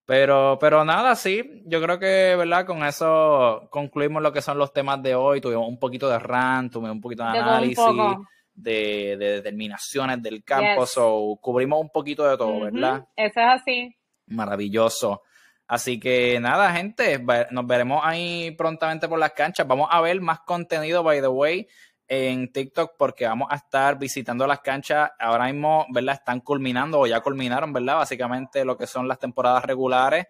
Pero, 0.06 0.58
pero 0.60 0.84
nada, 0.84 1.16
sí, 1.16 1.62
yo 1.66 1.82
creo 1.82 1.98
que, 1.98 2.36
¿verdad? 2.36 2.66
Con 2.66 2.84
eso 2.84 3.66
concluimos 3.70 4.22
lo 4.22 4.32
que 4.32 4.42
son 4.42 4.58
los 4.58 4.72
temas 4.72 5.02
de 5.02 5.16
hoy. 5.16 5.40
Tuvimos 5.40 5.66
un 5.66 5.80
poquito 5.80 6.08
de 6.08 6.20
rant, 6.20 6.72
tuvimos 6.72 6.92
un 6.92 7.00
poquito 7.00 7.24
de, 7.24 7.30
análisis, 7.30 7.84
de, 7.84 8.16
determinaciones 8.54 10.22
del 10.22 10.44
campo. 10.44 10.86
So, 10.86 11.38
cubrimos 11.40 11.80
un 11.80 11.90
poquito 11.90 12.28
de 12.28 12.36
todo, 12.36 12.60
¿verdad? 12.60 13.06
Eso 13.16 13.40
es 13.40 13.60
así. 13.60 13.96
Maravilloso. 14.26 15.22
Así 15.66 15.98
que 15.98 16.38
nada, 16.40 16.72
gente, 16.72 17.24
nos 17.50 17.66
veremos 17.66 18.00
ahí 18.04 18.50
prontamente 18.52 19.08
por 19.08 19.18
las 19.18 19.32
canchas. 19.32 19.66
Vamos 19.66 19.88
a 19.90 20.00
ver 20.00 20.20
más 20.20 20.40
contenido, 20.40 21.02
by 21.02 21.20
the 21.20 21.28
way 21.28 21.66
en 22.08 22.52
TikTok 22.52 22.92
porque 22.98 23.26
vamos 23.26 23.48
a 23.50 23.56
estar 23.56 23.98
visitando 23.98 24.46
las 24.46 24.60
canchas. 24.60 25.10
Ahora 25.18 25.46
mismo, 25.46 25.86
¿verdad? 25.90 26.16
Están 26.16 26.40
culminando 26.40 27.00
o 27.00 27.06
ya 27.06 27.20
culminaron, 27.20 27.72
¿verdad? 27.72 27.96
Básicamente 27.96 28.64
lo 28.64 28.76
que 28.76 28.86
son 28.86 29.08
las 29.08 29.18
temporadas 29.18 29.64
regulares. 29.64 30.26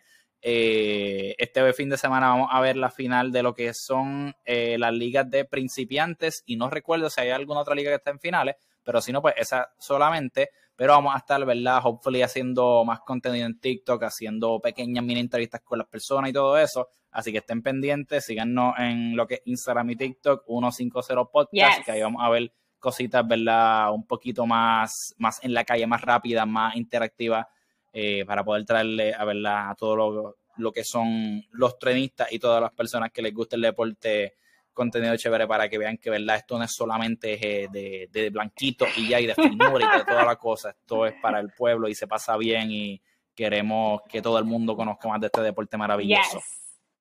Eh, 0.46 1.34
este 1.38 1.72
fin 1.72 1.88
de 1.88 1.96
semana 1.96 2.28
vamos 2.28 2.50
a 2.52 2.60
ver 2.60 2.76
la 2.76 2.90
final 2.90 3.32
de 3.32 3.42
lo 3.42 3.54
que 3.54 3.72
son 3.72 4.36
eh, 4.44 4.76
las 4.78 4.92
ligas 4.92 5.30
de 5.30 5.46
principiantes 5.46 6.42
y 6.44 6.56
no 6.56 6.68
recuerdo 6.68 7.08
si 7.08 7.22
hay 7.22 7.30
alguna 7.30 7.60
otra 7.60 7.74
liga 7.74 7.90
que 7.90 7.96
está 7.96 8.10
en 8.10 8.20
finales, 8.20 8.56
pero 8.82 9.00
si 9.00 9.10
no, 9.10 9.22
pues 9.22 9.36
esa 9.38 9.72
solamente. 9.78 10.50
Pero 10.76 10.92
vamos 10.92 11.14
a 11.14 11.18
estar, 11.18 11.42
¿verdad? 11.46 11.80
Hopefully 11.82 12.20
haciendo 12.20 12.84
más 12.84 13.00
contenido 13.00 13.46
en 13.46 13.58
TikTok, 13.58 14.02
haciendo 14.02 14.60
pequeñas 14.60 15.02
mini 15.02 15.20
entrevistas 15.20 15.62
con 15.62 15.78
las 15.78 15.88
personas 15.88 16.28
y 16.28 16.34
todo 16.34 16.58
eso. 16.58 16.88
Así 17.10 17.32
que 17.32 17.38
estén 17.38 17.62
pendientes, 17.62 18.26
síganos 18.26 18.74
en 18.76 19.16
lo 19.16 19.26
que 19.26 19.34
es 19.34 19.40
Instagram 19.46 19.90
y 19.90 19.96
TikTok, 19.96 20.44
150 20.46 21.24
Podcast, 21.24 21.84
que 21.86 21.92
ahí 21.92 22.02
vamos 22.02 22.22
a 22.22 22.28
ver 22.28 22.52
cositas, 22.78 23.26
¿verdad? 23.26 23.94
Un 23.94 24.06
poquito 24.06 24.44
más, 24.44 25.14
más 25.16 25.42
en 25.42 25.54
la 25.54 25.64
calle, 25.64 25.86
más 25.86 26.02
rápida, 26.02 26.44
más 26.44 26.76
interactiva, 26.76 27.48
eh, 27.96 28.24
para 28.26 28.42
poder 28.42 28.64
traerle 28.64 29.14
a 29.14 29.24
verdad 29.24 29.70
a 29.70 29.74
todo 29.76 29.94
lo, 29.94 30.36
lo, 30.56 30.72
que 30.72 30.82
son 30.82 31.40
los 31.52 31.78
trenistas 31.78 32.32
y 32.32 32.40
todas 32.40 32.60
las 32.60 32.72
personas 32.72 33.12
que 33.12 33.22
les 33.22 33.32
guste 33.32 33.54
el 33.54 33.62
deporte 33.62 34.34
contenido 34.72 35.16
chévere 35.16 35.46
para 35.46 35.68
que 35.68 35.78
vean 35.78 35.98
que 35.98 36.10
verdad 36.10 36.34
esto 36.34 36.58
no 36.58 36.64
es 36.64 36.74
solamente 36.74 37.34
eh, 37.34 37.68
de, 37.70 38.08
de, 38.10 38.30
blanquito 38.30 38.84
y 38.96 39.08
ya 39.08 39.20
y 39.20 39.26
de 39.26 39.36
finura 39.36 39.94
y 39.94 39.98
de 39.98 40.04
toda 40.04 40.24
la 40.24 40.34
cosa, 40.34 40.70
esto 40.70 41.06
es 41.06 41.14
para 41.22 41.38
el 41.38 41.50
pueblo 41.52 41.88
y 41.88 41.94
se 41.94 42.08
pasa 42.08 42.36
bien 42.36 42.72
y 42.72 43.00
queremos 43.32 44.02
que 44.08 44.20
todo 44.20 44.40
el 44.40 44.44
mundo 44.44 44.74
conozca 44.74 45.08
más 45.08 45.20
de 45.20 45.26
este 45.26 45.42
deporte 45.42 45.76
maravilloso. 45.76 46.40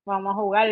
Vamos 0.05 0.31
a 0.31 0.35
jugar. 0.35 0.69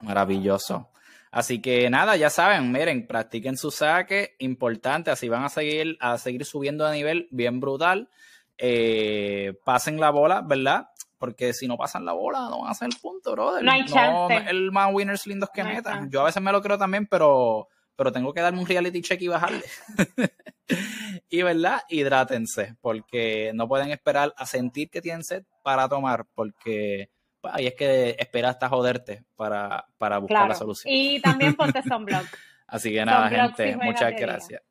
Maravilloso. 0.00 0.88
Así 1.30 1.60
que 1.60 1.88
nada, 1.90 2.16
ya 2.16 2.30
saben, 2.30 2.72
miren, 2.72 3.06
practiquen 3.06 3.56
su 3.56 3.70
saque, 3.70 4.34
importante, 4.38 5.10
así 5.10 5.28
van 5.28 5.44
a 5.44 5.48
seguir, 5.48 5.96
a 6.00 6.18
seguir 6.18 6.44
subiendo 6.44 6.86
de 6.86 6.96
nivel 6.96 7.28
bien 7.30 7.60
brutal. 7.60 8.08
Eh, 8.56 9.54
pasen 9.64 10.00
la 10.00 10.10
bola, 10.10 10.40
¿verdad? 10.40 10.88
Porque 11.18 11.52
si 11.52 11.66
no 11.66 11.76
pasan 11.76 12.04
la 12.04 12.12
bola, 12.12 12.48
no 12.50 12.60
van 12.60 12.68
a 12.68 12.72
hacer 12.72 12.88
el 12.92 13.00
punto, 13.00 13.32
brother. 13.32 13.62
No 13.62 13.72
hay 13.72 13.84
chance. 13.84 14.36
el 14.48 14.72
más 14.72 14.92
winners 14.92 15.26
lindos 15.26 15.50
que 15.52 15.64
metan. 15.64 16.10
Yo 16.10 16.22
a 16.22 16.24
veces 16.24 16.42
me 16.42 16.52
lo 16.52 16.62
creo 16.62 16.78
también, 16.78 17.06
pero, 17.06 17.68
pero 17.96 18.12
tengo 18.12 18.32
que 18.32 18.40
darme 18.40 18.60
un 18.60 18.66
reality 18.66 19.02
check 19.02 19.20
y 19.20 19.28
bajarle. 19.28 19.64
y 21.28 21.42
verdad, 21.42 21.82
hidrátense, 21.88 22.76
porque 22.80 23.52
no 23.54 23.68
pueden 23.68 23.90
esperar 23.90 24.32
a 24.36 24.46
sentir 24.46 24.90
que 24.90 25.02
tienen 25.02 25.24
sed 25.24 25.44
para 25.62 25.88
tomar, 25.88 26.26
porque 26.34 27.10
ahí 27.42 27.66
es 27.66 27.74
que 27.74 28.16
espera 28.18 28.50
hasta 28.50 28.68
joderte 28.68 29.24
para, 29.36 29.86
para 29.98 30.18
buscar 30.18 30.48
la 30.48 30.54
solución. 30.54 30.92
Y 30.92 31.20
también 31.20 31.54
ponte 31.54 31.82
sunblock. 31.82 32.26
Así 32.66 32.92
que 32.92 33.04
nada, 33.04 33.28
gente, 33.28 33.76
muchas 33.76 34.14
gracias. 34.16 34.62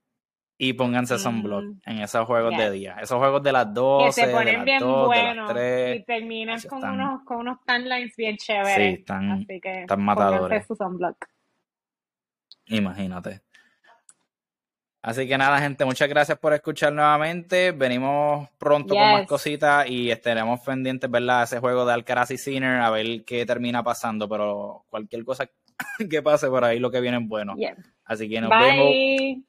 Y 0.59 0.73
pónganse 0.73 1.19
sunblock 1.19 1.65
en 1.85 1.99
esos 1.99 2.25
juegos 2.25 2.57
de 2.57 2.71
día. 2.71 2.97
Esos 3.01 3.19
juegos 3.19 3.43
de 3.43 3.51
las 3.51 3.71
12, 3.71 4.05
que 4.05 4.27
se 4.27 4.33
ponen 4.33 4.65
bien 4.65 4.79
buenos 4.83 5.51
y 5.51 6.03
terminan 6.03 6.59
con, 6.61 6.83
unos, 6.83 7.23
con 7.23 7.37
unos 7.37 7.59
timelines 7.63 8.15
bien 8.15 8.37
chéveres. 8.37 8.75
Sí, 8.75 8.99
están, 9.01 9.31
Así 9.31 9.59
que 9.61 9.81
están 9.81 10.01
matadores. 10.01 10.65
Su 10.65 10.75
sunblock. 10.75 11.25
Imagínate. 12.67 13.41
Así 15.07 15.25
que 15.25 15.37
nada, 15.37 15.57
gente, 15.61 15.85
muchas 15.85 16.09
gracias 16.09 16.37
por 16.37 16.51
escuchar 16.51 16.91
nuevamente. 16.91 17.71
Venimos 17.71 18.49
pronto 18.57 18.93
con 18.93 19.09
más 19.09 19.25
cositas 19.25 19.89
y 19.89 20.11
estaremos 20.11 20.59
pendientes, 20.59 21.09
¿verdad? 21.09 21.43
Ese 21.43 21.59
juego 21.59 21.85
de 21.85 21.93
Alcaraz 21.93 22.31
y 22.31 22.37
Sinner, 22.37 22.81
a 22.81 22.89
ver 22.89 23.23
qué 23.23 23.45
termina 23.45 23.81
pasando, 23.81 24.27
pero 24.27 24.83
cualquier 24.89 25.23
cosa 25.23 25.49
que 26.09 26.21
pase 26.21 26.49
por 26.49 26.65
ahí, 26.65 26.79
lo 26.79 26.91
que 26.91 26.99
viene 26.99 27.19
es 27.19 27.23
bueno. 27.25 27.55
Así 28.03 28.27
que 28.27 28.41
nos 28.41 28.49
vemos. 28.49 29.45